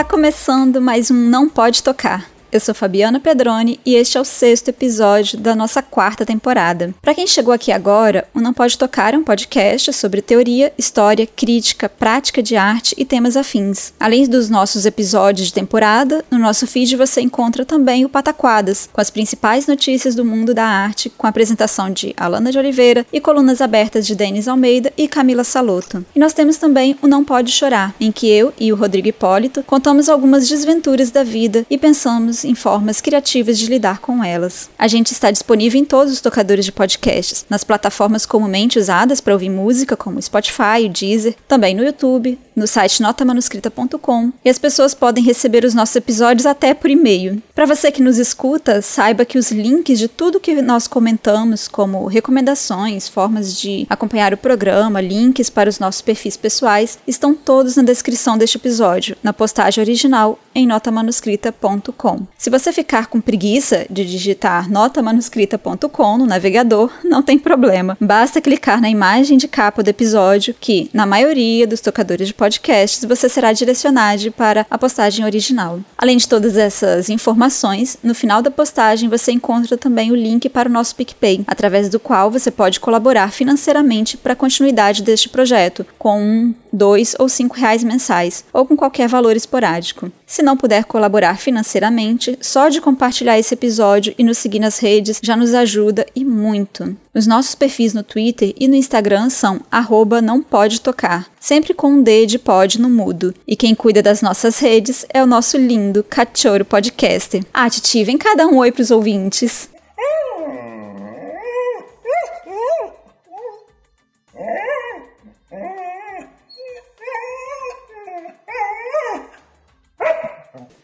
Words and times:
Olá, 0.00 0.04
tá 0.04 0.10
começando 0.16 0.80
mais 0.80 1.10
um 1.10 1.14
Não 1.14 1.46
Pode 1.46 1.82
Tocar. 1.82 2.29
Eu 2.52 2.58
sou 2.58 2.74
Fabiana 2.74 3.20
Pedroni 3.20 3.78
e 3.86 3.94
este 3.94 4.18
é 4.18 4.20
o 4.20 4.24
sexto 4.24 4.70
episódio 4.70 5.38
da 5.38 5.54
nossa 5.54 5.80
quarta 5.80 6.26
temporada. 6.26 6.92
Para 7.00 7.14
quem 7.14 7.24
chegou 7.24 7.54
aqui 7.54 7.70
agora, 7.70 8.26
o 8.34 8.40
Não 8.40 8.52
Pode 8.52 8.76
Tocar 8.76 9.14
é 9.14 9.16
um 9.16 9.22
podcast 9.22 9.92
sobre 9.92 10.20
teoria, 10.20 10.72
história, 10.76 11.28
crítica, 11.28 11.88
prática 11.88 12.42
de 12.42 12.56
arte 12.56 12.92
e 12.98 13.04
temas 13.04 13.36
afins. 13.36 13.92
Além 14.00 14.28
dos 14.28 14.50
nossos 14.50 14.84
episódios 14.84 15.46
de 15.46 15.54
temporada, 15.54 16.24
no 16.28 16.38
nosso 16.38 16.66
feed 16.66 16.96
você 16.96 17.20
encontra 17.20 17.64
também 17.64 18.04
o 18.04 18.08
Pataquadas, 18.08 18.88
com 18.92 19.00
as 19.00 19.10
principais 19.10 19.68
notícias 19.68 20.16
do 20.16 20.24
mundo 20.24 20.52
da 20.52 20.64
arte, 20.64 21.08
com 21.08 21.28
a 21.28 21.30
apresentação 21.30 21.88
de 21.88 22.12
Alana 22.16 22.50
de 22.50 22.58
Oliveira 22.58 23.06
e 23.12 23.20
colunas 23.20 23.60
abertas 23.60 24.04
de 24.04 24.16
Denis 24.16 24.48
Almeida 24.48 24.92
e 24.96 25.06
Camila 25.06 25.44
Saloto. 25.44 26.04
E 26.16 26.18
nós 26.18 26.32
temos 26.32 26.56
também 26.56 26.98
o 27.00 27.06
Não 27.06 27.24
Pode 27.24 27.52
Chorar, 27.52 27.94
em 28.00 28.10
que 28.10 28.28
eu 28.28 28.52
e 28.58 28.72
o 28.72 28.76
Rodrigo 28.76 29.06
Hipólito 29.06 29.62
contamos 29.62 30.08
algumas 30.08 30.48
desventuras 30.48 31.12
da 31.12 31.22
vida 31.22 31.64
e 31.70 31.78
pensamos 31.78 32.39
em 32.44 32.54
formas 32.54 33.00
criativas 33.00 33.58
de 33.58 33.66
lidar 33.66 33.98
com 34.00 34.22
elas. 34.22 34.70
A 34.78 34.88
gente 34.88 35.12
está 35.12 35.30
disponível 35.30 35.80
em 35.80 35.84
todos 35.84 36.12
os 36.12 36.20
tocadores 36.20 36.64
de 36.64 36.72
podcasts, 36.72 37.44
nas 37.48 37.64
plataformas 37.64 38.26
comumente 38.26 38.78
usadas 38.78 39.20
para 39.20 39.32
ouvir 39.32 39.50
música, 39.50 39.96
como 39.96 40.20
Spotify, 40.20 40.88
Deezer, 40.88 41.34
também 41.46 41.74
no 41.74 41.84
YouTube, 41.84 42.38
no 42.54 42.66
site 42.66 43.02
notamanuscrita.com, 43.02 44.32
e 44.44 44.50
as 44.50 44.58
pessoas 44.58 44.94
podem 44.94 45.24
receber 45.24 45.64
os 45.64 45.74
nossos 45.74 45.96
episódios 45.96 46.46
até 46.46 46.74
por 46.74 46.90
e-mail. 46.90 47.42
Para 47.54 47.66
você 47.66 47.90
que 47.90 48.02
nos 48.02 48.18
escuta, 48.18 48.82
saiba 48.82 49.24
que 49.24 49.38
os 49.38 49.50
links 49.50 49.98
de 49.98 50.08
tudo 50.08 50.40
que 50.40 50.60
nós 50.60 50.86
comentamos, 50.86 51.68
como 51.68 52.06
recomendações, 52.06 53.08
formas 53.08 53.56
de 53.56 53.86
acompanhar 53.88 54.34
o 54.34 54.36
programa, 54.36 55.00
links 55.00 55.48
para 55.48 55.70
os 55.70 55.78
nossos 55.78 56.02
perfis 56.02 56.36
pessoais, 56.36 56.98
estão 57.06 57.34
todos 57.34 57.76
na 57.76 57.82
descrição 57.82 58.36
deste 58.36 58.56
episódio, 58.56 59.16
na 59.22 59.32
postagem 59.32 59.82
original 59.82 60.38
em 60.54 60.66
notamanuscrita.com. 60.66 62.26
Se 62.38 62.50
você 62.50 62.72
ficar 62.72 63.06
com 63.06 63.20
preguiça 63.20 63.86
de 63.90 64.04
digitar 64.04 64.70
notamanuscrita.com 64.70 66.18
no 66.18 66.26
navegador, 66.26 66.90
não 67.04 67.22
tem 67.22 67.38
problema. 67.38 67.96
Basta 68.00 68.40
clicar 68.40 68.80
na 68.80 68.88
imagem 68.88 69.36
de 69.36 69.46
capa 69.46 69.82
do 69.82 69.88
episódio, 69.88 70.54
que, 70.58 70.88
na 70.92 71.04
maioria 71.04 71.66
dos 71.66 71.80
tocadores 71.80 72.28
de 72.28 72.34
podcasts, 72.34 73.04
você 73.04 73.28
será 73.28 73.52
direcionado 73.52 74.00
para 74.32 74.66
a 74.70 74.78
postagem 74.78 75.24
original. 75.24 75.80
Além 75.96 76.16
de 76.16 76.28
todas 76.28 76.56
essas 76.56 77.08
informações, 77.08 77.98
no 78.02 78.14
final 78.14 78.42
da 78.42 78.50
postagem 78.50 79.08
você 79.08 79.32
encontra 79.32 79.76
também 79.76 80.10
o 80.10 80.16
link 80.16 80.48
para 80.48 80.68
o 80.68 80.72
nosso 80.72 80.96
PicPay, 80.96 81.44
através 81.46 81.88
do 81.88 82.00
qual 82.00 82.30
você 82.30 82.50
pode 82.50 82.80
colaborar 82.80 83.32
financeiramente 83.32 84.16
para 84.16 84.32
a 84.32 84.36
continuidade 84.36 85.02
deste 85.02 85.28
projeto, 85.28 85.86
com 85.98 86.20
um, 86.20 86.54
dois 86.72 87.14
ou 87.18 87.28
cinco 87.28 87.56
reais 87.56 87.84
mensais, 87.84 88.44
ou 88.52 88.66
com 88.66 88.76
qualquer 88.76 89.08
valor 89.08 89.36
esporádico. 89.36 90.10
Se 90.30 90.44
não 90.44 90.56
puder 90.56 90.84
colaborar 90.84 91.38
financeiramente, 91.38 92.38
só 92.40 92.68
de 92.68 92.80
compartilhar 92.80 93.36
esse 93.36 93.52
episódio 93.52 94.14
e 94.16 94.22
nos 94.22 94.38
seguir 94.38 94.60
nas 94.60 94.78
redes 94.78 95.18
já 95.20 95.34
nos 95.34 95.52
ajuda 95.54 96.06
e 96.14 96.24
muito. 96.24 96.96
Os 97.12 97.26
nossos 97.26 97.56
perfis 97.56 97.92
no 97.92 98.04
Twitter 98.04 98.54
e 98.56 98.68
no 98.68 98.76
Instagram 98.76 99.28
são 99.28 99.60
arroba 99.68 100.22
não 100.22 100.40
pode 100.40 100.82
tocar, 100.82 101.28
sempre 101.40 101.74
com 101.74 101.94
um 101.94 102.02
D 102.04 102.26
de 102.26 102.38
pod 102.38 102.80
no 102.80 102.88
mudo. 102.88 103.34
E 103.44 103.56
quem 103.56 103.74
cuida 103.74 104.00
das 104.00 104.22
nossas 104.22 104.60
redes 104.60 105.04
é 105.12 105.20
o 105.20 105.26
nosso 105.26 105.56
lindo 105.56 106.04
cachorro 106.08 106.64
podcaster. 106.64 107.42
Ah, 107.52 107.68
Titi, 107.68 108.04
vem 108.04 108.16
cada 108.16 108.46
um 108.46 108.58
oi 108.58 108.70
pros 108.70 108.92
ouvintes. 108.92 109.68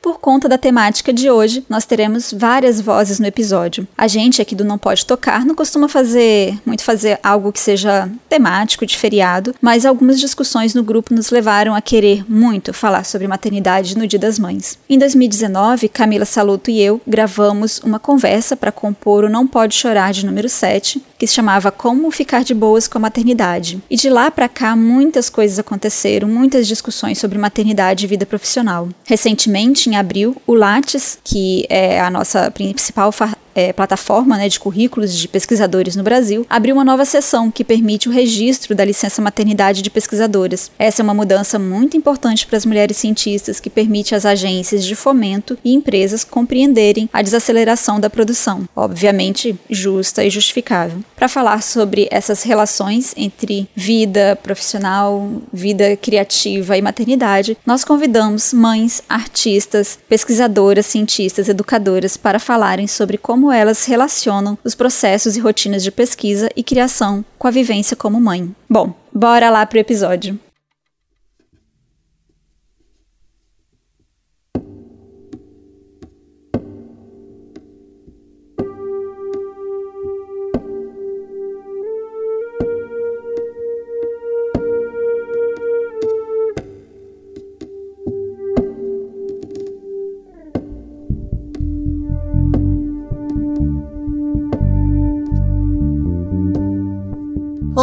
Por 0.06 0.15
conta 0.26 0.48
da 0.48 0.58
temática 0.58 1.12
de 1.12 1.30
hoje, 1.30 1.64
nós 1.68 1.86
teremos 1.86 2.34
várias 2.36 2.80
vozes 2.80 3.20
no 3.20 3.26
episódio. 3.28 3.86
A 3.96 4.08
gente 4.08 4.42
aqui 4.42 4.56
do 4.56 4.64
Não 4.64 4.76
Pode 4.76 5.06
Tocar 5.06 5.46
não 5.46 5.54
costuma 5.54 5.88
fazer 5.88 6.58
muito 6.66 6.82
fazer 6.82 7.20
algo 7.22 7.52
que 7.52 7.60
seja 7.60 8.10
temático 8.28 8.84
de 8.84 8.98
feriado, 8.98 9.54
mas 9.60 9.86
algumas 9.86 10.18
discussões 10.18 10.74
no 10.74 10.82
grupo 10.82 11.14
nos 11.14 11.30
levaram 11.30 11.76
a 11.76 11.80
querer 11.80 12.24
muito 12.28 12.72
falar 12.72 13.04
sobre 13.04 13.28
maternidade 13.28 13.96
no 13.96 14.04
Dia 14.04 14.18
das 14.18 14.36
Mães. 14.36 14.76
Em 14.90 14.98
2019, 14.98 15.88
Camila 15.90 16.24
Saluto 16.24 16.72
e 16.72 16.82
eu 16.82 17.00
gravamos 17.06 17.78
uma 17.84 18.00
conversa 18.00 18.56
para 18.56 18.72
compor 18.72 19.22
o 19.22 19.30
Não 19.30 19.46
Pode 19.46 19.76
Chorar 19.76 20.12
de 20.12 20.26
número 20.26 20.48
7, 20.48 21.00
que 21.16 21.26
se 21.28 21.34
chamava 21.34 21.70
Como 21.70 22.10
Ficar 22.10 22.42
de 22.42 22.52
Boas 22.52 22.88
com 22.88 22.98
a 22.98 23.00
Maternidade. 23.00 23.80
E 23.88 23.94
de 23.94 24.10
lá 24.10 24.28
para 24.28 24.48
cá, 24.48 24.74
muitas 24.74 25.30
coisas 25.30 25.60
aconteceram, 25.60 26.26
muitas 26.26 26.66
discussões 26.66 27.16
sobre 27.16 27.38
maternidade 27.38 28.04
e 28.04 28.08
vida 28.08 28.26
profissional. 28.26 28.88
Recentemente, 29.04 29.88
em 29.88 29.94
abril, 29.94 30.15
o 30.24 30.54
Lattes, 30.54 31.18
que 31.22 31.66
é 31.68 32.00
a 32.00 32.08
nossa 32.08 32.50
principal 32.50 33.12
é, 33.56 33.72
plataforma 33.72 34.36
né, 34.36 34.50
de 34.50 34.60
currículos 34.60 35.16
de 35.16 35.26
pesquisadores 35.26 35.96
no 35.96 36.02
Brasil, 36.02 36.46
abriu 36.50 36.74
uma 36.74 36.84
nova 36.84 37.06
seção 37.06 37.50
que 37.50 37.64
permite 37.64 38.06
o 38.06 38.12
registro 38.12 38.74
da 38.74 38.84
licença 38.84 39.22
maternidade 39.22 39.80
de 39.80 39.88
pesquisadoras. 39.88 40.70
Essa 40.78 41.00
é 41.00 41.04
uma 41.04 41.14
mudança 41.14 41.58
muito 41.58 41.96
importante 41.96 42.46
para 42.46 42.58
as 42.58 42.66
mulheres 42.66 42.98
cientistas 42.98 43.58
que 43.58 43.70
permite 43.70 44.14
às 44.14 44.26
agências 44.26 44.84
de 44.84 44.94
fomento 44.94 45.56
e 45.64 45.72
empresas 45.72 46.22
compreenderem 46.22 47.08
a 47.10 47.22
desaceleração 47.22 47.98
da 47.98 48.10
produção, 48.10 48.68
obviamente 48.76 49.58
justa 49.70 50.22
e 50.22 50.28
justificável. 50.28 50.98
Para 51.16 51.28
falar 51.28 51.62
sobre 51.62 52.08
essas 52.10 52.42
relações 52.42 53.14
entre 53.16 53.66
vida 53.74 54.38
profissional, 54.42 55.30
vida 55.50 55.96
criativa 55.96 56.76
e 56.76 56.82
maternidade, 56.82 57.56
nós 57.64 57.84
convidamos 57.84 58.52
mães, 58.52 59.02
artistas, 59.08 59.98
pesquisadoras, 60.08 60.84
cientistas, 60.84 61.48
educadoras 61.48 62.18
para 62.18 62.38
falarem 62.38 62.86
sobre 62.86 63.16
como 63.16 63.45
como 63.46 63.52
elas 63.52 63.84
relacionam 63.84 64.58
os 64.64 64.74
processos 64.74 65.36
e 65.36 65.40
rotinas 65.40 65.84
de 65.84 65.92
pesquisa 65.92 66.48
e 66.56 66.64
criação 66.64 67.24
com 67.38 67.46
a 67.46 67.50
vivência 67.52 67.96
como 67.96 68.20
mãe. 68.20 68.52
Bom, 68.68 68.92
bora 69.12 69.48
lá 69.50 69.64
pro 69.64 69.78
episódio. 69.78 70.36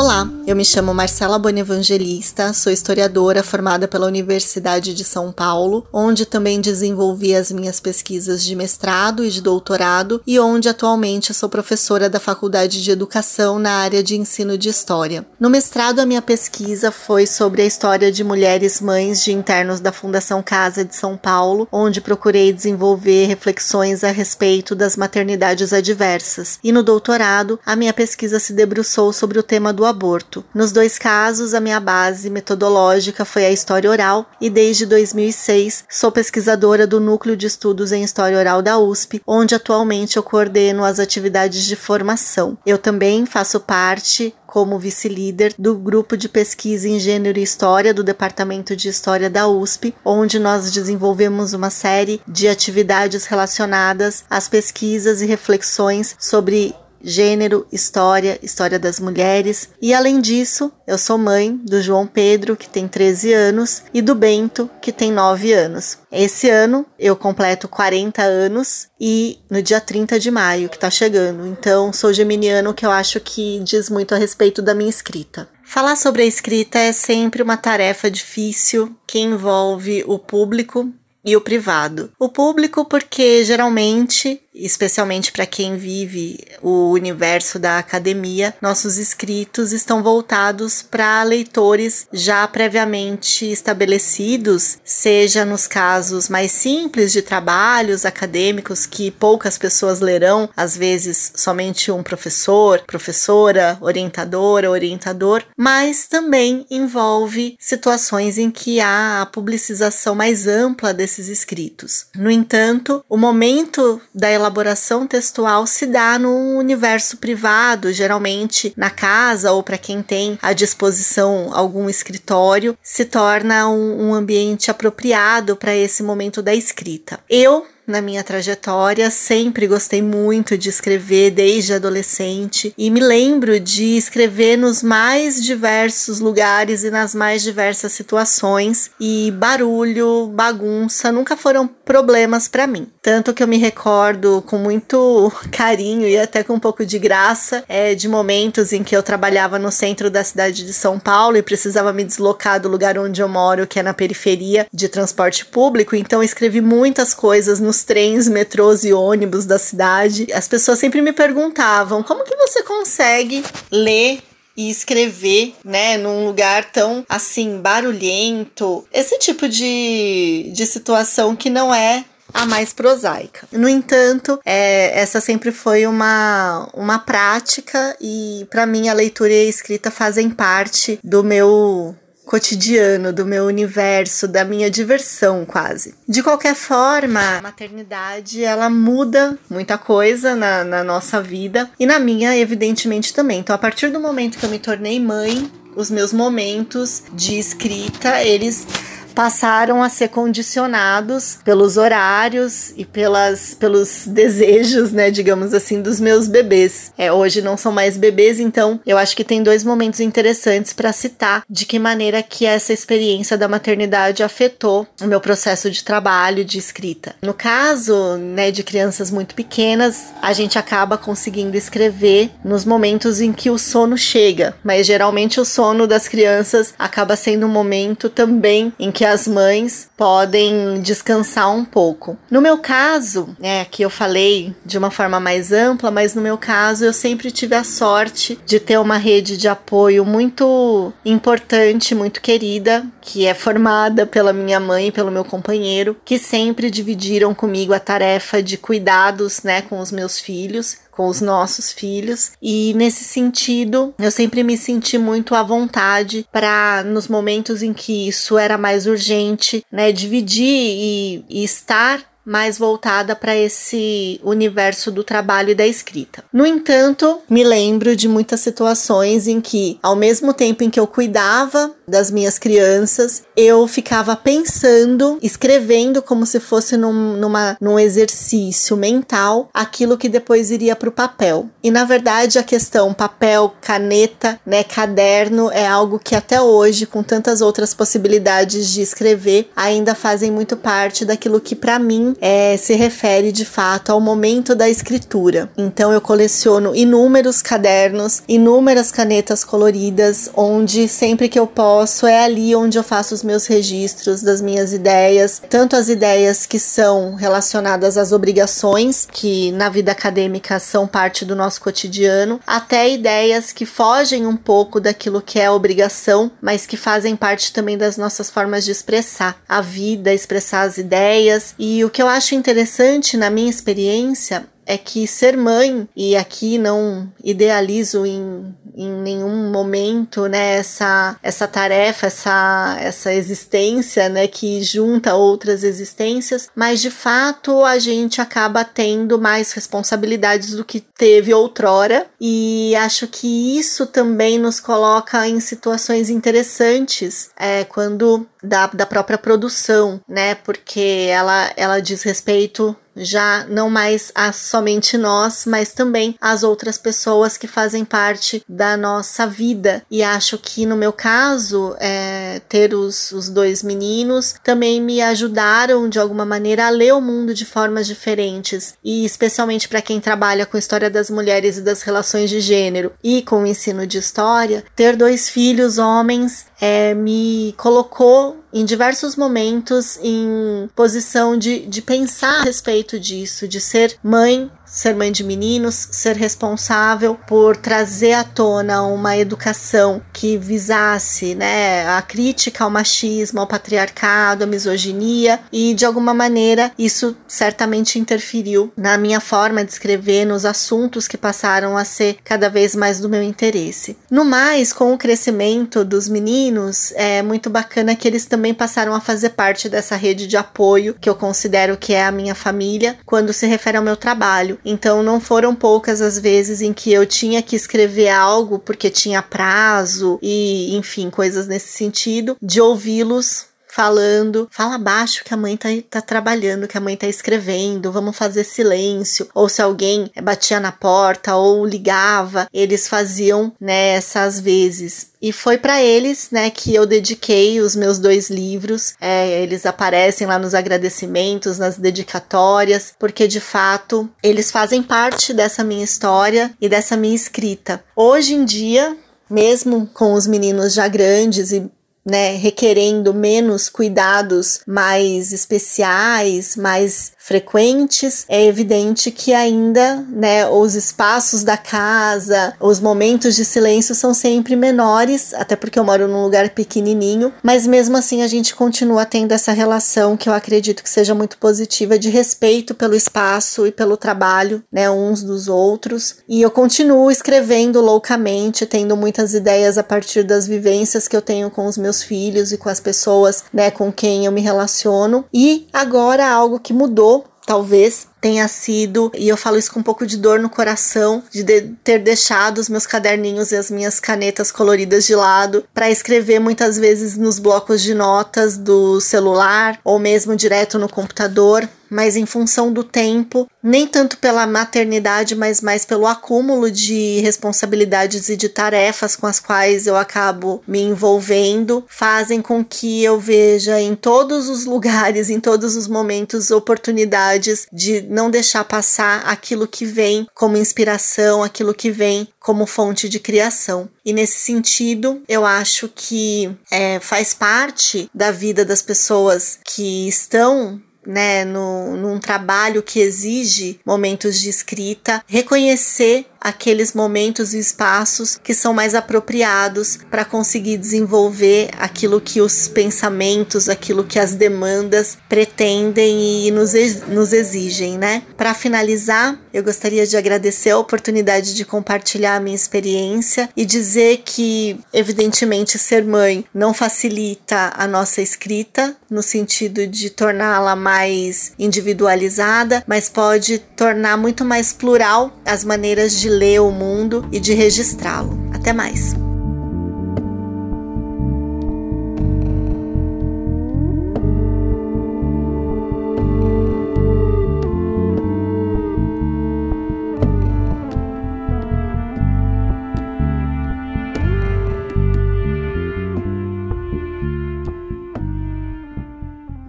Olá, 0.03 0.29
eu 0.53 0.57
me 0.57 0.63
chamo 0.63 0.93
Marcela 0.93 1.39
Bonevangelista, 1.39 2.53
sou 2.53 2.71
historiadora 2.71 3.41
formada 3.41 3.87
pela 3.87 4.05
Universidade 4.05 4.93
de 4.93 5.03
São 5.03 5.31
Paulo, 5.31 5.87
onde 5.91 6.27
também 6.27 6.61
desenvolvi 6.61 7.33
as 7.33 7.51
minhas 7.51 7.79
pesquisas 7.79 8.43
de 8.43 8.55
mestrado 8.55 9.25
e 9.25 9.31
de 9.31 9.41
doutorado 9.41 10.21
e 10.27 10.39
onde 10.39 10.69
atualmente 10.69 11.33
sou 11.33 11.49
professora 11.49 12.07
da 12.07 12.19
Faculdade 12.19 12.83
de 12.83 12.91
Educação 12.91 13.57
na 13.57 13.71
área 13.71 14.03
de 14.03 14.15
ensino 14.15 14.55
de 14.55 14.69
História. 14.69 15.25
No 15.39 15.49
mestrado, 15.49 15.99
a 15.99 16.05
minha 16.05 16.21
pesquisa 16.21 16.91
foi 16.91 17.25
sobre 17.25 17.63
a 17.63 17.65
história 17.65 18.11
de 18.11 18.23
mulheres 18.23 18.79
mães 18.79 19.23
de 19.23 19.31
internos 19.31 19.79
da 19.79 19.91
Fundação 19.91 20.43
Casa 20.43 20.85
de 20.85 20.95
São 20.95 21.17
Paulo, 21.17 21.67
onde 21.71 21.99
procurei 21.99 22.53
desenvolver 22.53 23.25
reflexões 23.25 24.03
a 24.03 24.11
respeito 24.11 24.75
das 24.75 24.95
maternidades 24.95 25.73
adversas. 25.73 26.59
E 26.63 26.71
no 26.71 26.83
doutorado, 26.83 27.59
a 27.65 27.75
minha 27.75 27.91
pesquisa 27.91 28.39
se 28.39 28.53
debruçou 28.53 29.11
sobre 29.11 29.39
o 29.39 29.43
tema 29.43 29.73
do 29.73 29.83
do 29.83 29.87
aborto. 29.87 30.42
Nos 30.53 30.71
dois 30.71 30.97
casos, 30.97 31.53
a 31.53 31.59
minha 31.59 31.79
base 31.79 32.29
metodológica 32.29 33.25
foi 33.25 33.45
a 33.45 33.51
história 33.51 33.89
oral 33.89 34.29
e 34.39 34.49
desde 34.49 34.85
2006 34.85 35.83
sou 35.89 36.11
pesquisadora 36.11 36.85
do 36.85 36.99
Núcleo 36.99 37.35
de 37.35 37.47
Estudos 37.47 37.91
em 37.91 38.03
História 38.03 38.37
Oral 38.37 38.61
da 38.61 38.77
USP, 38.77 39.21
onde 39.25 39.55
atualmente 39.55 40.17
eu 40.17 40.23
coordeno 40.23 40.83
as 40.83 40.99
atividades 40.99 41.63
de 41.63 41.75
formação. 41.75 42.57
Eu 42.65 42.77
também 42.77 43.25
faço 43.25 43.59
parte 43.59 44.33
como 44.53 44.77
vice-líder 44.77 45.55
do 45.57 45.75
grupo 45.75 46.15
de 46.15 46.29
pesquisa 46.29 46.87
em 46.87 46.99
gênero 46.99 47.39
e 47.39 47.41
história 47.41 47.91
do 47.91 48.03
Departamento 48.03 48.75
de 48.75 48.87
História 48.87 49.27
da 49.27 49.47
USP, 49.47 49.95
onde 50.05 50.37
nós 50.37 50.71
desenvolvemos 50.71 51.53
uma 51.53 51.71
série 51.71 52.21
de 52.27 52.47
atividades 52.47 53.25
relacionadas 53.25 54.23
às 54.29 54.47
pesquisas 54.47 55.23
e 55.23 55.25
reflexões 55.25 56.15
sobre 56.19 56.75
gênero, 57.03 57.67
história, 57.71 58.39
história 58.41 58.79
das 58.79 58.99
mulheres. 58.99 59.69
E 59.81 59.93
além 59.93 60.21
disso, 60.21 60.71
eu 60.87 60.97
sou 60.97 61.17
mãe 61.17 61.55
do 61.55 61.81
João 61.81 62.07
Pedro, 62.07 62.55
que 62.55 62.69
tem 62.69 62.87
13 62.87 63.33
anos, 63.33 63.83
e 63.93 64.01
do 64.01 64.15
Bento, 64.15 64.69
que 64.81 64.91
tem 64.91 65.11
9 65.11 65.51
anos. 65.53 65.97
Esse 66.11 66.49
ano 66.49 66.85
eu 66.97 67.15
completo 67.15 67.67
40 67.67 68.21
anos 68.21 68.87
e 68.99 69.39
no 69.49 69.61
dia 69.61 69.81
30 69.81 70.19
de 70.19 70.31
maio, 70.31 70.69
que 70.69 70.79
tá 70.79 70.89
chegando. 70.89 71.45
Então, 71.45 71.91
sou 71.91 72.13
geminiano, 72.13 72.73
que 72.73 72.85
eu 72.85 72.91
acho 72.91 73.19
que 73.19 73.59
diz 73.59 73.89
muito 73.89 74.15
a 74.15 74.17
respeito 74.17 74.61
da 74.61 74.73
minha 74.73 74.89
escrita. 74.89 75.49
Falar 75.65 75.95
sobre 75.95 76.21
a 76.21 76.25
escrita 76.25 76.77
é 76.77 76.91
sempre 76.91 77.41
uma 77.41 77.57
tarefa 77.57 78.09
difícil 78.09 78.95
que 79.07 79.19
envolve 79.19 80.03
o 80.05 80.19
público 80.19 80.93
e 81.25 81.35
o 81.35 81.41
privado. 81.41 82.11
O 82.19 82.29
público, 82.29 82.85
porque 82.85 83.43
geralmente 83.43 84.42
especialmente 84.53 85.31
para 85.31 85.45
quem 85.45 85.77
vive 85.77 86.39
o 86.61 86.91
universo 86.91 87.57
da 87.57 87.77
academia, 87.77 88.53
nossos 88.61 88.97
escritos 88.97 89.71
estão 89.71 90.03
voltados 90.03 90.81
para 90.81 91.23
leitores 91.23 92.07
já 92.11 92.47
previamente 92.47 93.51
estabelecidos, 93.51 94.77
seja 94.83 95.45
nos 95.45 95.67
casos 95.67 96.29
mais 96.29 96.51
simples 96.51 97.11
de 97.11 97.21
trabalhos 97.21 98.05
acadêmicos 98.05 98.85
que 98.85 99.11
poucas 99.11 99.57
pessoas 99.57 99.99
lerão, 99.99 100.49
às 100.55 100.77
vezes 100.77 101.33
somente 101.35 101.91
um 101.91 102.03
professor, 102.03 102.81
professora, 102.85 103.77
orientadora, 103.81 104.69
orientador, 104.69 105.43
mas 105.57 106.07
também 106.07 106.65
envolve 106.69 107.55
situações 107.59 108.37
em 108.37 108.51
que 108.51 108.79
há 108.79 109.21
a 109.21 109.25
publicização 109.25 110.15
mais 110.15 110.47
ampla 110.47 110.93
desses 110.93 111.27
escritos. 111.27 112.07
No 112.15 112.29
entanto, 112.29 113.03
o 113.09 113.17
momento 113.17 114.01
da 114.13 114.29
elaboração 114.43 115.07
textual 115.07 115.65
se 115.65 115.85
dá 115.85 116.19
no 116.19 116.57
universo 116.57 117.17
privado, 117.17 117.93
geralmente 117.93 118.73
na 118.75 118.89
casa 118.89 119.51
ou 119.51 119.63
para 119.63 119.77
quem 119.77 120.03
tem 120.03 120.37
à 120.41 120.51
disposição 120.51 121.49
algum 121.53 121.89
escritório, 121.89 122.77
se 122.83 123.05
torna 123.05 123.69
um, 123.69 124.09
um 124.09 124.13
ambiente 124.13 124.69
apropriado 124.69 125.55
para 125.55 125.75
esse 125.75 126.03
momento 126.03 126.41
da 126.41 126.53
escrita. 126.53 127.19
Eu 127.29 127.65
na 127.85 128.01
minha 128.01 128.23
trajetória, 128.23 129.09
sempre 129.09 129.67
gostei 129.67 130.01
muito 130.01 130.57
de 130.57 130.69
escrever 130.69 131.31
desde 131.31 131.73
adolescente. 131.73 132.73
E 132.77 132.89
me 132.89 132.99
lembro 132.99 133.59
de 133.59 133.97
escrever 133.97 134.57
nos 134.57 134.81
mais 134.81 135.43
diversos 135.43 136.19
lugares 136.19 136.83
e 136.83 136.89
nas 136.89 137.13
mais 137.13 137.41
diversas 137.43 137.91
situações. 137.91 138.91
E 138.99 139.31
barulho, 139.35 140.27
bagunça 140.27 141.11
nunca 141.11 141.35
foram 141.35 141.67
problemas 141.67 142.47
para 142.47 142.65
mim. 142.67 142.87
Tanto 143.01 143.33
que 143.33 143.43
eu 143.43 143.47
me 143.47 143.57
recordo 143.57 144.41
com 144.47 144.57
muito 144.57 145.31
carinho 145.51 146.07
e 146.07 146.17
até 146.17 146.43
com 146.43 146.53
um 146.53 146.59
pouco 146.59 146.85
de 146.85 146.97
graça 146.97 147.63
é, 147.67 147.93
de 147.93 148.07
momentos 148.07 148.71
em 148.71 148.83
que 148.83 148.95
eu 148.95 149.03
trabalhava 149.03 149.59
no 149.59 149.71
centro 149.71 150.09
da 150.09 150.23
cidade 150.23 150.65
de 150.65 150.73
São 150.73 150.97
Paulo 150.99 151.37
e 151.37 151.43
precisava 151.43 151.91
me 151.91 152.03
deslocar 152.03 152.59
do 152.59 152.69
lugar 152.69 152.97
onde 152.97 153.21
eu 153.21 153.27
moro, 153.27 153.67
que 153.67 153.79
é 153.79 153.83
na 153.83 153.93
periferia 153.93 154.67
de 154.71 154.87
transporte 154.87 155.45
público, 155.45 155.95
então 155.95 156.23
escrevi 156.23 156.61
muitas 156.61 157.13
coisas 157.13 157.59
no 157.59 157.72
nos 157.73 157.83
trens, 157.83 158.27
metrôs 158.27 158.83
e 158.83 158.93
ônibus 158.93 159.45
da 159.45 159.57
cidade, 159.57 160.27
as 160.31 160.47
pessoas 160.47 160.77
sempre 160.77 161.01
me 161.01 161.11
perguntavam: 161.11 162.03
como 162.03 162.23
que 162.23 162.35
você 162.35 162.61
consegue 162.61 163.43
ler 163.71 164.19
e 164.55 164.69
escrever, 164.69 165.55
né, 165.65 165.97
num 165.97 166.27
lugar 166.27 166.71
tão 166.71 167.03
assim 167.09 167.59
barulhento. 167.59 168.85
Esse 168.93 169.17
tipo 169.17 169.49
de, 169.49 170.51
de 170.53 170.65
situação 170.67 171.35
que 171.35 171.49
não 171.49 171.73
é 171.73 172.05
a 172.31 172.45
mais 172.45 172.71
prosaica. 172.71 173.47
No 173.51 173.67
entanto, 173.67 174.39
é, 174.45 174.99
essa 174.99 175.19
sempre 175.19 175.51
foi 175.51 175.87
uma, 175.87 176.69
uma 176.71 176.99
prática 176.99 177.97
e 177.99 178.45
para 178.51 178.67
mim 178.67 178.89
a 178.89 178.93
leitura 178.93 179.33
e 179.33 179.47
a 179.47 179.49
escrita 179.49 179.89
fazem 179.89 180.29
parte 180.29 180.99
do 181.03 181.23
meu 181.23 181.95
cotidiano, 182.25 183.11
do 183.13 183.25
meu 183.25 183.45
universo, 183.45 184.27
da 184.27 184.43
minha 184.43 184.69
diversão 184.69 185.45
quase. 185.45 185.95
De 186.07 186.23
qualquer 186.23 186.55
forma, 186.55 187.37
a 187.37 187.41
maternidade 187.41 188.43
ela 188.43 188.69
muda 188.69 189.37
muita 189.49 189.77
coisa 189.77 190.35
na, 190.35 190.63
na 190.63 190.83
nossa 190.83 191.21
vida 191.21 191.69
e 191.79 191.85
na 191.85 191.99
minha, 191.99 192.35
evidentemente, 192.37 193.13
também. 193.13 193.39
Então, 193.39 193.55
a 193.55 193.59
partir 193.59 193.91
do 193.91 193.99
momento 193.99 194.37
que 194.37 194.45
eu 194.45 194.49
me 194.49 194.59
tornei 194.59 194.99
mãe, 194.99 195.51
os 195.75 195.89
meus 195.89 196.13
momentos 196.13 197.03
de 197.13 197.37
escrita, 197.37 198.21
eles 198.23 198.65
passaram 199.13 199.81
a 199.81 199.89
ser 199.89 200.09
condicionados 200.09 201.37
pelos 201.43 201.77
horários 201.77 202.73
e 202.75 202.83
pelas, 202.85 203.53
pelos 203.53 204.05
desejos, 204.07 204.91
né, 204.91 205.11
digamos 205.11 205.53
assim, 205.53 205.81
dos 205.81 205.99
meus 205.99 206.27
bebês. 206.27 206.91
É, 206.97 207.11
hoje 207.11 207.41
não 207.41 207.55
são 207.55 207.71
mais 207.71 207.97
bebês, 207.97 208.39
então 208.39 208.79
eu 208.85 208.97
acho 208.97 209.15
que 209.15 209.23
tem 209.23 209.43
dois 209.43 209.63
momentos 209.63 209.99
interessantes 209.99 210.73
para 210.73 210.91
citar 210.91 211.43
de 211.49 211.65
que 211.65 211.79
maneira 211.79 212.23
que 212.23 212.45
essa 212.45 212.73
experiência 212.73 213.37
da 213.37 213.47
maternidade 213.47 214.23
afetou 214.23 214.87
o 215.01 215.05
meu 215.05 215.21
processo 215.21 215.69
de 215.69 215.83
trabalho, 215.83 216.43
de 216.43 216.57
escrita. 216.57 217.15
No 217.21 217.33
caso, 217.33 218.17
né, 218.17 218.51
de 218.51 218.63
crianças 218.63 219.11
muito 219.11 219.35
pequenas, 219.35 220.13
a 220.21 220.33
gente 220.33 220.57
acaba 220.57 220.97
conseguindo 220.97 221.55
escrever 221.55 222.31
nos 222.43 222.65
momentos 222.65 223.21
em 223.21 223.31
que 223.31 223.49
o 223.49 223.57
sono 223.57 223.97
chega, 223.97 224.55
mas 224.63 224.87
geralmente 224.87 225.39
o 225.39 225.45
sono 225.45 225.85
das 225.87 226.07
crianças 226.07 226.73
acaba 226.77 227.15
sendo 227.15 227.45
um 227.45 227.49
momento 227.49 228.09
também 228.09 228.73
em 228.79 228.91
que 228.91 229.02
que 229.03 229.07
as 229.07 229.27
mães 229.27 229.89
podem 229.97 230.79
descansar 230.79 231.53
um 231.53 231.65
pouco. 231.65 232.17
No 232.31 232.39
meu 232.39 232.59
caso, 232.59 233.35
né, 233.37 233.59
aqui 233.59 233.81
eu 233.81 233.89
falei 233.89 234.55
de 234.65 234.77
uma 234.77 234.89
forma 234.89 235.19
mais 235.19 235.51
ampla, 235.51 235.91
mas 235.91 236.15
no 236.15 236.21
meu 236.21 236.37
caso 236.37 236.85
eu 236.85 236.93
sempre 236.93 237.29
tive 237.29 237.53
a 237.53 237.65
sorte 237.65 238.39
de 238.45 238.61
ter 238.61 238.79
uma 238.79 238.95
rede 238.95 239.35
de 239.35 239.49
apoio 239.49 240.05
muito 240.05 240.93
importante, 241.03 241.93
muito 241.93 242.21
querida, 242.21 242.85
que 243.03 243.27
é 243.27 243.33
formada 243.33 244.05
pela 244.05 244.31
minha 244.31 244.61
mãe 244.61 244.87
e 244.87 244.91
pelo 244.91 245.11
meu 245.11 245.25
companheiro, 245.25 245.97
que 246.05 246.17
sempre 246.17 246.71
dividiram 246.71 247.35
comigo 247.35 247.73
a 247.73 247.79
tarefa 247.79 248.41
de 248.41 248.57
cuidados, 248.57 249.43
né, 249.43 249.61
com 249.61 249.79
os 249.79 249.91
meus 249.91 250.19
filhos 250.19 250.81
com 250.95 251.07
os 251.07 251.21
nossos 251.21 251.71
filhos. 251.71 252.33
E 252.39 252.71
nesse 252.75 253.03
sentido, 253.03 253.95
eu 253.97 254.11
sempre 254.11 254.43
me 254.43 254.55
senti 254.55 254.95
muito 254.95 255.33
à 255.33 255.41
vontade 255.41 256.23
para, 256.31 256.83
nos 256.83 257.07
momentos 257.07 257.63
em 257.63 257.73
que 257.73 258.07
isso 258.07 258.37
era 258.37 258.59
mais 258.59 258.85
urgente, 258.85 259.65
né, 259.71 259.91
dividir 259.91 260.45
e, 260.45 261.25
e 261.27 261.43
estar 261.43 261.99
mais 262.25 262.57
voltada 262.57 263.15
para 263.15 263.35
esse 263.35 264.19
universo 264.23 264.91
do 264.91 265.03
trabalho 265.03 265.49
e 265.49 265.55
da 265.55 265.67
escrita. 265.67 266.23
No 266.31 266.45
entanto, 266.45 267.19
me 267.29 267.43
lembro 267.43 267.95
de 267.95 268.07
muitas 268.07 268.39
situações 268.39 269.27
em 269.27 269.41
que, 269.41 269.77
ao 269.83 269.95
mesmo 269.95 270.33
tempo 270.33 270.63
em 270.63 270.69
que 270.69 270.79
eu 270.79 270.87
cuidava 270.87 271.73
das 271.87 272.09
minhas 272.09 272.39
crianças, 272.39 273.23
eu 273.35 273.67
ficava 273.67 274.15
pensando, 274.15 275.17
escrevendo 275.21 276.01
como 276.01 276.25
se 276.25 276.39
fosse 276.39 276.77
num, 276.77 277.17
numa, 277.17 277.57
num 277.59 277.77
exercício 277.77 278.77
mental 278.77 279.49
aquilo 279.53 279.97
que 279.97 280.07
depois 280.07 280.51
iria 280.51 280.75
para 280.75 280.89
o 280.89 280.91
papel. 280.91 281.49
E 281.61 281.69
na 281.69 281.83
verdade 281.83 282.39
a 282.39 282.43
questão 282.43 282.93
papel, 282.93 283.53
caneta, 283.61 284.39
né, 284.45 284.63
caderno 284.63 285.49
é 285.51 285.67
algo 285.67 285.99
que 285.99 286.15
até 286.15 286.41
hoje, 286.41 286.85
com 286.85 287.03
tantas 287.03 287.41
outras 287.41 287.73
possibilidades 287.73 288.69
de 288.69 288.81
escrever, 288.81 289.49
ainda 289.55 289.95
fazem 289.95 290.31
muito 290.31 290.55
parte 290.55 291.05
daquilo 291.05 291.41
que 291.41 291.55
para 291.55 291.79
mim 291.79 292.15
é, 292.21 292.55
se 292.57 292.75
refere 292.75 293.31
de 293.31 293.45
fato 293.45 293.91
ao 293.91 293.99
momento 293.99 294.55
da 294.55 294.69
escritura. 294.69 295.49
Então 295.57 295.91
eu 295.91 295.99
coleciono 295.99 296.75
inúmeros 296.75 297.41
cadernos, 297.41 298.23
inúmeras 298.27 298.91
canetas 298.91 299.43
coloridas, 299.43 300.29
onde 300.35 300.87
sempre 300.87 301.27
que 301.27 301.39
eu 301.39 301.47
posso 301.47 301.72
posso, 301.73 302.05
é 302.05 302.23
ali 302.23 302.55
onde 302.55 302.77
eu 302.77 302.83
faço 302.83 303.15
os 303.15 303.23
meus 303.23 303.47
registros 303.47 304.21
das 304.21 304.41
minhas 304.41 304.73
ideias, 304.73 305.41
tanto 305.49 305.75
as 305.75 305.89
ideias 305.89 306.45
que 306.45 306.59
são 306.59 307.15
relacionadas 307.15 307.97
às 307.97 308.11
obrigações, 308.11 309.07
que 309.11 309.51
na 309.53 309.69
vida 309.69 309.91
acadêmica 309.91 310.59
são 310.59 310.85
parte 310.85 311.25
do 311.25 311.35
nosso 311.35 311.59
cotidiano, 311.59 312.39
até 312.45 312.91
ideias 312.91 313.51
que 313.51 313.65
fogem 313.65 314.27
um 314.27 314.37
pouco 314.37 314.79
daquilo 314.79 315.19
que 315.19 315.39
é 315.39 315.49
obrigação, 315.49 316.31
mas 316.39 316.67
que 316.67 316.77
fazem 316.77 317.15
parte 317.15 317.51
também 317.51 317.75
das 317.75 317.97
nossas 317.97 318.29
formas 318.29 318.63
de 318.63 318.71
expressar 318.71 319.35
a 319.49 319.59
vida, 319.59 320.13
expressar 320.13 320.61
as 320.61 320.77
ideias. 320.77 321.55
E 321.57 321.83
o 321.83 321.89
que 321.89 322.03
eu 322.03 322.07
acho 322.07 322.35
interessante 322.35 323.17
na 323.17 323.31
minha 323.31 323.49
experiência 323.49 324.45
é 324.65 324.77
que 324.77 325.07
ser 325.07 325.37
mãe, 325.37 325.87
e 325.95 326.15
aqui 326.15 326.57
não 326.57 327.11
idealizo 327.23 328.05
em 328.05 328.53
em 328.75 328.91
nenhum 328.91 329.51
momento, 329.51 330.27
né, 330.27 330.55
essa, 330.55 331.17
essa 331.21 331.47
tarefa, 331.47 332.07
essa, 332.07 332.77
essa 332.79 333.13
existência, 333.13 334.09
né, 334.09 334.27
que 334.27 334.63
junta 334.63 335.15
outras 335.15 335.63
existências, 335.63 336.49
mas 336.55 336.81
de 336.81 336.89
fato 336.89 337.63
a 337.63 337.77
gente 337.77 338.21
acaba 338.21 338.63
tendo 338.63 339.19
mais 339.19 339.51
responsabilidades 339.51 340.51
do 340.55 340.65
que 340.65 340.79
teve 340.79 341.33
outrora 341.33 342.07
e 342.19 342.75
acho 342.77 343.07
que 343.07 343.57
isso 343.57 343.85
também 343.85 344.39
nos 344.39 344.59
coloca 344.59 345.27
em 345.27 345.39
situações 345.39 346.09
interessantes 346.09 347.29
é, 347.37 347.63
quando 347.63 348.25
da, 348.43 348.67
da 348.67 348.85
própria 348.85 349.17
produção, 349.17 350.01
né, 350.07 350.35
porque 350.35 351.07
ela, 351.09 351.51
ela 351.55 351.79
diz 351.79 352.03
respeito 352.03 352.75
já 352.95 353.45
não 353.49 353.69
mais 353.69 354.11
a 354.13 354.31
somente 354.31 354.97
nós, 354.97 355.45
mas 355.45 355.73
também 355.73 356.15
as 356.21 356.43
outras 356.43 356.77
pessoas 356.77 357.37
que 357.37 357.47
fazem 357.47 357.83
parte 357.83 358.43
da 358.47 358.77
nossa 358.77 359.25
vida. 359.25 359.83
E 359.89 360.03
acho 360.03 360.37
que 360.37 360.65
no 360.65 360.75
meu 360.75 360.93
caso, 360.93 361.75
é, 361.79 362.41
ter 362.47 362.73
os, 362.73 363.11
os 363.11 363.29
dois 363.29 363.63
meninos 363.63 364.35
também 364.43 364.81
me 364.81 365.01
ajudaram 365.01 365.89
de 365.89 365.99
alguma 365.99 366.25
maneira 366.25 366.67
a 366.67 366.69
ler 366.69 366.93
o 366.93 367.01
mundo 367.01 367.33
de 367.33 367.45
formas 367.45 367.87
diferentes. 367.87 368.75
E 368.83 369.05
especialmente 369.05 369.67
para 369.67 369.81
quem 369.81 369.99
trabalha 369.99 370.45
com 370.45 370.57
história 370.57 370.89
das 370.89 371.09
mulheres 371.09 371.57
e 371.57 371.61
das 371.61 371.81
relações 371.81 372.29
de 372.29 372.39
gênero 372.39 372.91
e 373.03 373.21
com 373.21 373.43
o 373.43 373.47
ensino 373.47 373.87
de 373.87 373.97
história, 373.97 374.63
ter 374.75 374.95
dois 374.95 375.29
filhos 375.29 375.77
homens 375.77 376.45
é, 376.61 376.93
me 376.93 377.53
colocou 377.57 378.32
em 378.53 378.63
diversos 378.63 379.15
momentos 379.15 379.97
em 380.01 380.69
posição 380.75 381.35
de, 381.35 381.65
de 381.65 381.81
pensar 381.81 382.41
a 382.41 382.43
respeito 382.43 382.99
disso, 382.99 383.47
de 383.47 383.59
ser 383.59 383.97
mãe 384.03 384.51
ser 384.73 384.95
mãe 384.95 385.11
de 385.11 385.23
meninos, 385.23 385.87
ser 385.91 386.15
responsável 386.17 387.13
por 387.27 387.55
trazer 387.55 388.13
à 388.13 388.23
tona 388.23 388.81
uma 388.81 389.15
educação 389.15 390.01
que 390.11 390.35
visasse 390.35 391.35
né, 391.35 391.87
a 391.87 392.01
crítica 392.01 392.63
ao 392.63 392.71
machismo, 392.71 393.39
ao 393.39 393.45
patriarcado, 393.45 394.43
à 394.43 394.47
misoginia, 394.47 395.39
e 395.51 395.75
de 395.75 395.85
alguma 395.85 396.11
maneira 396.11 396.71
isso 396.77 397.15
certamente 397.27 397.99
interferiu 397.99 398.73
na 398.75 398.97
minha 398.97 399.19
forma 399.19 399.63
de 399.63 399.71
escrever, 399.71 400.25
nos 400.25 400.43
assuntos 400.43 401.07
que 401.07 401.17
passaram 401.17 401.77
a 401.77 401.85
ser 401.85 402.17
cada 402.23 402.49
vez 402.49 402.75
mais 402.75 402.99
do 402.99 403.07
meu 403.07 403.21
interesse. 403.21 403.95
No 404.09 404.25
mais, 404.25 404.73
com 404.73 404.91
o 404.91 404.97
crescimento 404.97 405.85
dos 405.85 406.09
meninos, 406.09 406.91
é 406.95 407.21
muito 407.21 407.47
bacana 407.47 407.95
que 407.95 408.07
eles 408.07 408.25
também 408.25 408.55
passaram 408.55 408.95
a 408.95 408.99
fazer 408.99 409.29
parte 409.29 409.69
dessa 409.69 409.95
rede 409.95 410.25
de 410.25 410.35
apoio 410.35 410.95
que 410.99 411.09
eu 411.09 411.13
considero 411.13 411.77
que 411.77 411.93
é 411.93 412.03
a 412.03 412.11
minha 412.11 412.33
família 412.33 412.97
quando 413.05 413.31
se 413.31 413.45
refere 413.45 413.77
ao 413.77 413.83
meu 413.83 413.95
trabalho. 413.95 414.57
Então 414.65 415.03
não 415.03 415.19
foram 415.19 415.53
poucas 415.53 416.01
as 416.01 416.17
vezes 416.17 416.61
em 416.61 416.73
que 416.73 416.91
eu 416.91 417.05
tinha 417.05 417.41
que 417.41 417.55
escrever 417.55 418.09
algo 418.09 418.59
porque 418.59 418.89
tinha 418.89 419.21
prazo 419.21 420.19
e, 420.21 420.75
enfim, 420.75 421.09
coisas 421.09 421.47
nesse 421.47 421.69
sentido, 421.69 422.37
de 422.41 422.61
ouvi-los 422.61 423.52
falando, 423.73 424.47
fala 424.51 424.77
baixo 424.77 425.23
que 425.23 425.33
a 425.33 425.37
mãe 425.37 425.57
tá, 425.57 425.69
tá 425.89 425.99
trabalhando, 425.99 426.67
que 426.67 426.77
a 426.77 426.81
mãe 426.81 426.95
tá 426.95 427.07
escrevendo, 427.07 427.91
vamos 427.91 428.15
fazer 428.15 428.43
silêncio. 428.43 429.27
Ou 429.33 429.49
se 429.49 429.63
alguém 429.63 430.11
batia 430.21 430.59
na 430.59 430.71
porta 430.71 431.35
ou 431.35 431.65
ligava, 431.65 432.47
eles 432.53 432.87
faziam 432.87 433.51
né, 433.59 433.99
vezes. 434.41 435.11
E 435.19 435.31
foi 435.31 435.57
para 435.57 435.81
eles, 435.81 436.27
né, 436.31 436.51
que 436.51 436.75
eu 436.75 436.85
dediquei 436.85 437.61
os 437.61 437.75
meus 437.75 437.97
dois 437.97 438.29
livros. 438.29 438.93
É, 439.01 439.41
eles 439.41 439.65
aparecem 439.65 440.27
lá 440.27 440.37
nos 440.37 440.53
agradecimentos, 440.53 441.57
nas 441.57 441.77
dedicatórias, 441.77 442.93
porque 442.99 443.27
de 443.27 443.39
fato 443.39 444.07
eles 444.21 444.51
fazem 444.51 444.83
parte 444.83 445.33
dessa 445.33 445.63
minha 445.63 445.83
história 445.83 446.53
e 446.61 446.69
dessa 446.69 446.95
minha 446.95 447.15
escrita. 447.15 447.83
Hoje 447.95 448.35
em 448.35 448.45
dia, 448.45 448.95
mesmo 449.27 449.89
com 449.93 450.13
os 450.13 450.27
meninos 450.27 450.73
já 450.73 450.87
grandes 450.87 451.51
e 451.51 451.71
né, 452.05 452.35
requerendo 452.35 453.13
menos 453.13 453.69
cuidados 453.69 454.61
mais 454.67 455.31
especiais, 455.31 456.55
mais 456.57 457.13
frequentes, 457.23 458.25
é 458.27 458.45
evidente 458.45 459.09
que 459.09 459.33
ainda, 459.33 460.05
né, 460.09 460.45
os 460.45 460.75
espaços 460.75 461.41
da 461.41 461.55
casa, 461.55 462.53
os 462.59 462.81
momentos 462.81 463.33
de 463.33 463.45
silêncio 463.45 463.95
são 463.95 464.13
sempre 464.13 464.57
menores, 464.57 465.33
até 465.33 465.55
porque 465.55 465.79
eu 465.79 465.85
moro 465.85 466.05
num 466.05 466.21
lugar 466.21 466.49
pequenininho, 466.49 467.31
mas 467.41 467.65
mesmo 467.65 467.95
assim 467.95 468.21
a 468.21 468.27
gente 468.27 468.53
continua 468.53 469.05
tendo 469.05 469.31
essa 469.31 469.53
relação 469.53 470.17
que 470.17 470.27
eu 470.27 470.33
acredito 470.33 470.83
que 470.83 470.89
seja 470.89 471.15
muito 471.15 471.37
positiva 471.37 471.97
de 471.97 472.09
respeito 472.09 472.75
pelo 472.75 472.93
espaço 472.93 473.65
e 473.65 473.71
pelo 473.71 473.95
trabalho, 473.95 474.61
né, 474.69 474.91
uns 474.91 475.23
dos 475.23 475.47
outros. 475.47 476.17
E 476.27 476.41
eu 476.41 476.51
continuo 476.51 477.09
escrevendo 477.09 477.79
loucamente, 477.79 478.65
tendo 478.65 478.97
muitas 478.97 479.33
ideias 479.33 479.77
a 479.77 479.83
partir 479.83 480.23
das 480.23 480.45
vivências 480.45 481.07
que 481.07 481.15
eu 481.15 481.21
tenho 481.21 481.49
com 481.49 481.67
os 481.67 481.77
meus 481.77 482.03
filhos 482.03 482.51
e 482.51 482.57
com 482.57 482.67
as 482.67 482.81
pessoas, 482.81 483.45
né, 483.53 483.71
com 483.71 483.93
quem 483.93 484.25
eu 484.25 484.31
me 484.33 484.41
relaciono. 484.41 485.23
E 485.33 485.67
agora 485.71 486.29
algo 486.29 486.59
que 486.59 486.73
mudou 486.73 487.12
talvez 487.45 488.07
tenha 488.23 488.47
sido, 488.47 489.11
e 489.13 489.27
eu 489.27 489.35
falo 489.35 489.57
isso 489.57 489.69
com 489.73 489.81
um 489.81 489.83
pouco 489.83 490.07
de 490.07 490.15
dor 490.15 490.39
no 490.39 490.49
coração, 490.49 491.21
de, 491.29 491.43
de 491.43 491.61
ter 491.83 491.99
deixado 491.99 492.59
os 492.59 492.69
meus 492.69 492.87
caderninhos 492.87 493.51
e 493.51 493.57
as 493.57 493.69
minhas 493.69 493.99
canetas 493.99 494.49
coloridas 494.49 495.05
de 495.05 495.13
lado 495.13 495.65
para 495.73 495.91
escrever 495.91 496.39
muitas 496.39 496.77
vezes 496.77 497.17
nos 497.17 497.37
blocos 497.37 497.81
de 497.81 497.93
notas 497.93 498.55
do 498.55 499.01
celular 499.01 499.77
ou 499.83 499.99
mesmo 499.99 500.37
direto 500.37 500.79
no 500.79 500.87
computador 500.87 501.67
mas 501.93 502.15
em 502.15 502.25
função 502.25 502.73
do 502.73 502.83
tempo, 502.83 503.47
nem 503.61 503.87
tanto 503.87 504.17
pela 504.17 504.47
maternidade, 504.47 505.35
mas 505.35 505.61
mais 505.61 505.85
pelo 505.85 506.07
acúmulo 506.07 506.71
de 506.71 507.19
responsabilidades 507.21 508.29
e 508.29 508.35
de 508.35 508.49
tarefas 508.49 509.15
com 509.15 509.27
as 509.27 509.39
quais 509.39 509.85
eu 509.85 509.95
acabo 509.95 510.63
me 510.67 510.81
envolvendo, 510.81 511.85
fazem 511.87 512.41
com 512.41 512.65
que 512.65 513.03
eu 513.03 513.19
veja 513.19 513.79
em 513.79 513.95
todos 513.95 514.49
os 514.49 514.65
lugares, 514.65 515.29
em 515.29 515.39
todos 515.39 515.75
os 515.75 515.87
momentos, 515.87 516.49
oportunidades 516.49 517.67
de 517.71 518.01
não 518.13 518.29
deixar 518.29 518.63
passar 518.63 519.21
aquilo 519.25 519.67
que 519.67 519.85
vem 519.85 520.27
como 520.35 520.55
inspiração, 520.55 521.41
aquilo 521.41 521.73
que 521.73 521.89
vem 521.89 522.27
como 522.39 522.67
fonte 522.67 523.09
de 523.09 523.19
criação. 523.19 523.89
E 524.05 524.13
nesse 524.13 524.37
sentido, 524.39 525.23
eu 525.27 525.43
acho 525.43 525.89
que 525.89 526.55
é, 526.69 526.99
faz 526.99 527.33
parte 527.33 528.07
da 528.13 528.29
vida 528.29 528.63
das 528.63 528.83
pessoas 528.83 529.57
que 529.65 530.07
estão 530.07 530.79
né, 531.05 531.43
no, 531.43 531.97
num 531.97 532.19
trabalho 532.19 532.83
que 532.83 532.99
exige 532.99 533.79
momentos 533.85 534.39
de 534.39 534.49
escrita, 534.49 535.23
reconhecer 535.27 536.25
aqueles 536.43 536.93
momentos 536.93 537.53
e 537.53 537.59
espaços 537.59 538.37
que 538.43 538.53
são 538.53 538.73
mais 538.73 538.93
apropriados 538.93 539.97
para 540.11 540.25
conseguir 540.25 540.77
desenvolver 540.77 541.69
aquilo 541.79 542.19
que 542.19 542.41
os 542.41 542.67
pensamentos, 542.67 543.69
aquilo 543.69 544.03
que 544.03 544.19
as 544.19 544.33
demandas 544.33 545.17
pretendem 545.29 546.47
e 546.47 546.51
nos, 546.51 546.73
nos 547.07 547.31
exigem, 547.31 547.97
né? 547.97 548.23
Para 548.35 548.53
finalizar, 548.53 549.39
eu 549.53 549.63
gostaria 549.63 550.05
de 550.05 550.17
agradecer 550.17 550.71
a 550.71 550.77
oportunidade 550.77 551.53
de 551.53 551.63
compartilhar 551.63 552.35
a 552.35 552.39
minha 552.39 552.55
experiência 552.55 553.49
e 553.55 553.65
dizer 553.65 554.23
que, 554.25 554.79
evidentemente, 554.91 555.77
ser 555.77 556.03
mãe 556.03 556.43
não 556.53 556.73
facilita 556.73 557.71
a 557.75 557.87
nossa 557.87 558.21
escrita, 558.21 558.95
no 559.09 559.21
sentido 559.21 559.85
de 559.85 560.09
torná-la 560.09 560.75
mais 560.75 561.53
individualizada, 561.57 562.83
mas 562.87 563.07
pode 563.07 563.59
tornar 563.59 564.17
muito 564.17 564.43
mais 564.43 564.73
plural 564.73 565.31
as 565.45 565.63
maneiras 565.63 566.19
de 566.19 566.29
ler 566.37 566.59
o 566.59 566.71
mundo 566.71 567.25
e 567.31 567.39
de 567.39 567.53
registrá-lo. 567.53 568.37
Até 568.53 568.73
mais! 568.73 569.15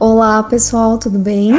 Olá 0.07 0.43
pessoal, 0.43 0.99
tudo 0.99 1.19
bem? 1.19 1.53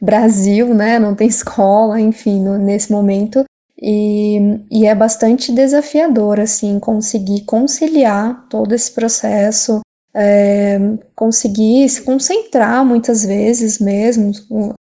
Brasil, 0.00 0.74
né, 0.74 0.98
não 0.98 1.14
tem 1.14 1.26
escola, 1.28 2.00
enfim, 2.00 2.42
no, 2.42 2.58
nesse 2.58 2.90
momento, 2.92 3.44
e, 3.80 4.38
e, 4.70 4.86
é 4.86 4.94
bastante 4.94 5.52
desafiador, 5.52 6.40
assim, 6.40 6.80
conseguir 6.80 7.42
conciliar 7.42 8.46
todo 8.48 8.74
esse 8.74 8.90
processo, 8.90 9.80
é, 10.12 10.78
conseguir 11.14 11.88
se 11.88 12.02
concentrar 12.02 12.84
muitas 12.84 13.24
vezes 13.24 13.78
mesmo, 13.78 14.32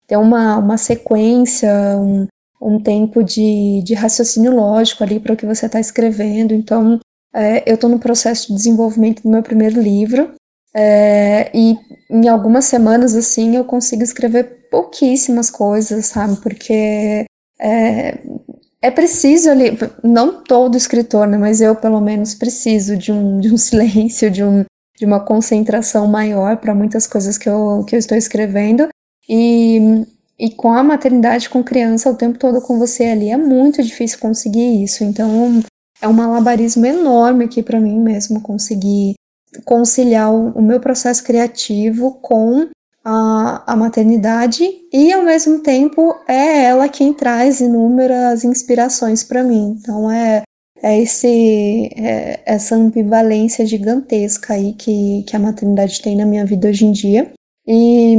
ter 0.06 0.16
uma, 0.16 0.56
uma 0.56 0.78
sequência, 0.78 1.70
um, 1.98 2.26
um 2.60 2.82
tempo 2.82 3.22
de, 3.22 3.82
de 3.84 3.92
raciocínio 3.92 4.56
lógico 4.56 5.04
ali 5.04 5.20
para 5.20 5.34
o 5.34 5.36
que 5.36 5.44
você 5.44 5.66
está 5.66 5.78
escrevendo. 5.78 6.54
Então, 6.54 6.98
é, 7.34 7.70
eu 7.70 7.74
estou 7.74 7.90
no 7.90 7.98
processo 7.98 8.48
de 8.48 8.54
desenvolvimento 8.54 9.22
do 9.22 9.28
meu 9.28 9.42
primeiro 9.42 9.80
livro, 9.80 10.32
é, 10.74 11.50
e 11.54 11.76
em 12.08 12.28
algumas 12.28 12.64
semanas 12.64 13.14
assim 13.14 13.56
eu 13.56 13.64
consigo 13.64 14.02
escrever 14.02 14.59
pouquíssimas 14.70 15.50
coisas, 15.50 16.06
sabe? 16.06 16.36
Porque 16.36 17.24
é, 17.60 18.18
é 18.82 18.90
preciso 18.90 19.50
ali, 19.50 19.76
não 20.02 20.42
todo 20.42 20.76
escritor, 20.76 21.26
né, 21.26 21.36
mas 21.36 21.60
eu 21.60 21.76
pelo 21.76 22.00
menos 22.00 22.34
preciso 22.34 22.96
de 22.96 23.12
um, 23.12 23.38
de 23.38 23.52
um 23.52 23.56
silêncio, 23.58 24.30
de 24.30 24.42
um, 24.42 24.64
de 24.98 25.04
uma 25.04 25.20
concentração 25.20 26.06
maior 26.06 26.56
para 26.56 26.74
muitas 26.74 27.06
coisas 27.06 27.36
que 27.36 27.48
eu, 27.48 27.84
que 27.86 27.94
eu 27.94 27.98
estou 27.98 28.16
escrevendo. 28.16 28.88
E, 29.28 30.06
e 30.38 30.50
com 30.50 30.72
a 30.72 30.82
maternidade 30.82 31.50
com 31.50 31.62
criança 31.62 32.10
o 32.10 32.16
tempo 32.16 32.38
todo 32.38 32.60
com 32.62 32.78
você 32.78 33.04
ali 33.04 33.30
é 33.30 33.36
muito 33.36 33.82
difícil 33.82 34.18
conseguir 34.18 34.82
isso. 34.82 35.04
Então 35.04 35.62
é 36.00 36.08
um 36.08 36.12
malabarismo 36.12 36.86
enorme 36.86 37.44
aqui 37.44 37.62
para 37.62 37.78
mim 37.78 37.98
mesmo 38.00 38.40
conseguir 38.40 39.14
conciliar 39.64 40.32
o, 40.32 40.50
o, 40.52 40.62
meu 40.62 40.80
processo 40.80 41.24
criativo 41.24 42.18
com 42.22 42.68
a, 43.04 43.72
a 43.72 43.76
maternidade 43.76 44.64
e 44.92 45.12
ao 45.12 45.22
mesmo 45.22 45.60
tempo 45.60 46.14
é 46.28 46.64
ela 46.64 46.88
quem 46.88 47.12
traz 47.12 47.60
inúmeras 47.60 48.44
inspirações 48.44 49.22
para 49.22 49.42
mim. 49.42 49.76
Então 49.78 50.10
é 50.10 50.42
é 50.82 50.98
esse, 50.98 51.90
é, 51.96 52.40
essa 52.46 52.74
ambivalência 52.74 53.66
gigantesca 53.66 54.54
aí 54.54 54.72
que, 54.72 55.22
que 55.24 55.36
a 55.36 55.38
maternidade 55.38 56.00
tem 56.00 56.16
na 56.16 56.24
minha 56.24 56.46
vida 56.46 56.68
hoje 56.68 56.86
em 56.86 56.92
dia. 56.92 57.32
E, 57.66 58.16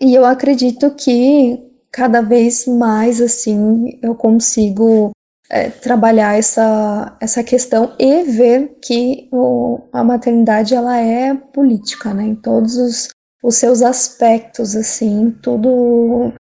e 0.00 0.14
eu 0.14 0.24
acredito 0.24 0.90
que 0.90 1.58
cada 1.90 2.20
vez 2.20 2.66
mais, 2.66 3.20
assim, 3.20 3.98
eu 4.02 4.14
consigo 4.14 5.12
é, 5.48 5.70
trabalhar 5.70 6.38
essa, 6.38 7.16
essa 7.20 7.42
questão 7.42 7.94
e 7.98 8.22
ver 8.24 8.76
que 8.82 9.28
o, 9.32 9.80
a 9.92 10.04
maternidade, 10.04 10.74
ela 10.74 10.98
é 11.00 11.34
política, 11.34 12.12
né, 12.12 12.24
em 12.24 12.34
todos 12.34 12.76
os, 12.76 13.08
os 13.46 13.54
seus 13.54 13.80
aspectos, 13.80 14.74
assim, 14.74 15.30
tudo 15.40 16.32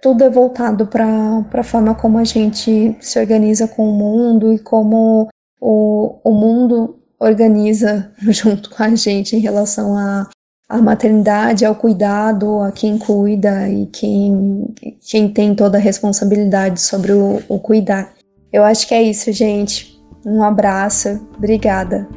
tudo 0.00 0.22
é 0.22 0.30
voltado 0.30 0.86
para 0.86 1.44
a 1.52 1.62
forma 1.64 1.94
como 1.94 2.18
a 2.18 2.24
gente 2.24 2.96
se 3.00 3.18
organiza 3.18 3.66
com 3.66 3.88
o 3.88 3.92
mundo 3.92 4.52
e 4.52 4.58
como 4.60 5.28
o, 5.60 6.18
o 6.22 6.30
mundo 6.32 7.00
organiza 7.18 8.12
junto 8.30 8.70
com 8.70 8.82
a 8.82 8.94
gente 8.94 9.34
em 9.34 9.40
relação 9.40 9.96
à 9.96 10.28
a, 10.68 10.78
a 10.78 10.82
maternidade, 10.82 11.64
ao 11.64 11.74
cuidado, 11.74 12.60
a 12.60 12.70
quem 12.70 12.96
cuida 12.96 13.68
e 13.68 13.86
quem, 13.86 14.72
quem 15.00 15.32
tem 15.32 15.56
toda 15.56 15.78
a 15.78 15.80
responsabilidade 15.80 16.80
sobre 16.80 17.12
o, 17.12 17.42
o 17.48 17.58
cuidar. 17.58 18.12
Eu 18.52 18.62
acho 18.62 18.86
que 18.86 18.94
é 18.94 19.02
isso, 19.02 19.32
gente. 19.32 20.00
Um 20.24 20.44
abraço, 20.44 21.28
obrigada. 21.36 22.08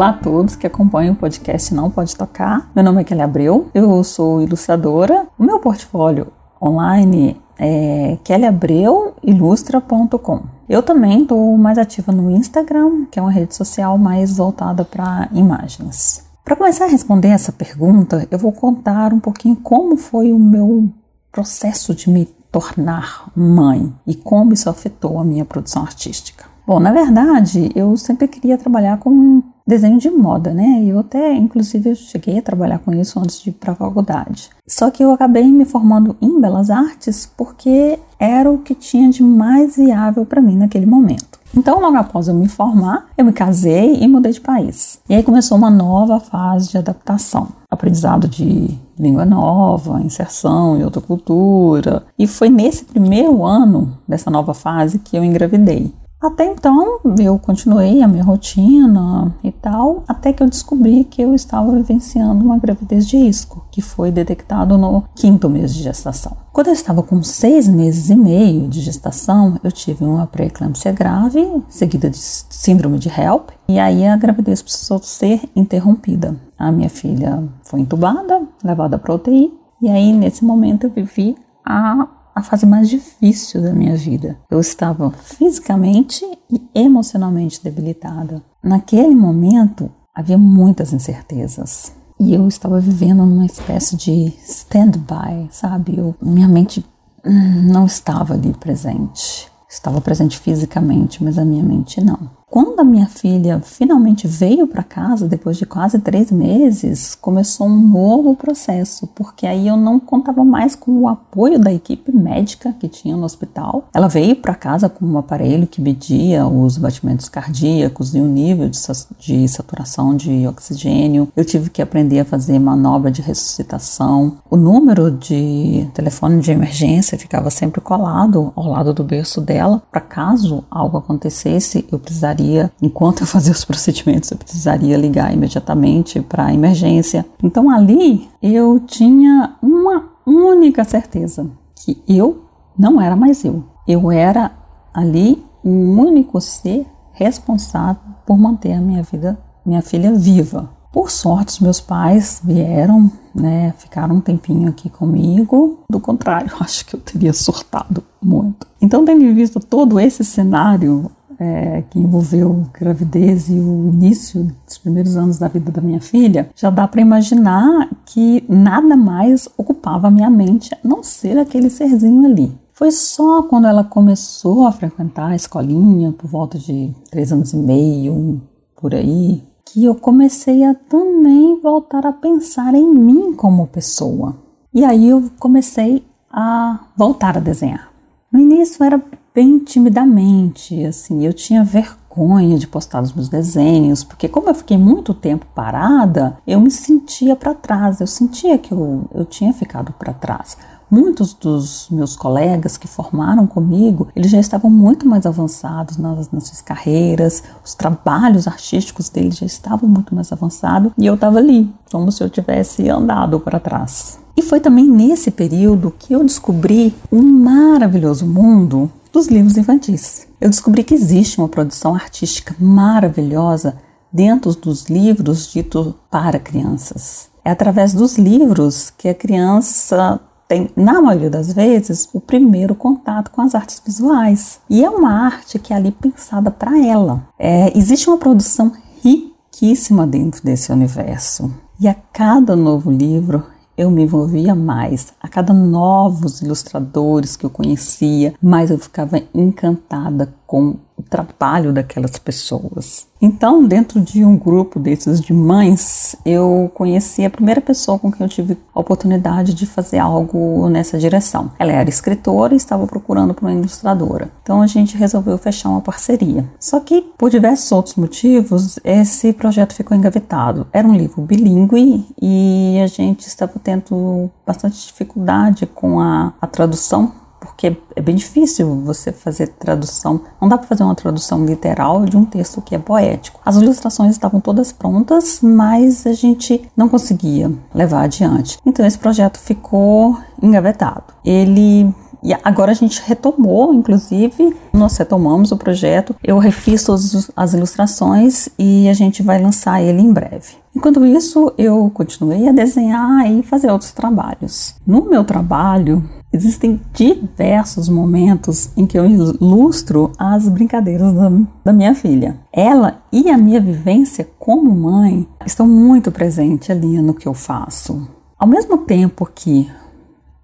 Olá 0.00 0.08
a 0.08 0.14
todos 0.14 0.56
que 0.56 0.66
acompanham 0.66 1.12
o 1.12 1.16
podcast 1.16 1.74
Não 1.74 1.90
Pode 1.90 2.16
Tocar. 2.16 2.70
Meu 2.74 2.82
nome 2.82 3.02
é 3.02 3.04
Kelly 3.04 3.20
Abreu, 3.20 3.68
eu 3.74 4.02
sou 4.02 4.40
ilustradora. 4.40 5.26
O 5.38 5.44
meu 5.44 5.58
portfólio 5.58 6.28
online 6.58 7.38
é 7.58 8.16
kellyabreuilustra.com. 8.24 10.40
Eu 10.66 10.82
também 10.82 11.20
estou 11.20 11.54
mais 11.58 11.76
ativa 11.76 12.12
no 12.12 12.30
Instagram, 12.30 13.04
que 13.10 13.18
é 13.18 13.22
uma 13.22 13.30
rede 13.30 13.54
social 13.54 13.98
mais 13.98 14.38
voltada 14.38 14.86
para 14.86 15.28
imagens. 15.34 16.24
Para 16.42 16.56
começar 16.56 16.86
a 16.86 16.88
responder 16.88 17.28
essa 17.28 17.52
pergunta, 17.52 18.26
eu 18.30 18.38
vou 18.38 18.52
contar 18.52 19.12
um 19.12 19.20
pouquinho 19.20 19.56
como 19.56 19.98
foi 19.98 20.32
o 20.32 20.38
meu 20.38 20.88
processo 21.30 21.94
de 21.94 22.08
me 22.08 22.24
tornar 22.50 23.30
mãe 23.36 23.92
e 24.06 24.14
como 24.14 24.54
isso 24.54 24.70
afetou 24.70 25.18
a 25.18 25.24
minha 25.24 25.44
produção 25.44 25.82
artística. 25.82 26.46
Bom, 26.66 26.80
na 26.80 26.90
verdade, 26.90 27.70
eu 27.74 27.94
sempre 27.98 28.26
queria 28.28 28.56
trabalhar 28.56 28.98
com 28.98 29.42
desenho 29.66 29.98
de 29.98 30.10
moda, 30.10 30.52
né? 30.52 30.82
Eu 30.84 31.00
até, 31.00 31.34
inclusive, 31.34 31.90
eu 31.90 31.94
cheguei 31.94 32.38
a 32.38 32.42
trabalhar 32.42 32.78
com 32.78 32.92
isso 32.92 33.18
antes 33.18 33.40
de 33.40 33.50
ir 33.50 33.52
para 33.52 33.72
a 33.72 33.76
faculdade. 33.76 34.50
Só 34.66 34.90
que 34.90 35.02
eu 35.02 35.10
acabei 35.10 35.50
me 35.50 35.64
formando 35.64 36.16
em 36.20 36.40
Belas 36.40 36.70
Artes 36.70 37.30
porque 37.36 37.98
era 38.18 38.50
o 38.50 38.58
que 38.58 38.74
tinha 38.74 39.10
de 39.10 39.22
mais 39.22 39.76
viável 39.76 40.24
para 40.24 40.40
mim 40.40 40.56
naquele 40.56 40.86
momento. 40.86 41.40
Então, 41.56 41.80
logo 41.80 41.96
após 41.96 42.28
eu 42.28 42.34
me 42.34 42.48
formar, 42.48 43.08
eu 43.18 43.24
me 43.24 43.32
casei 43.32 43.96
e 43.96 44.06
mudei 44.06 44.32
de 44.32 44.40
país. 44.40 45.00
E 45.08 45.14
aí 45.14 45.22
começou 45.22 45.58
uma 45.58 45.70
nova 45.70 46.20
fase 46.20 46.70
de 46.70 46.78
adaptação, 46.78 47.48
aprendizado 47.68 48.28
de 48.28 48.78
língua 48.96 49.24
nova, 49.24 50.00
inserção 50.00 50.78
em 50.78 50.84
outra 50.84 51.00
cultura. 51.00 52.04
E 52.16 52.26
foi 52.26 52.48
nesse 52.48 52.84
primeiro 52.84 53.44
ano 53.44 53.98
dessa 54.06 54.30
nova 54.30 54.54
fase 54.54 55.00
que 55.00 55.16
eu 55.16 55.24
engravidei. 55.24 55.92
Até 56.20 56.44
então, 56.44 57.00
eu 57.18 57.38
continuei 57.38 58.02
a 58.02 58.08
minha 58.08 58.22
rotina 58.22 59.34
e 59.42 59.50
tal, 59.50 60.04
até 60.06 60.34
que 60.34 60.42
eu 60.42 60.48
descobri 60.50 61.02
que 61.04 61.22
eu 61.22 61.34
estava 61.34 61.72
vivenciando 61.72 62.44
uma 62.44 62.58
gravidez 62.58 63.08
de 63.08 63.16
risco, 63.16 63.64
que 63.70 63.80
foi 63.80 64.10
detectado 64.10 64.76
no 64.76 65.04
quinto 65.14 65.48
mês 65.48 65.74
de 65.74 65.82
gestação. 65.82 66.36
Quando 66.52 66.66
eu 66.66 66.74
estava 66.74 67.02
com 67.02 67.22
seis 67.22 67.66
meses 67.66 68.10
e 68.10 68.16
meio 68.16 68.68
de 68.68 68.82
gestação, 68.82 69.58
eu 69.64 69.72
tive 69.72 70.04
uma 70.04 70.26
pré-eclâmpsia 70.26 70.92
grave, 70.92 71.62
seguida 71.70 72.10
de 72.10 72.18
síndrome 72.18 72.98
de 72.98 73.08
HELP, 73.08 73.48
e 73.66 73.78
aí 73.78 74.06
a 74.06 74.14
gravidez 74.14 74.60
precisou 74.60 74.98
ser 74.98 75.48
interrompida. 75.56 76.36
A 76.58 76.70
minha 76.70 76.90
filha 76.90 77.42
foi 77.64 77.80
entubada, 77.80 78.42
levada 78.62 78.98
para 78.98 79.14
UTI, 79.14 79.58
E 79.80 79.88
aí, 79.88 80.12
nesse 80.12 80.44
momento, 80.44 80.84
eu 80.84 80.90
vivi 80.90 81.34
a, 81.64 82.06
a 82.40 82.42
fase 82.42 82.66
mais 82.66 82.88
difícil 82.88 83.62
da 83.62 83.72
minha 83.72 83.96
vida. 83.96 84.38
Eu 84.50 84.60
estava 84.60 85.10
fisicamente 85.10 86.24
e 86.50 86.60
emocionalmente 86.74 87.62
debilitada. 87.62 88.42
Naquele 88.62 89.14
momento, 89.14 89.90
havia 90.14 90.36
muitas 90.36 90.92
incertezas. 90.92 91.92
E 92.18 92.34
eu 92.34 92.46
estava 92.48 92.80
vivendo 92.80 93.24
numa 93.24 93.46
espécie 93.46 93.96
de 93.96 94.34
stand-by, 94.44 95.48
sabe? 95.50 95.96
Eu, 95.98 96.14
minha 96.20 96.48
mente 96.48 96.84
hum, 97.24 97.62
não 97.62 97.86
estava 97.86 98.34
ali 98.34 98.52
presente. 98.52 99.50
Estava 99.68 100.00
presente 100.00 100.38
fisicamente, 100.38 101.22
mas 101.22 101.38
a 101.38 101.44
minha 101.44 101.62
mente 101.62 102.02
não. 102.02 102.39
Quando 102.50 102.80
a 102.80 102.84
minha 102.84 103.06
filha 103.06 103.60
finalmente 103.60 104.26
veio 104.26 104.66
para 104.66 104.82
casa, 104.82 105.28
depois 105.28 105.56
de 105.56 105.64
quase 105.64 106.00
três 106.00 106.32
meses, 106.32 107.14
começou 107.14 107.68
um 107.68 107.80
novo 107.80 108.34
processo, 108.34 109.06
porque 109.14 109.46
aí 109.46 109.68
eu 109.68 109.76
não 109.76 110.00
contava 110.00 110.44
mais 110.44 110.74
com 110.74 110.90
o 111.02 111.08
apoio 111.08 111.60
da 111.60 111.72
equipe 111.72 112.10
médica 112.10 112.72
que 112.72 112.88
tinha 112.88 113.16
no 113.16 113.22
hospital. 113.22 113.84
Ela 113.94 114.08
veio 114.08 114.34
para 114.34 114.56
casa 114.56 114.88
com 114.88 115.06
um 115.06 115.16
aparelho 115.16 115.68
que 115.68 115.80
media 115.80 116.44
os 116.44 116.76
batimentos 116.76 117.28
cardíacos 117.28 118.16
e 118.16 118.18
o 118.18 118.26
nível 118.26 118.68
de, 118.68 119.46
saturação 119.48 120.16
de 120.16 120.44
oxigênio. 120.48 121.28
Eu 121.36 121.44
tive 121.44 121.70
que 121.70 121.80
aprender 121.80 122.18
a 122.18 122.24
fazer 122.24 122.58
manobra 122.58 123.12
de 123.12 123.22
ressuscitação. 123.22 124.38
O 124.50 124.56
número 124.56 125.08
de 125.12 125.88
telefone 125.94 126.40
de 126.40 126.50
emergência 126.50 127.16
ficava 127.16 127.48
sempre 127.48 127.80
colado 127.80 128.52
ao 128.56 128.66
lado 128.66 128.92
do 128.92 129.04
berço 129.04 129.40
dela, 129.40 129.80
para 129.88 130.00
caso 130.00 130.64
algo 130.68 130.98
acontecesse, 130.98 131.86
eu 131.92 131.98
precisaria 132.00 132.39
precisaria, 132.40 132.72
enquanto 132.80 133.20
eu 133.20 133.26
fazia 133.26 133.52
os 133.52 133.64
procedimentos, 133.64 134.30
eu 134.30 134.38
precisaria 134.38 134.96
ligar 134.96 135.32
imediatamente 135.32 136.20
para 136.20 136.46
a 136.46 136.54
emergência. 136.54 137.26
Então 137.42 137.70
ali 137.70 138.28
eu 138.42 138.80
tinha 138.80 139.54
uma 139.62 140.10
única 140.26 140.84
certeza, 140.84 141.50
que 141.76 142.02
eu 142.08 142.44
não 142.78 143.00
era 143.00 143.14
mais 143.14 143.44
eu. 143.44 143.64
Eu 143.86 144.10
era 144.10 144.52
ali 144.92 145.44
o 145.62 145.70
único 145.70 146.40
ser 146.40 146.86
responsável 147.12 148.00
por 148.26 148.38
manter 148.38 148.72
a 148.72 148.80
minha 148.80 149.02
vida, 149.02 149.38
minha 149.64 149.82
filha 149.82 150.12
viva. 150.14 150.70
Por 150.92 151.08
sorte, 151.08 151.50
os 151.50 151.60
meus 151.60 151.80
pais 151.80 152.40
vieram, 152.42 153.10
né, 153.32 153.72
ficaram 153.78 154.16
um 154.16 154.20
tempinho 154.20 154.68
aqui 154.68 154.90
comigo. 154.90 155.78
Do 155.88 156.00
contrário, 156.00 156.50
acho 156.60 156.84
que 156.84 156.94
eu 156.94 157.00
teria 157.00 157.32
surtado 157.32 158.02
muito. 158.20 158.66
Então, 158.80 159.04
tendo 159.04 159.20
visto 159.32 159.60
todo 159.60 160.00
esse 160.00 160.24
cenário, 160.24 161.10
é, 161.40 161.82
que 161.88 161.98
envolveu 161.98 162.66
gravidez 162.78 163.48
e 163.48 163.54
o 163.54 163.88
início 163.88 164.52
dos 164.66 164.76
primeiros 164.76 165.16
anos 165.16 165.38
da 165.38 165.48
vida 165.48 165.72
da 165.72 165.80
minha 165.80 166.00
filha, 166.00 166.50
já 166.54 166.68
dá 166.68 166.86
para 166.86 167.00
imaginar 167.00 167.88
que 168.04 168.44
nada 168.46 168.94
mais 168.94 169.48
ocupava 169.56 170.08
a 170.08 170.10
minha 170.10 170.28
mente 170.28 170.74
a 170.74 170.78
não 170.84 171.02
ser 171.02 171.38
aquele 171.38 171.70
serzinho 171.70 172.26
ali. 172.26 172.52
Foi 172.74 172.90
só 172.90 173.42
quando 173.42 173.66
ela 173.66 173.84
começou 173.84 174.66
a 174.66 174.72
frequentar 174.72 175.30
a 175.30 175.36
escolinha, 175.36 176.12
por 176.12 176.28
volta 176.28 176.58
de 176.58 176.94
três 177.10 177.32
anos 177.32 177.52
e 177.52 177.56
meio, 177.56 178.40
por 178.76 178.94
aí, 178.94 179.42
que 179.64 179.84
eu 179.84 179.94
comecei 179.94 180.64
a 180.64 180.74
também 180.74 181.60
voltar 181.60 182.06
a 182.06 182.12
pensar 182.12 182.74
em 182.74 182.92
mim 182.92 183.34
como 183.34 183.66
pessoa. 183.66 184.34
E 184.72 184.84
aí 184.84 185.08
eu 185.08 185.30
comecei 185.38 186.04
a 186.30 186.80
voltar 186.96 187.36
a 187.36 187.40
desenhar. 187.40 187.90
No 188.32 188.40
início 188.40 188.82
era 188.84 189.02
bem 189.34 189.58
timidamente, 189.58 190.84
assim, 190.84 191.24
eu 191.24 191.32
tinha 191.32 191.62
vergonha 191.62 192.58
de 192.58 192.66
postar 192.66 193.02
os 193.02 193.12
meus 193.12 193.28
desenhos, 193.28 194.02
porque 194.02 194.28
como 194.28 194.48
eu 194.48 194.54
fiquei 194.54 194.76
muito 194.76 195.14
tempo 195.14 195.46
parada, 195.54 196.36
eu 196.46 196.60
me 196.60 196.70
sentia 196.70 197.36
para 197.36 197.54
trás, 197.54 198.00
eu 198.00 198.06
sentia 198.06 198.58
que 198.58 198.72
eu, 198.72 199.08
eu 199.14 199.24
tinha 199.24 199.52
ficado 199.52 199.92
para 199.92 200.12
trás. 200.12 200.56
Muitos 200.90 201.32
dos 201.32 201.86
meus 201.88 202.16
colegas 202.16 202.76
que 202.76 202.88
formaram 202.88 203.46
comigo, 203.46 204.08
eles 204.16 204.28
já 204.28 204.40
estavam 204.40 204.68
muito 204.68 205.06
mais 205.06 205.24
avançados 205.24 205.96
nas, 205.96 206.32
nas 206.32 206.48
suas 206.48 206.60
carreiras, 206.60 207.44
os 207.64 207.76
trabalhos 207.76 208.48
artísticos 208.48 209.08
deles 209.08 209.36
já 209.36 209.46
estavam 209.46 209.88
muito 209.88 210.12
mais 210.12 210.32
avançados 210.32 210.90
e 210.98 211.06
eu 211.06 211.14
estava 211.14 211.38
ali, 211.38 211.72
como 211.92 212.10
se 212.10 212.24
eu 212.24 212.28
tivesse 212.28 212.88
andado 212.88 213.38
para 213.38 213.60
trás. 213.60 214.18
E 214.36 214.42
foi 214.42 214.58
também 214.58 214.86
nesse 214.86 215.30
período 215.30 215.94
que 215.96 216.12
eu 216.12 216.24
descobri 216.24 216.92
um 217.12 217.22
maravilhoso 217.22 218.26
mundo 218.26 218.90
dos 219.12 219.28
livros 219.28 219.56
infantis. 219.56 220.26
Eu 220.40 220.48
descobri 220.48 220.84
que 220.84 220.94
existe 220.94 221.38
uma 221.38 221.48
produção 221.48 221.94
artística 221.94 222.54
maravilhosa 222.58 223.76
dentro 224.12 224.52
dos 224.54 224.86
livros 224.86 225.50
ditos 225.52 225.94
para 226.10 226.38
crianças. 226.38 227.28
É 227.44 227.50
através 227.50 227.94
dos 227.94 228.18
livros 228.18 228.90
que 228.90 229.08
a 229.08 229.14
criança 229.14 230.20
tem, 230.48 230.68
na 230.74 231.00
maioria 231.00 231.30
das 231.30 231.52
vezes, 231.52 232.08
o 232.12 232.20
primeiro 232.20 232.74
contato 232.74 233.30
com 233.30 233.40
as 233.40 233.54
artes 233.54 233.80
visuais. 233.84 234.60
E 234.68 234.84
é 234.84 234.90
uma 234.90 235.26
arte 235.26 235.58
que 235.58 235.72
é 235.72 235.76
ali 235.76 235.92
pensada 235.92 236.50
para 236.50 236.76
ela. 236.84 237.28
É, 237.38 237.76
existe 237.78 238.08
uma 238.08 238.18
produção 238.18 238.72
riquíssima 239.02 240.06
dentro 240.06 240.42
desse 240.42 240.72
universo. 240.72 241.54
E 241.78 241.86
a 241.86 241.94
cada 241.94 242.56
novo 242.56 242.90
livro 242.90 243.44
eu 243.80 243.90
me 243.90 244.02
envolvia 244.02 244.54
mais. 244.54 245.14
A 245.22 245.26
cada 245.26 245.54
novos 245.54 246.42
ilustradores 246.42 247.34
que 247.34 247.46
eu 247.46 247.50
conhecia, 247.50 248.34
mais 248.42 248.70
eu 248.70 248.76
ficava 248.78 249.22
encantada 249.34 250.34
com 250.46 250.76
o 251.00 251.02
trabalho 251.02 251.72
daquelas 251.72 252.18
pessoas. 252.18 253.08
Então, 253.22 253.66
dentro 253.66 254.00
de 254.00 254.24
um 254.24 254.36
grupo 254.36 254.80
desses 254.80 255.20
de 255.20 255.32
mães, 255.34 256.16
eu 256.24 256.70
conheci 256.74 257.22
a 257.24 257.28
primeira 257.28 257.60
pessoa 257.60 257.98
com 257.98 258.10
quem 258.10 258.24
eu 258.24 258.30
tive 258.30 258.56
a 258.74 258.80
oportunidade 258.80 259.52
de 259.52 259.66
fazer 259.66 259.98
algo 259.98 260.68
nessa 260.70 260.98
direção. 260.98 261.52
Ela 261.58 261.72
era 261.72 261.90
escritora 261.90 262.54
e 262.54 262.56
estava 262.56 262.86
procurando 262.86 263.34
por 263.34 263.44
uma 263.44 263.52
ilustradora. 263.52 264.30
Então, 264.42 264.62
a 264.62 264.66
gente 264.66 264.96
resolveu 264.96 265.36
fechar 265.36 265.68
uma 265.68 265.82
parceria. 265.82 266.48
Só 266.58 266.80
que, 266.80 267.02
por 267.18 267.30
diversos 267.30 267.70
outros 267.72 267.96
motivos, 267.96 268.78
esse 268.82 269.34
projeto 269.34 269.74
ficou 269.74 269.94
engavetado. 269.94 270.66
Era 270.72 270.88
um 270.88 270.94
livro 270.94 271.20
bilíngue 271.20 272.06
e 272.20 272.80
a 272.82 272.86
gente 272.86 273.26
estava 273.26 273.52
tendo 273.62 274.30
bastante 274.46 274.86
dificuldade 274.86 275.66
com 275.66 276.00
a, 276.00 276.32
a 276.40 276.46
tradução 276.46 277.12
porque 277.50 277.76
é 277.94 278.00
bem 278.00 278.14
difícil 278.14 278.82
você 278.82 279.12
fazer 279.12 279.48
tradução. 279.48 280.22
Não 280.40 280.48
dá 280.48 280.56
para 280.56 280.66
fazer 280.66 280.82
uma 280.82 280.94
tradução 280.94 281.44
literal 281.44 282.06
de 282.06 282.16
um 282.16 282.24
texto 282.24 282.62
que 282.62 282.74
é 282.74 282.78
poético. 282.78 283.40
As 283.44 283.56
ilustrações 283.56 284.12
estavam 284.12 284.40
todas 284.40 284.72
prontas, 284.72 285.40
mas 285.42 286.06
a 286.06 286.12
gente 286.12 286.62
não 286.76 286.88
conseguia 286.88 287.52
levar 287.74 288.04
adiante. 288.04 288.58
Então 288.64 288.86
esse 288.86 288.98
projeto 288.98 289.38
ficou 289.38 290.16
engavetado. 290.42 291.04
Ele 291.24 291.92
e 292.22 292.34
agora 292.44 292.72
a 292.72 292.74
gente 292.74 293.02
retomou, 293.06 293.72
inclusive, 293.72 294.54
nós 294.72 294.96
retomamos 294.96 295.52
o 295.52 295.56
projeto. 295.56 296.14
Eu 296.22 296.38
refiz 296.38 296.84
todas 296.84 297.30
as 297.34 297.54
ilustrações 297.54 298.48
e 298.58 298.88
a 298.88 298.92
gente 298.92 299.22
vai 299.22 299.42
lançar 299.42 299.82
ele 299.82 300.02
em 300.02 300.12
breve. 300.12 300.56
Enquanto 300.76 301.04
isso, 301.04 301.52
eu 301.56 301.90
continuei 301.92 302.46
a 302.46 302.52
desenhar 302.52 303.30
e 303.30 303.42
fazer 303.42 303.70
outros 303.70 303.92
trabalhos. 303.92 304.74
No 304.86 305.08
meu 305.08 305.24
trabalho, 305.24 306.04
Existem 306.32 306.80
diversos 306.92 307.88
momentos 307.88 308.70
em 308.76 308.86
que 308.86 308.96
eu 308.96 309.04
ilustro 309.04 310.12
as 310.16 310.48
brincadeiras 310.48 311.12
da, 311.12 311.30
da, 311.64 311.72
minha 311.72 311.92
filha. 311.92 312.38
Ela 312.52 313.02
e 313.10 313.28
a 313.28 313.36
minha 313.36 313.60
vivência 313.60 314.28
como 314.38 314.70
mãe 314.72 315.26
estão 315.44 315.66
muito 315.66 316.12
presentes 316.12 316.70
ali 316.70 317.02
no 317.02 317.14
que 317.14 317.26
eu 317.26 317.34
faço. 317.34 318.08
Ao 318.38 318.46
mesmo 318.46 318.78
tempo 318.78 319.28
que, 319.34 319.68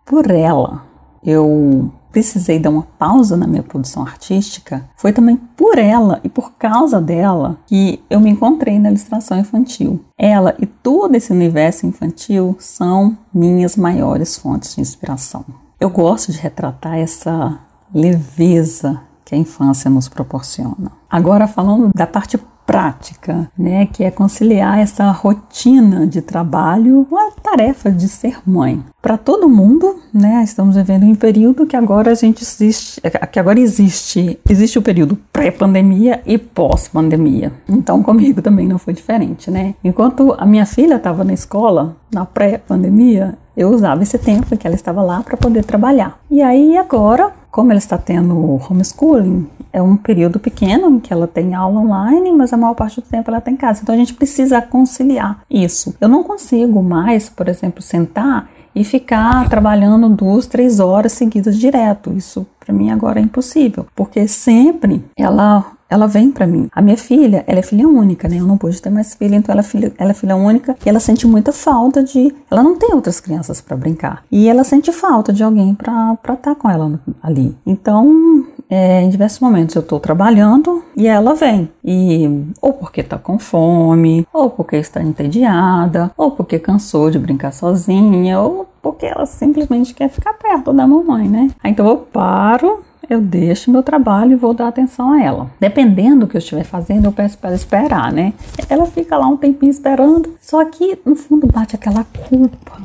por 0.05 0.29
ela, 0.29 0.83
eu 1.23 1.93
precisei 2.11 2.59
dar 2.59 2.71
uma 2.71 2.87
pausa 2.99 3.37
na 3.37 3.47
minha 3.47 3.63
produção 3.63 4.03
artística, 4.03 4.89
foi 4.97 5.13
também 5.13 5.37
por 5.37 5.79
ela 5.79 6.19
e 6.25 6.29
por 6.29 6.53
causa 6.53 7.01
dela 7.01 7.59
que 7.67 8.03
eu 8.11 8.19
me 8.19 8.31
encontrei 8.31 8.79
na 8.79 8.89
ilustração 8.89 9.39
infantil. 9.39 10.01
Ela 10.19 10.57
e 10.59 10.67
todo 10.67 11.15
esse 11.15 11.31
universo 11.31 11.87
infantil 11.87 12.57
são 12.59 13.17
minhas 13.33 13.77
maiores 13.77 14.37
fontes 14.37 14.75
de 14.75 14.81
inspiração. 14.81 15.45
Eu 15.79 15.91
gosto 15.91 16.33
de 16.33 16.39
retratar 16.39 16.99
essa 16.99 17.61
leveza 17.93 19.03
que 19.25 19.35
a 19.35 19.39
infância 19.39 19.91
nos 19.91 20.09
proporciona. 20.09 20.93
Agora 21.11 21.47
falando 21.47 21.91
da 21.95 22.07
parte 22.07 22.39
prática, 22.67 23.51
né, 23.57 23.87
que 23.87 24.03
é 24.03 24.11
conciliar 24.11 24.81
essa 24.81 25.11
rotina 25.13 26.07
de 26.07 26.21
trabalho 26.21 27.07
com 27.09 27.17
a 27.17 27.31
tarefa 27.31 27.91
de 27.91 28.09
ser 28.09 28.39
mãe. 28.45 28.83
Para 29.01 29.17
todo 29.17 29.49
mundo, 29.49 30.01
né, 30.13 30.43
estamos 30.43 30.75
vivendo 30.75 31.05
um 31.05 31.15
período 31.15 31.65
que 31.65 31.77
agora 31.77 32.11
a 32.11 32.15
gente 32.15 32.43
existe, 32.43 33.01
que 33.31 33.39
agora 33.39 33.61
existe, 33.61 34.39
existe 34.49 34.79
o 34.79 34.83
período 34.83 35.17
pré-pandemia 35.33 36.21
e 36.27 36.37
pós-pandemia. 36.37 37.53
Então 37.69 38.03
comigo 38.03 38.43
também 38.43 38.67
não 38.67 38.79
foi 38.79 38.93
diferente, 38.93 39.49
né? 39.51 39.75
Enquanto 39.85 40.35
a 40.37 40.45
minha 40.45 40.67
filha 40.67 40.97
estava 40.97 41.23
na 41.23 41.33
escola, 41.33 41.97
na 42.13 42.25
pré-pandemia, 42.25 43.39
eu 43.57 43.71
usava 43.71 44.03
esse 44.03 44.19
tempo 44.19 44.57
que 44.57 44.67
ela 44.67 44.77
estava 44.77 45.03
lá 45.03 45.23
para 45.23 45.37
poder 45.37 45.65
trabalhar. 45.65 46.19
E 46.31 46.43
aí 46.43 46.77
agora, 46.77 47.33
como 47.57 47.73
ela 47.73 47.79
está 47.79 47.97
tendo 47.97 48.61
homeschooling, 48.69 49.49
é 49.73 49.81
um 49.81 49.97
período 49.97 50.39
pequeno 50.39 50.91
em 50.91 51.01
que 51.01 51.11
ela 51.11 51.27
tem 51.27 51.55
aula 51.55 51.81
online, 51.81 52.31
mas 52.31 52.53
a 52.53 52.57
maior 52.59 52.75
parte 52.75 53.01
do 53.01 53.07
tempo 53.07 53.31
ela 53.31 53.39
está 53.39 53.51
em 53.51 53.57
casa. 53.57 53.81
Então 53.83 53.95
a 53.95 53.99
gente 53.99 54.13
precisa 54.13 54.61
conciliar 54.61 55.41
isso. 55.49 55.95
Eu 55.99 56.07
não 56.07 56.23
consigo 56.23 56.83
mais, 56.83 57.31
por 57.31 57.49
exemplo, 57.49 57.81
sentar 57.81 58.51
e 58.75 58.85
ficar 58.85 59.49
trabalhando 59.49 60.07
duas, 60.11 60.47
três 60.47 60.81
horas 60.81 61.13
seguidas 61.13 61.57
direto. 61.57 62.13
Isso 62.13 62.47
para 62.61 62.75
mim 62.75 62.91
agora 62.91 63.21
é 63.21 63.23
impossível, 63.23 63.87
porque 63.97 64.29
sempre 64.29 65.03
ela 65.17 65.65
ela 65.89 66.07
vem 66.07 66.31
para 66.31 66.47
mim. 66.47 66.69
A 66.73 66.83
minha 66.83 66.97
filha, 66.97 67.45
ela 67.47 67.61
é 67.61 67.63
filha 67.63 67.89
única, 67.89 68.29
né? 68.29 68.39
Eu 68.39 68.47
não 68.47 68.59
pude 68.59 68.81
ter 68.81 68.91
mais 68.91 69.15
filha, 69.15 69.37
então 69.37 69.53
ela 69.53 69.61
é 69.61 69.65
filha, 69.65 69.93
ela 69.99 70.11
é 70.11 70.15
filha 70.15 70.37
única 70.37 70.77
e 70.85 70.89
ela 70.89 71.01
sente 71.01 71.27
muita 71.27 71.53
falta 71.53 72.03
de. 72.03 72.35
Ela 72.51 72.63
não 72.63 72.77
tem 72.77 72.95
outras 72.95 73.21
crianças 73.21 73.61
para 73.61 73.77
brincar 73.77 74.25
e 74.31 74.49
ela 74.49 74.65
sente 74.65 74.93
falta 74.93 75.33
de 75.33 75.43
alguém 75.43 75.75
para 75.75 76.15
estar 76.15 76.37
tá 76.37 76.55
com 76.55 76.69
ela 76.69 77.01
ali. 77.23 77.57
Então, 77.65 78.45
é, 78.69 79.03
em 79.03 79.09
diversos 79.09 79.41
momentos 79.41 79.75
eu 79.75 79.83
estou 79.83 80.01
trabalhando 80.01 80.83
e 80.97 81.07
ela 81.07 81.35
vem. 81.35 81.71
E 81.85 82.29
ou 82.61 82.73
porque 82.73 83.01
está 83.01 83.19
com 83.19 83.39
fome, 83.39 84.27
ou 84.33 84.51
porque 84.51 84.77
está 84.77 85.03
entediada, 85.03 86.11
ou 86.17 86.33
porque 86.33 86.59
cansou 86.59 87.11
de 87.11 87.19
brincar 87.19 87.53
sozinha, 87.53 88.41
ou 88.41 88.67
porque 88.83 89.07
ela 89.07 89.27
simplesmente 89.27 89.95
quer 89.95 90.09
ficar 90.09 90.35
perto 90.35 90.73
da 90.73 90.87
mamãe, 90.87 91.29
né? 91.29 91.51
Então 91.65 91.87
eu 91.87 91.97
paro 91.97 92.83
eu 93.09 93.21
deixo 93.21 93.71
meu 93.71 93.83
trabalho 93.83 94.33
e 94.33 94.37
vou 94.37 94.55
dar 94.55 94.69
atenção 94.69 95.13
a 95.13 95.23
ela. 95.23 95.51
Dependendo 95.61 96.21
do 96.21 96.27
que 96.27 96.37
eu 96.37 96.41
estiver 96.41 96.65
fazendo, 96.65 97.07
eu 97.07 97.13
peço 97.13 97.39
para 97.39 97.51
ela 97.51 97.57
esperar, 97.57 98.13
né? 98.13 98.33
Ela 98.69 98.87
fica 98.87 99.17
lá 99.17 99.27
um 99.27 99.37
tempinho 99.37 99.71
esperando, 99.71 100.35
só 100.41 100.65
que 100.65 100.99
no 101.05 101.15
fundo 101.15 101.47
bate 101.47 101.75
aquela 101.75 102.05
culpa. 102.29 102.81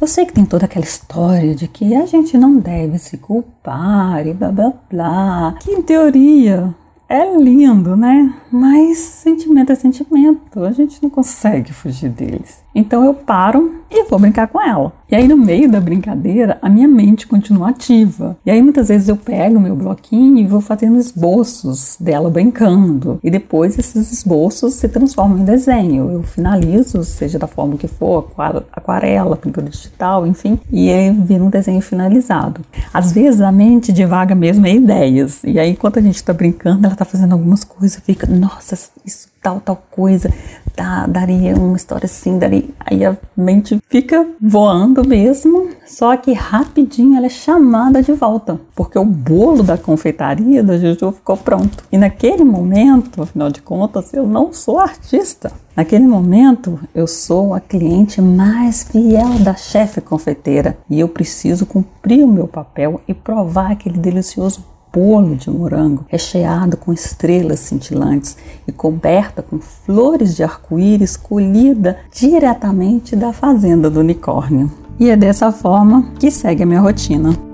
Eu 0.00 0.06
sei 0.06 0.26
que 0.26 0.32
tem 0.32 0.44
toda 0.44 0.64
aquela 0.64 0.84
história 0.84 1.54
de 1.54 1.68
que 1.68 1.94
a 1.94 2.04
gente 2.04 2.36
não 2.36 2.58
deve 2.58 2.98
se 2.98 3.16
culpar 3.16 4.26
e 4.26 4.34
blá 4.34 4.50
blá 4.50 4.72
blá, 4.90 5.54
que 5.60 5.70
em 5.70 5.82
teoria 5.82 6.74
é 7.08 7.36
lindo, 7.36 7.96
né? 7.96 8.34
Mas 8.50 8.98
sentimento 8.98 9.72
é 9.72 9.74
sentimento, 9.74 10.64
a 10.64 10.72
gente 10.72 11.02
não 11.02 11.08
consegue 11.08 11.72
fugir 11.72 12.10
deles. 12.10 12.63
Então 12.74 13.04
eu 13.04 13.14
paro 13.14 13.84
e 13.90 14.04
vou 14.04 14.18
brincar 14.18 14.48
com 14.48 14.60
ela. 14.60 14.92
E 15.08 15.14
aí 15.14 15.28
no 15.28 15.36
meio 15.36 15.70
da 15.70 15.80
brincadeira, 15.80 16.58
a 16.60 16.68
minha 16.68 16.88
mente 16.88 17.26
continua 17.26 17.68
ativa. 17.68 18.36
E 18.44 18.50
aí 18.50 18.60
muitas 18.60 18.88
vezes 18.88 19.08
eu 19.08 19.16
pego 19.16 19.60
meu 19.60 19.76
bloquinho 19.76 20.38
e 20.38 20.46
vou 20.46 20.60
fazendo 20.60 20.98
esboços 20.98 21.96
dela 22.00 22.28
brincando. 22.28 23.20
E 23.22 23.30
depois 23.30 23.78
esses 23.78 24.10
esboços 24.10 24.74
se 24.74 24.88
transformam 24.88 25.38
em 25.38 25.44
desenho. 25.44 26.10
Eu 26.10 26.22
finalizo, 26.24 27.04
seja 27.04 27.38
da 27.38 27.46
forma 27.46 27.76
que 27.76 27.86
for, 27.86 28.28
aquarela, 28.72 29.36
pintura 29.36 29.68
digital, 29.68 30.26
enfim, 30.26 30.58
e 30.72 30.90
aí 30.90 31.10
vira 31.10 31.44
um 31.44 31.50
desenho 31.50 31.80
finalizado. 31.80 32.62
Às 32.92 33.12
vezes 33.12 33.40
a 33.40 33.52
mente 33.52 33.92
divaga 33.92 34.34
mesmo 34.34 34.66
em 34.66 34.78
ideias. 34.78 35.44
E 35.44 35.58
aí 35.58 35.70
enquanto 35.70 35.98
a 35.98 36.02
gente 36.02 36.16
está 36.16 36.32
brincando, 36.32 36.84
ela 36.84 36.94
está 36.94 37.04
fazendo 37.04 37.32
algumas 37.32 37.62
coisas, 37.62 38.02
fica, 38.04 38.26
nossa, 38.26 38.76
isso 39.06 39.33
tal, 39.44 39.60
tal 39.60 39.76
coisa, 39.90 40.32
tá, 40.74 41.06
daria 41.06 41.54
uma 41.54 41.76
história 41.76 42.06
assim, 42.06 42.38
daria. 42.38 42.64
Aí 42.80 43.04
a 43.04 43.14
mente 43.36 43.78
fica 43.90 44.26
voando 44.40 45.06
mesmo, 45.06 45.68
só 45.86 46.16
que 46.16 46.32
rapidinho 46.32 47.14
ela 47.14 47.26
é 47.26 47.28
chamada 47.28 48.02
de 48.02 48.12
volta, 48.12 48.58
porque 48.74 48.98
o 48.98 49.04
bolo 49.04 49.62
da 49.62 49.76
confeitaria 49.76 50.62
da 50.62 50.78
Juju 50.78 51.12
ficou 51.12 51.36
pronto. 51.36 51.84
E 51.92 51.98
naquele 51.98 52.42
momento, 52.42 53.22
afinal 53.22 53.50
de 53.50 53.60
contas, 53.60 54.14
eu 54.14 54.26
não 54.26 54.50
sou 54.50 54.78
artista. 54.78 55.52
Naquele 55.76 56.06
momento, 56.06 56.78
eu 56.94 57.06
sou 57.06 57.52
a 57.52 57.60
cliente 57.60 58.22
mais 58.22 58.84
fiel 58.84 59.40
da 59.40 59.54
chefe 59.54 60.00
confeiteira 60.00 60.78
e 60.88 61.00
eu 61.00 61.08
preciso 61.08 61.66
cumprir 61.66 62.24
o 62.24 62.28
meu 62.28 62.46
papel 62.46 63.00
e 63.06 63.12
provar 63.12 63.72
aquele 63.72 63.98
delicioso 63.98 64.64
bolo 64.94 65.34
de 65.34 65.50
morango 65.50 66.04
recheado 66.08 66.76
com 66.76 66.92
estrelas 66.92 67.58
cintilantes 67.58 68.36
e 68.66 68.70
coberta 68.70 69.42
com 69.42 69.58
flores 69.58 70.36
de 70.36 70.44
arco-íris 70.44 71.16
colhida 71.16 71.98
diretamente 72.14 73.16
da 73.16 73.32
fazenda 73.32 73.90
do 73.90 73.98
unicórnio. 73.98 74.70
E 75.00 75.10
é 75.10 75.16
dessa 75.16 75.50
forma 75.50 76.12
que 76.20 76.30
segue 76.30 76.62
a 76.62 76.66
minha 76.66 76.80
rotina. 76.80 77.53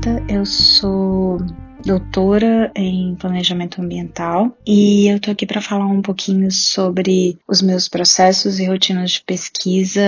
Pimenta, 0.00 0.22
eu 0.32 0.46
sou 0.46 1.38
doutora 1.84 2.70
em 2.74 3.14
planejamento 3.14 3.80
ambiental 3.80 4.54
e 4.66 5.08
eu 5.08 5.20
tô 5.20 5.30
aqui 5.30 5.46
para 5.46 5.60
falar 5.60 5.86
um 5.86 6.02
pouquinho 6.02 6.50
sobre 6.50 7.38
os 7.48 7.62
meus 7.62 7.88
processos 7.88 8.58
e 8.58 8.66
rotinas 8.66 9.12
de 9.12 9.22
pesquisa, 9.22 10.02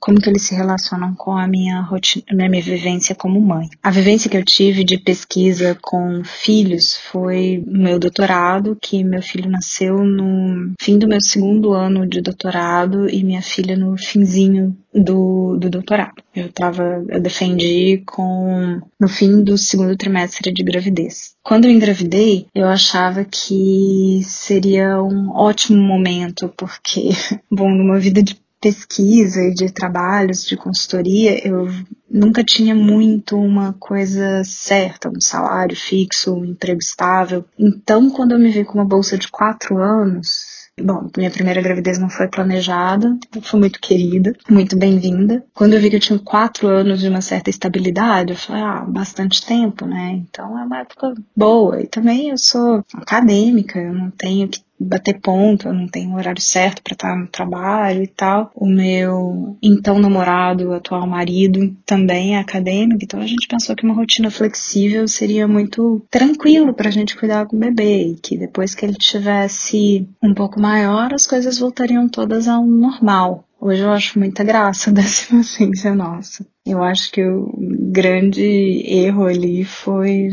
como 0.00 0.20
que 0.20 0.28
eles 0.28 0.42
se 0.42 0.54
relacionam 0.54 1.14
com 1.14 1.36
a 1.36 1.46
minha 1.46 1.80
rotina, 1.80 2.24
a 2.30 2.48
minha 2.48 2.62
vivência 2.62 3.14
como 3.14 3.40
mãe. 3.40 3.68
A 3.82 3.90
vivência 3.90 4.30
que 4.30 4.36
eu 4.36 4.44
tive 4.44 4.84
de 4.84 4.98
pesquisa 4.98 5.76
com 5.80 6.22
filhos 6.24 6.96
foi 6.96 7.62
meu 7.66 7.98
doutorado, 7.98 8.76
que 8.80 9.02
meu 9.04 9.22
filho 9.22 9.50
nasceu 9.50 10.04
no 10.04 10.72
fim 10.80 10.98
do 10.98 11.08
meu 11.08 11.20
segundo 11.20 11.72
ano 11.72 12.06
de 12.06 12.20
doutorado 12.20 13.08
e 13.08 13.22
minha 13.24 13.42
filha 13.42 13.76
no 13.76 13.96
finzinho 13.96 14.76
do, 14.96 15.56
do 15.58 15.68
doutorado. 15.68 16.22
Eu 16.34 16.50
tava, 16.50 17.04
eu 17.08 17.20
defendi 17.20 18.02
com 18.06 18.80
no 18.98 19.08
fim 19.08 19.42
do 19.42 19.58
segundo 19.58 19.96
trimestre 19.96 20.52
de 20.52 20.62
gravidez. 20.62 21.34
Quando 21.42 21.66
eu 21.66 21.70
engravidei, 21.70 22.46
eu 22.54 22.66
achava 22.66 23.24
que 23.24 24.20
seria 24.24 25.02
um 25.02 25.30
ótimo 25.30 25.82
momento, 25.82 26.52
porque, 26.56 27.10
bom, 27.50 27.70
numa 27.70 27.98
vida 27.98 28.22
de 28.22 28.40
pesquisa 28.58 29.42
e 29.42 29.54
de 29.54 29.70
trabalhos 29.70 30.44
de 30.44 30.56
consultoria, 30.56 31.46
eu 31.46 31.68
nunca 32.10 32.42
tinha 32.42 32.74
muito 32.74 33.36
uma 33.36 33.74
coisa 33.74 34.42
certa, 34.44 35.10
um 35.10 35.20
salário 35.20 35.76
fixo, 35.76 36.34
um 36.34 36.44
emprego 36.44 36.80
estável. 36.80 37.44
Então, 37.58 38.10
quando 38.10 38.32
eu 38.32 38.38
me 38.38 38.50
vi 38.50 38.64
com 38.64 38.74
uma 38.74 38.84
bolsa 38.84 39.18
de 39.18 39.28
quatro 39.28 39.78
anos, 39.78 40.55
Bom, 40.78 41.08
minha 41.16 41.30
primeira 41.30 41.62
gravidez 41.62 41.98
não 41.98 42.10
foi 42.10 42.28
planejada, 42.28 43.18
foi 43.40 43.58
muito 43.58 43.80
querida, 43.80 44.34
muito 44.48 44.78
bem-vinda. 44.78 45.42
Quando 45.54 45.72
eu 45.72 45.80
vi 45.80 45.88
que 45.88 45.96
eu 45.96 46.00
tinha 46.00 46.18
quatro 46.18 46.68
anos 46.68 47.00
de 47.00 47.08
uma 47.08 47.22
certa 47.22 47.48
estabilidade, 47.48 48.32
eu 48.32 48.36
falei, 48.36 48.62
ah, 48.62 48.84
bastante 48.86 49.44
tempo, 49.44 49.86
né? 49.86 50.22
Então 50.28 50.58
é 50.58 50.64
uma 50.64 50.80
época 50.80 51.14
boa. 51.34 51.80
E 51.80 51.86
também 51.86 52.28
eu 52.28 52.36
sou 52.36 52.84
acadêmica, 52.92 53.78
eu 53.78 53.94
não 53.94 54.10
tenho 54.10 54.48
que 54.48 54.65
bater 54.78 55.20
ponto, 55.20 55.68
eu 55.68 55.74
não 55.74 55.88
tenho 55.88 56.14
horário 56.14 56.40
certo 56.40 56.82
para 56.82 56.92
estar 56.92 57.16
no 57.16 57.26
trabalho 57.26 58.02
e 58.02 58.06
tal. 58.06 58.50
O 58.54 58.66
meu 58.66 59.56
então 59.62 59.98
namorado, 59.98 60.72
atual 60.72 61.06
marido, 61.06 61.76
também 61.84 62.36
é 62.36 62.38
acadêmico, 62.38 63.00
então 63.02 63.20
a 63.20 63.26
gente 63.26 63.48
pensou 63.48 63.74
que 63.74 63.84
uma 63.84 63.94
rotina 63.94 64.30
flexível 64.30 65.08
seria 65.08 65.48
muito 65.48 66.04
tranquilo 66.10 66.74
para 66.74 66.88
a 66.88 66.92
gente 66.92 67.16
cuidar 67.16 67.44
do 67.44 67.56
bebê 67.56 68.08
e 68.08 68.14
que 68.16 68.36
depois 68.36 68.74
que 68.74 68.84
ele 68.84 68.94
tivesse 68.94 70.08
um 70.22 70.34
pouco 70.34 70.60
maior, 70.60 71.12
as 71.14 71.26
coisas 71.26 71.58
voltariam 71.58 72.08
todas 72.08 72.48
ao 72.48 72.66
normal. 72.66 73.44
Hoje 73.60 73.82
eu 73.82 73.90
acho 73.90 74.18
muita 74.18 74.44
graça 74.44 74.90
dessa 74.92 75.32
inocência 75.32 75.94
nossa. 75.94 76.46
Eu 76.64 76.82
acho 76.82 77.10
que 77.10 77.24
o 77.24 77.52
grande 77.90 78.42
erro 78.86 79.24
ali 79.24 79.64
foi 79.64 80.30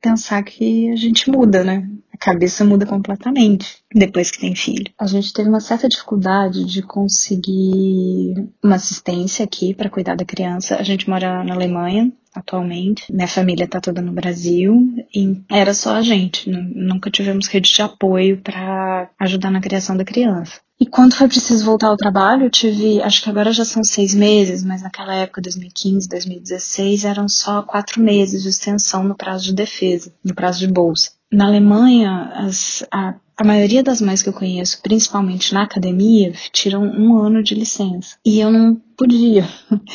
pensar 0.00 0.42
que 0.42 0.90
a 0.90 0.96
gente 0.96 1.30
muda, 1.30 1.64
né? 1.64 1.88
A 2.16 2.24
cabeça 2.32 2.64
muda 2.64 2.86
completamente 2.86 3.76
depois 3.94 4.30
que 4.30 4.40
tem 4.40 4.56
filho. 4.56 4.90
A 4.98 5.06
gente 5.06 5.34
teve 5.34 5.50
uma 5.50 5.60
certa 5.60 5.86
dificuldade 5.86 6.64
de 6.64 6.80
conseguir 6.80 8.48
uma 8.64 8.76
assistência 8.76 9.44
aqui 9.44 9.74
para 9.74 9.90
cuidar 9.90 10.16
da 10.16 10.24
criança. 10.24 10.76
A 10.76 10.82
gente 10.82 11.10
mora 11.10 11.44
na 11.44 11.54
Alemanha 11.54 12.10
atualmente. 12.34 13.12
Minha 13.12 13.28
família 13.28 13.68
tá 13.68 13.80
toda 13.80 14.00
no 14.00 14.12
Brasil 14.12 14.74
e 15.14 15.42
era 15.50 15.74
só 15.74 15.94
a 15.94 16.02
gente. 16.02 16.50
Nunca 16.50 17.10
tivemos 17.10 17.48
rede 17.48 17.70
de 17.70 17.82
apoio 17.82 18.40
para 18.40 19.10
ajudar 19.20 19.50
na 19.50 19.60
criação 19.60 19.94
da 19.94 20.04
criança. 20.04 20.60
E 20.80 20.86
quando 20.86 21.14
foi 21.14 21.28
preciso 21.28 21.64
voltar 21.64 21.88
ao 21.88 21.96
trabalho, 21.96 22.44
eu 22.44 22.50
tive, 22.50 23.00
acho 23.00 23.22
que 23.22 23.30
agora 23.30 23.50
já 23.50 23.64
são 23.64 23.82
seis 23.82 24.14
meses, 24.14 24.62
mas 24.62 24.82
naquela 24.82 25.14
época, 25.14 25.40
2015, 25.40 26.06
2016, 26.06 27.04
eram 27.06 27.26
só 27.28 27.62
quatro 27.62 28.02
meses 28.02 28.42
de 28.42 28.50
extensão 28.50 29.02
no 29.02 29.16
prazo 29.16 29.44
de 29.44 29.54
defesa, 29.54 30.12
no 30.22 30.34
prazo 30.34 30.58
de 30.58 30.66
bolsa. 30.66 31.15
Na 31.32 31.46
Alemanha, 31.46 32.30
as, 32.34 32.86
a, 32.90 33.14
a 33.36 33.44
maioria 33.44 33.82
das 33.82 34.00
mães 34.00 34.22
que 34.22 34.28
eu 34.28 34.32
conheço, 34.32 34.80
principalmente 34.82 35.52
na 35.52 35.62
academia, 35.62 36.32
tiram 36.52 36.82
um 36.82 37.18
ano 37.18 37.42
de 37.42 37.54
licença. 37.54 38.16
E 38.24 38.40
eu 38.40 38.50
não 38.50 38.76
podia. 38.96 39.44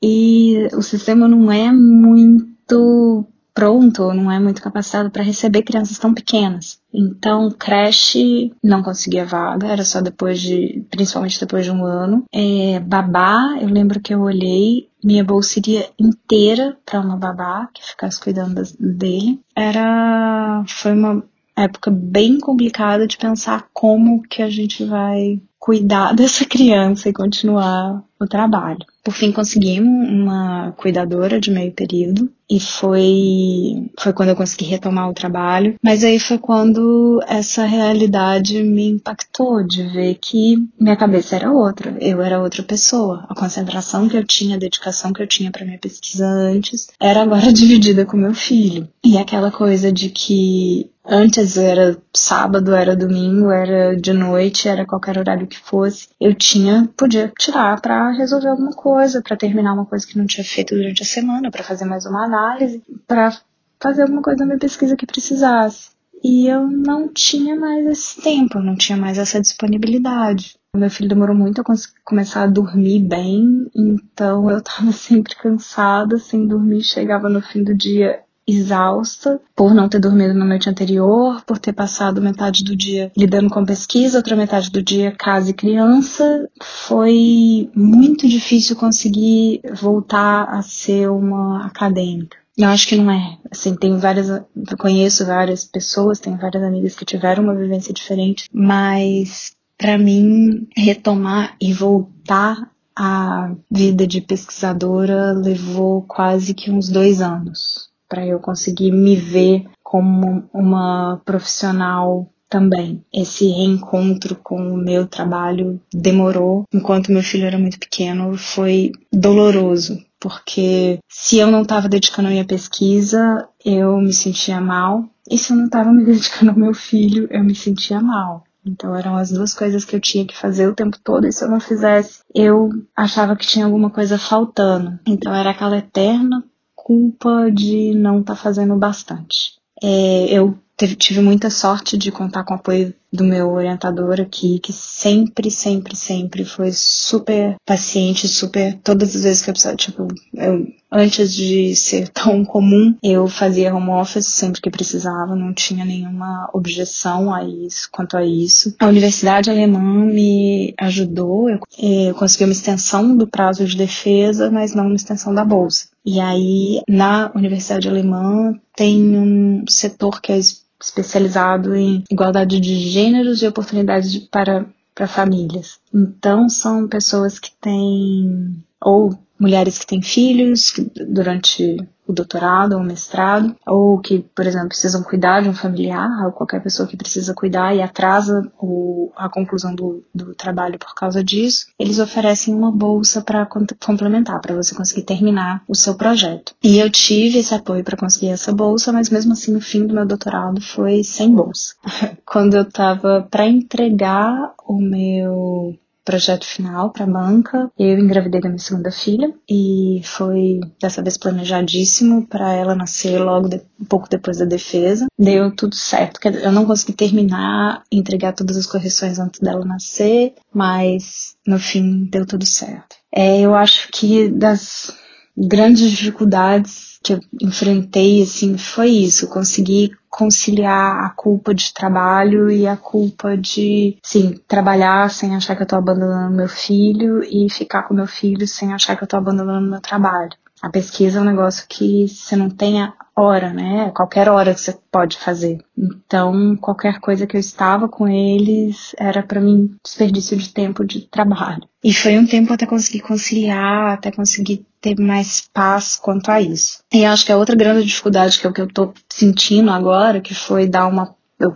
E 0.00 0.68
o 0.74 0.80
sistema 0.80 1.26
não 1.26 1.50
é 1.50 1.72
muito 1.72 3.26
pronto, 3.58 4.14
não 4.14 4.30
é 4.30 4.38
muito 4.38 4.62
capacitado 4.62 5.10
para 5.10 5.24
receber 5.24 5.62
crianças 5.62 5.98
tão 5.98 6.14
pequenas. 6.14 6.78
Então, 6.94 7.50
creche 7.50 8.52
não 8.62 8.84
conseguia 8.84 9.26
vaga, 9.26 9.66
era 9.66 9.84
só 9.84 10.00
depois 10.00 10.40
de, 10.40 10.86
principalmente 10.88 11.40
depois 11.40 11.64
de 11.64 11.72
um 11.72 11.84
ano. 11.84 12.22
É, 12.32 12.78
babá, 12.78 13.58
eu 13.60 13.66
lembro 13.68 13.98
que 13.98 14.14
eu 14.14 14.20
olhei, 14.20 14.88
minha 15.02 15.24
bolsa 15.24 15.58
iria 15.58 15.90
inteira 15.98 16.78
para 16.86 17.00
uma 17.00 17.16
babá 17.16 17.68
que 17.74 17.84
ficasse 17.84 18.20
cuidando 18.20 18.62
dele. 18.78 19.40
Era, 19.56 20.62
foi 20.68 20.92
uma 20.92 21.24
época 21.56 21.90
bem 21.90 22.38
complicada 22.38 23.08
de 23.08 23.18
pensar 23.18 23.66
como 23.72 24.22
que 24.22 24.40
a 24.40 24.48
gente 24.48 24.84
vai 24.84 25.40
cuidar 25.58 26.14
dessa 26.16 26.44
criança 26.44 27.08
e 27.08 27.12
continuar 27.12 28.04
o 28.20 28.26
trabalho. 28.28 28.86
Por 29.08 29.14
fim, 29.14 29.32
consegui 29.32 29.80
uma 29.80 30.74
cuidadora 30.76 31.40
de 31.40 31.50
meio 31.50 31.72
período 31.72 32.30
e 32.50 32.60
foi 32.60 33.90
foi 33.98 34.12
quando 34.12 34.28
eu 34.28 34.36
consegui 34.36 34.66
retomar 34.66 35.08
o 35.08 35.14
trabalho. 35.14 35.76
Mas 35.82 36.04
aí 36.04 36.20
foi 36.20 36.36
quando 36.36 37.18
essa 37.26 37.64
realidade 37.64 38.62
me 38.62 38.90
impactou 38.90 39.66
de 39.66 39.82
ver 39.84 40.18
que 40.20 40.56
minha 40.78 40.94
cabeça 40.94 41.36
era 41.36 41.50
outra, 41.50 41.96
eu 42.02 42.20
era 42.20 42.38
outra 42.38 42.62
pessoa. 42.62 43.24
A 43.30 43.34
concentração 43.34 44.10
que 44.10 44.16
eu 44.18 44.24
tinha, 44.26 44.56
a 44.56 44.60
dedicação 44.60 45.10
que 45.10 45.22
eu 45.22 45.26
tinha 45.26 45.50
para 45.50 45.64
minha 45.64 45.78
pesquisa 45.78 46.26
antes 46.26 46.88
era 47.00 47.22
agora 47.22 47.48
dividida 47.50 48.04
com 48.04 48.18
meu 48.18 48.34
filho. 48.34 48.86
E 49.02 49.16
aquela 49.16 49.50
coisa 49.50 49.90
de 49.90 50.10
que 50.10 50.90
Antes 51.10 51.56
era 51.56 51.96
sábado, 52.14 52.74
era 52.74 52.94
domingo, 52.94 53.50
era 53.50 53.96
de 53.96 54.12
noite, 54.12 54.68
era 54.68 54.84
qualquer 54.84 55.16
horário 55.16 55.46
que 55.46 55.58
fosse. 55.58 56.08
Eu 56.20 56.34
tinha, 56.34 56.86
podia 56.94 57.32
tirar 57.38 57.80
para 57.80 58.10
resolver 58.10 58.48
alguma 58.48 58.72
coisa, 58.72 58.97
para 59.22 59.36
terminar 59.36 59.74
uma 59.74 59.86
coisa 59.86 60.06
que 60.06 60.18
não 60.18 60.26
tinha 60.26 60.44
feito 60.44 60.74
durante 60.74 61.02
a 61.02 61.06
semana, 61.06 61.50
para 61.50 61.64
fazer 61.64 61.84
mais 61.84 62.06
uma 62.06 62.24
análise, 62.24 62.82
para 63.06 63.36
fazer 63.80 64.02
alguma 64.02 64.22
coisa 64.22 64.40
na 64.40 64.46
minha 64.46 64.58
pesquisa 64.58 64.96
que 64.96 65.06
precisasse. 65.06 65.90
E 66.22 66.48
eu 66.48 66.66
não 66.66 67.08
tinha 67.08 67.54
mais 67.54 67.86
esse 67.86 68.20
tempo, 68.20 68.58
não 68.58 68.76
tinha 68.76 68.98
mais 68.98 69.18
essa 69.18 69.40
disponibilidade. 69.40 70.56
Meu 70.74 70.90
filho 70.90 71.08
demorou 71.08 71.34
muito 71.34 71.60
a 71.60 71.64
começar 72.04 72.42
a 72.42 72.46
dormir 72.46 73.00
bem, 73.00 73.70
então 73.74 74.50
eu 74.50 74.60
tava 74.60 74.90
sempre 74.92 75.34
cansada, 75.36 76.18
sem 76.18 76.46
dormir, 76.46 76.82
chegava 76.82 77.28
no 77.28 77.40
fim 77.40 77.62
do 77.62 77.74
dia 77.74 78.20
exausta 78.48 79.38
por 79.54 79.74
não 79.74 79.88
ter 79.88 80.00
dormido 80.00 80.32
na 80.32 80.44
noite 80.46 80.70
anterior, 80.70 81.42
por 81.44 81.58
ter 81.58 81.74
passado 81.74 82.22
metade 82.22 82.64
do 82.64 82.74
dia 82.74 83.12
lidando 83.14 83.50
com 83.50 83.64
pesquisa, 83.64 84.16
outra 84.16 84.34
metade 84.34 84.70
do 84.70 84.82
dia 84.82 85.12
casa 85.12 85.50
e 85.50 85.54
criança. 85.54 86.48
Foi 86.62 87.70
muito 87.76 88.26
difícil 88.26 88.74
conseguir 88.74 89.60
voltar 89.74 90.44
a 90.44 90.62
ser 90.62 91.10
uma 91.10 91.66
acadêmica. 91.66 92.38
Eu 92.56 92.68
acho 92.68 92.88
que 92.88 92.96
não 92.96 93.10
é. 93.10 93.38
Assim, 93.50 93.76
tenho 93.76 93.98
várias, 93.98 94.28
eu 94.28 94.44
conheço 94.78 95.24
várias 95.26 95.64
pessoas, 95.64 96.18
tenho 96.18 96.38
várias 96.38 96.62
amigas 96.62 96.94
que 96.96 97.04
tiveram 97.04 97.44
uma 97.44 97.54
vivência 97.54 97.94
diferente, 97.94 98.48
mas 98.52 99.52
para 99.76 99.96
mim 99.96 100.66
retomar 100.76 101.54
e 101.60 101.72
voltar 101.72 102.68
à 102.96 103.52
vida 103.70 104.08
de 104.08 104.20
pesquisadora 104.20 105.32
levou 105.32 106.02
quase 106.02 106.52
que 106.52 106.68
uns 106.68 106.88
dois 106.88 107.20
anos 107.22 107.87
para 108.08 108.26
eu 108.26 108.38
conseguir 108.40 108.90
me 108.90 109.14
ver 109.16 109.66
como 109.82 110.48
uma 110.52 111.20
profissional 111.24 112.30
também. 112.48 113.04
Esse 113.12 113.46
reencontro 113.46 114.36
com 114.36 114.56
o 114.56 114.76
meu 114.76 115.06
trabalho 115.06 115.80
demorou, 115.92 116.64
enquanto 116.72 117.12
meu 117.12 117.22
filho 117.22 117.44
era 117.44 117.58
muito 117.58 117.78
pequeno, 117.78 118.36
foi 118.36 118.92
doloroso, 119.12 119.98
porque 120.18 120.98
se 121.08 121.38
eu 121.38 121.50
não 121.50 121.62
estava 121.62 121.88
dedicando 121.88 122.28
a 122.28 122.30
minha 122.30 122.44
pesquisa, 122.44 123.46
eu 123.64 123.98
me 123.98 124.12
sentia 124.12 124.60
mal, 124.60 125.04
e 125.30 125.36
se 125.36 125.52
eu 125.52 125.56
não 125.56 125.66
estava 125.66 125.92
me 125.92 126.04
dedicando 126.06 126.52
ao 126.52 126.58
meu 126.58 126.74
filho, 126.74 127.28
eu 127.30 127.44
me 127.44 127.54
sentia 127.54 128.00
mal. 128.00 128.44
Então 128.66 128.94
eram 128.94 129.16
as 129.16 129.30
duas 129.30 129.54
coisas 129.54 129.84
que 129.84 129.96
eu 129.96 130.00
tinha 130.00 130.26
que 130.26 130.36
fazer 130.36 130.66
o 130.66 130.74
tempo 130.74 130.98
todo, 131.02 131.26
e 131.26 131.32
se 131.32 131.44
eu 131.44 131.48
não 131.48 131.60
fizesse, 131.60 132.20
eu 132.34 132.68
achava 132.96 133.36
que 133.36 133.46
tinha 133.46 133.64
alguma 133.64 133.90
coisa 133.90 134.18
faltando. 134.18 134.98
Então 135.06 135.34
era 135.34 135.50
aquela 135.50 135.78
eterna 135.78 136.44
culpa 136.88 137.50
de 137.50 137.92
não 137.94 138.20
estar 138.20 138.34
tá 138.34 138.40
fazendo 138.40 138.74
bastante. 138.74 139.58
É, 139.82 140.32
eu 140.32 140.58
tive 140.96 141.20
muita 141.20 141.50
sorte 141.50 141.98
de 141.98 142.10
contar 142.10 142.44
com 142.44 142.54
apoio 142.54 142.94
do 143.12 143.24
meu 143.24 143.50
orientador 143.50 144.20
aqui, 144.20 144.58
que 144.58 144.72
sempre, 144.72 145.50
sempre, 145.50 145.96
sempre 145.96 146.44
foi 146.44 146.70
super 146.72 147.56
paciente, 147.64 148.28
super. 148.28 148.78
Todas 148.82 149.16
as 149.16 149.22
vezes 149.22 149.42
que 149.42 149.50
eu 149.50 149.54
precisava, 149.54 149.76
tipo, 149.76 150.08
eu, 150.34 150.66
antes 150.92 151.34
de 151.34 151.74
ser 151.74 152.08
tão 152.12 152.44
comum, 152.44 152.94
eu 153.02 153.26
fazia 153.26 153.74
home 153.74 153.90
office 153.90 154.26
sempre 154.26 154.60
que 154.60 154.70
precisava, 154.70 155.34
não 155.34 155.54
tinha 155.54 155.84
nenhuma 155.84 156.48
objeção 156.52 157.32
a 157.32 157.44
isso, 157.44 157.88
quanto 157.90 158.16
a 158.16 158.24
isso. 158.24 158.74
A 158.78 158.86
Universidade 158.86 159.50
Alemã 159.50 160.04
me 160.04 160.74
ajudou, 160.78 161.48
eu, 161.48 161.60
eu 161.78 162.14
consegui 162.14 162.44
uma 162.44 162.52
extensão 162.52 163.16
do 163.16 163.26
prazo 163.26 163.64
de 163.64 163.76
defesa, 163.76 164.50
mas 164.50 164.74
não 164.74 164.86
uma 164.86 164.96
extensão 164.96 165.34
da 165.34 165.44
bolsa. 165.44 165.88
E 166.04 166.20
aí, 166.20 166.80
na 166.88 167.30
Universidade 167.34 167.88
Alemã, 167.88 168.54
tem 168.74 169.16
um 169.16 169.64
setor 169.68 170.20
que 170.20 170.32
é 170.32 170.38
especializado 170.80 171.74
em 171.74 172.04
igualdade 172.10 172.60
de 172.60 172.78
gêneros 172.90 173.42
e 173.42 173.46
oportunidades 173.46 174.12
de, 174.12 174.20
para, 174.20 174.66
para 174.94 175.06
famílias. 175.06 175.78
Então, 175.92 176.48
são 176.48 176.86
pessoas 176.86 177.38
que 177.38 177.50
têm, 177.60 178.62
ou 178.80 179.18
mulheres 179.38 179.78
que 179.78 179.86
têm 179.86 180.02
filhos 180.02 180.74
durante 181.08 181.76
o 182.08 182.12
doutorado 182.12 182.72
ou 182.72 182.80
o 182.80 182.84
mestrado, 182.84 183.54
ou 183.66 183.98
que, 184.00 184.20
por 184.34 184.46
exemplo, 184.46 184.68
precisam 184.68 185.02
cuidar 185.02 185.42
de 185.42 185.48
um 185.48 185.54
familiar, 185.54 186.24
ou 186.24 186.32
qualquer 186.32 186.62
pessoa 186.62 186.88
que 186.88 186.96
precisa 186.96 187.34
cuidar 187.34 187.74
e 187.76 187.82
atrasa 187.82 188.50
o, 188.58 189.12
a 189.14 189.28
conclusão 189.28 189.74
do, 189.74 190.02
do 190.14 190.34
trabalho 190.34 190.78
por 190.78 190.94
causa 190.94 191.22
disso, 191.22 191.66
eles 191.78 191.98
oferecem 191.98 192.54
uma 192.54 192.72
bolsa 192.72 193.20
para 193.20 193.46
complementar, 193.46 194.40
para 194.40 194.56
você 194.56 194.74
conseguir 194.74 195.02
terminar 195.02 195.62
o 195.68 195.74
seu 195.74 195.94
projeto. 195.94 196.54
E 196.64 196.78
eu 196.78 196.90
tive 196.90 197.38
esse 197.38 197.54
apoio 197.54 197.84
para 197.84 197.96
conseguir 197.96 198.30
essa 198.30 198.52
bolsa, 198.52 198.90
mas 198.90 199.10
mesmo 199.10 199.32
assim, 199.32 199.52
no 199.52 199.60
fim 199.60 199.86
do 199.86 199.94
meu 199.94 200.06
doutorado 200.06 200.60
foi 200.62 201.04
sem 201.04 201.34
bolsa. 201.34 201.74
Quando 202.24 202.54
eu 202.54 202.62
estava 202.62 203.26
para 203.30 203.46
entregar 203.46 204.54
o 204.66 204.80
meu 204.80 205.78
projeto 206.08 206.46
final 206.46 206.90
para 206.90 207.04
a 207.04 207.06
banca. 207.06 207.70
Eu 207.78 207.98
engravidei 207.98 208.40
da 208.40 208.48
minha 208.48 208.58
segunda 208.58 208.90
filha 208.90 209.30
e 209.46 210.00
foi 210.04 210.58
dessa 210.80 211.02
vez 211.02 211.18
planejadíssimo 211.18 212.26
para 212.26 212.50
ela 212.54 212.74
nascer 212.74 213.18
logo 213.18 213.46
de, 213.46 213.60
um 213.78 213.84
pouco 213.84 214.08
depois 214.08 214.38
da 214.38 214.46
defesa. 214.46 215.06
Deu 215.18 215.54
tudo 215.54 215.74
certo. 215.74 216.18
Eu 216.26 216.50
não 216.50 216.64
consegui 216.64 216.94
terminar, 216.94 217.82
entregar 217.92 218.32
todas 218.32 218.56
as 218.56 218.64
correções 218.64 219.18
antes 219.18 219.38
dela 219.38 219.66
nascer, 219.66 220.32
mas 220.50 221.36
no 221.46 221.58
fim 221.58 222.08
deu 222.10 222.24
tudo 222.24 222.46
certo. 222.46 222.96
É, 223.14 223.40
eu 223.40 223.54
acho 223.54 223.90
que 223.92 224.30
das 224.30 224.90
grandes 225.36 225.90
dificuldades 225.90 226.97
que 227.02 227.12
eu 227.14 227.20
enfrentei 227.40 228.22
assim 228.22 228.58
foi 228.58 228.88
isso, 228.90 229.28
conseguir 229.28 229.96
conciliar 230.10 231.04
a 231.04 231.10
culpa 231.10 231.54
de 231.54 231.72
trabalho 231.72 232.50
e 232.50 232.66
a 232.66 232.76
culpa 232.76 233.36
de, 233.36 233.96
sim, 234.02 234.34
trabalhar 234.48 235.10
sem 235.10 235.36
achar 235.36 235.54
que 235.54 235.62
eu 235.62 235.66
tô 235.66 235.76
abandonando 235.76 236.34
meu 236.34 236.48
filho 236.48 237.22
e 237.22 237.48
ficar 237.50 237.84
com 237.84 237.94
meu 237.94 238.06
filho 238.06 238.46
sem 238.46 238.72
achar 238.72 238.96
que 238.96 239.04
eu 239.04 239.08
tô 239.08 239.16
abandonando 239.16 239.70
meu 239.70 239.80
trabalho. 239.80 240.36
A 240.62 240.70
pesquisa 240.70 241.18
é 241.18 241.22
um 241.22 241.24
negócio 241.24 241.66
que 241.68 242.08
você 242.08 242.34
não 242.34 242.50
tem 242.50 242.82
a 242.82 242.92
hora, 243.16 243.52
né? 243.52 243.90
Qualquer 243.94 244.28
hora 244.28 244.54
que 244.54 244.60
você 244.60 244.76
pode 244.90 245.18
fazer. 245.18 245.58
Então, 245.76 246.56
qualquer 246.56 247.00
coisa 247.00 247.26
que 247.26 247.36
eu 247.36 247.40
estava 247.40 247.88
com 247.88 248.06
eles 248.08 248.94
era 248.98 249.22
para 249.22 249.40
mim 249.40 249.76
desperdício 249.84 250.36
de 250.36 250.52
tempo 250.52 250.84
de 250.84 251.02
trabalho. 251.08 251.62
E 251.82 251.92
foi 251.92 252.18
um 252.18 252.26
tempo 252.26 252.52
até 252.52 252.66
conseguir 252.66 253.00
conciliar, 253.00 253.92
até 253.92 254.10
conseguir 254.10 254.66
ter 254.80 254.98
mais 254.98 255.48
paz 255.52 255.96
quanto 255.96 256.30
a 256.30 256.40
isso. 256.40 256.78
E 256.92 257.04
acho 257.04 257.26
que 257.26 257.32
a 257.32 257.36
outra 257.36 257.56
grande 257.56 257.84
dificuldade 257.84 258.38
que 258.38 258.46
é 258.46 258.50
o 258.50 258.52
que 258.52 258.60
eu 258.60 258.68
tô 258.68 258.92
sentindo 259.08 259.70
agora, 259.70 260.20
que 260.20 260.34
foi 260.34 260.66
dar 260.66 260.86
uma 260.86 261.16
eu, 261.38 261.54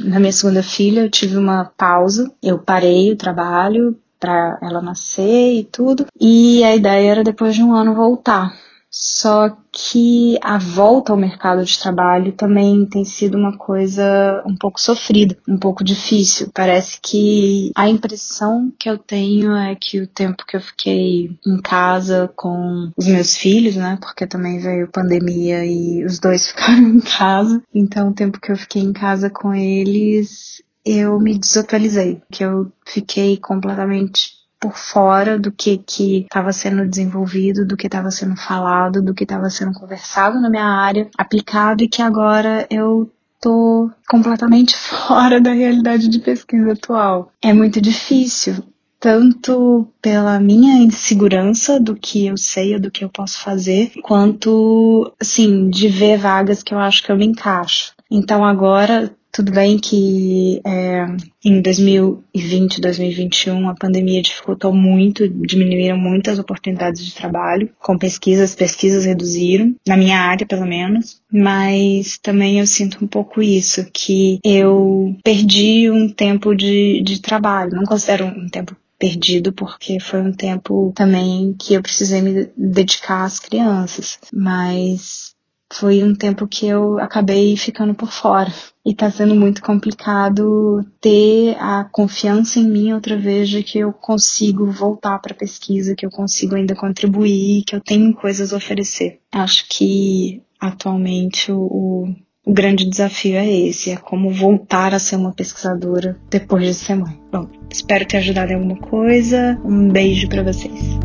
na 0.00 0.18
minha 0.18 0.32
segunda 0.32 0.62
filha, 0.62 1.00
eu 1.00 1.10
tive 1.10 1.36
uma 1.36 1.72
pausa, 1.76 2.32
eu 2.42 2.58
parei 2.58 3.12
o 3.12 3.16
trabalho 3.16 3.98
para 4.18 4.58
ela 4.62 4.80
nascer 4.80 5.54
e 5.54 5.64
tudo, 5.64 6.06
e 6.20 6.62
a 6.64 6.74
ideia 6.74 7.10
era 7.10 7.24
depois 7.24 7.54
de 7.54 7.62
um 7.62 7.74
ano 7.74 7.94
voltar. 7.94 8.54
Só 8.96 9.56
que 9.72 10.38
a 10.40 10.56
volta 10.56 11.10
ao 11.10 11.18
mercado 11.18 11.64
de 11.64 11.76
trabalho 11.80 12.30
também 12.30 12.86
tem 12.86 13.04
sido 13.04 13.36
uma 13.36 13.58
coisa 13.58 14.40
um 14.46 14.54
pouco 14.54 14.80
sofrida, 14.80 15.36
um 15.48 15.58
pouco 15.58 15.82
difícil. 15.82 16.48
Parece 16.54 17.00
que 17.02 17.72
a 17.74 17.88
impressão 17.88 18.72
que 18.78 18.88
eu 18.88 18.96
tenho 18.96 19.52
é 19.56 19.74
que 19.74 20.00
o 20.00 20.06
tempo 20.06 20.46
que 20.46 20.56
eu 20.56 20.60
fiquei 20.60 21.36
em 21.44 21.60
casa 21.60 22.30
com 22.36 22.92
os 22.96 23.08
meus 23.08 23.36
filhos, 23.36 23.74
né, 23.74 23.98
porque 24.00 24.28
também 24.28 24.60
veio 24.60 24.86
pandemia 24.86 25.66
e 25.66 26.04
os 26.04 26.20
dois 26.20 26.46
ficaram 26.54 26.86
em 26.86 27.00
casa, 27.00 27.60
então 27.74 28.10
o 28.10 28.14
tempo 28.14 28.40
que 28.40 28.52
eu 28.52 28.56
fiquei 28.56 28.80
em 28.80 28.92
casa 28.92 29.28
com 29.28 29.52
eles, 29.52 30.62
eu 30.84 31.18
me 31.18 31.38
desatualizei, 31.38 32.20
que 32.30 32.44
eu 32.44 32.70
fiquei 32.84 33.36
completamente 33.36 34.44
por 34.60 34.76
fora 34.76 35.38
do 35.38 35.52
que 35.52 35.76
que 35.76 36.20
estava 36.22 36.50
sendo 36.52 36.88
desenvolvido, 36.88 37.66
do 37.66 37.76
que 37.76 37.86
estava 37.86 38.10
sendo 38.10 38.34
falado, 38.36 39.02
do 39.02 39.12
que 39.12 39.24
estava 39.24 39.50
sendo 39.50 39.72
conversado 39.72 40.40
na 40.40 40.48
minha 40.48 40.64
área, 40.64 41.08
aplicado 41.18 41.84
e 41.84 41.88
que 41.88 42.00
agora 42.00 42.66
eu 42.70 43.10
tô 43.40 43.90
completamente 44.08 44.74
fora 45.06 45.38
da 45.38 45.52
realidade 45.52 46.08
de 46.08 46.18
pesquisa 46.18 46.72
atual. 46.72 47.30
É 47.42 47.52
muito 47.52 47.78
difícil, 47.78 48.64
tanto 48.98 49.86
pela 50.00 50.40
minha 50.40 50.82
insegurança 50.82 51.78
do 51.78 51.94
que 51.94 52.24
eu 52.24 52.38
sei 52.38 52.72
ou 52.72 52.80
do 52.80 52.90
que 52.90 53.04
eu 53.04 53.10
posso 53.10 53.40
fazer, 53.40 53.92
quanto, 54.02 55.12
assim, 55.20 55.68
de 55.68 55.88
ver 55.88 56.16
vagas 56.16 56.62
que 56.62 56.72
eu 56.72 56.78
acho 56.78 57.02
que 57.02 57.12
eu 57.12 57.16
me 57.18 57.26
encaixo. 57.26 57.92
Então 58.10 58.42
agora 58.42 59.14
Tudo 59.34 59.50
bem 59.50 59.80
que 59.80 60.60
é, 60.64 61.06
em 61.44 61.60
2020, 61.60 62.80
2021, 62.80 63.68
a 63.68 63.74
pandemia 63.74 64.22
dificultou 64.22 64.72
muito, 64.72 65.28
diminuíram 65.28 65.98
muitas 65.98 66.38
oportunidades 66.38 67.04
de 67.04 67.12
trabalho 67.12 67.68
com 67.80 67.98
pesquisas, 67.98 68.54
pesquisas 68.54 69.04
reduziram, 69.04 69.74
na 69.84 69.96
minha 69.96 70.20
área 70.20 70.46
pelo 70.46 70.64
menos, 70.64 71.20
mas 71.32 72.16
também 72.18 72.60
eu 72.60 72.66
sinto 72.68 73.04
um 73.04 73.08
pouco 73.08 73.42
isso, 73.42 73.84
que 73.92 74.38
eu 74.44 75.16
perdi 75.24 75.90
um 75.90 76.08
tempo 76.08 76.54
de, 76.54 77.02
de 77.02 77.20
trabalho, 77.20 77.74
não 77.74 77.82
considero 77.82 78.26
um 78.26 78.48
tempo 78.48 78.76
perdido 78.96 79.52
porque 79.52 79.98
foi 79.98 80.20
um 80.20 80.32
tempo 80.32 80.92
também 80.94 81.56
que 81.58 81.74
eu 81.74 81.82
precisei 81.82 82.22
me 82.22 82.48
dedicar 82.56 83.24
às 83.24 83.40
crianças, 83.40 84.16
mas 84.32 85.33
foi 85.72 86.02
um 86.02 86.14
tempo 86.14 86.46
que 86.46 86.66
eu 86.66 86.98
acabei 86.98 87.56
ficando 87.56 87.94
por 87.94 88.10
fora. 88.10 88.52
E 88.84 88.94
tá 88.94 89.10
sendo 89.10 89.34
muito 89.34 89.62
complicado 89.62 90.84
ter 91.00 91.56
a 91.58 91.84
confiança 91.84 92.58
em 92.58 92.68
mim 92.68 92.92
outra 92.92 93.16
vez 93.16 93.48
de 93.48 93.62
que 93.62 93.78
eu 93.78 93.92
consigo 93.92 94.70
voltar 94.70 95.18
para 95.20 95.34
pesquisa, 95.34 95.94
que 95.96 96.04
eu 96.04 96.10
consigo 96.10 96.54
ainda 96.54 96.74
contribuir, 96.74 97.64
que 97.64 97.74
eu 97.74 97.80
tenho 97.80 98.14
coisas 98.14 98.52
a 98.52 98.56
oferecer. 98.56 99.20
Acho 99.32 99.66
que 99.68 100.42
atualmente 100.60 101.50
o, 101.50 102.14
o 102.44 102.52
grande 102.52 102.84
desafio 102.84 103.36
é 103.36 103.50
esse, 103.50 103.90
é 103.90 103.96
como 103.96 104.30
voltar 104.30 104.94
a 104.94 104.98
ser 104.98 105.16
uma 105.16 105.32
pesquisadora 105.32 106.20
depois 106.28 106.66
de 106.66 106.74
ser 106.74 106.94
mãe. 106.94 107.18
Bom, 107.32 107.48
espero 107.72 108.06
ter 108.06 108.18
ajudado 108.18 108.52
em 108.52 108.56
alguma 108.56 108.76
coisa. 108.76 109.58
Um 109.64 109.88
beijo 109.88 110.28
para 110.28 110.42
vocês. 110.42 110.98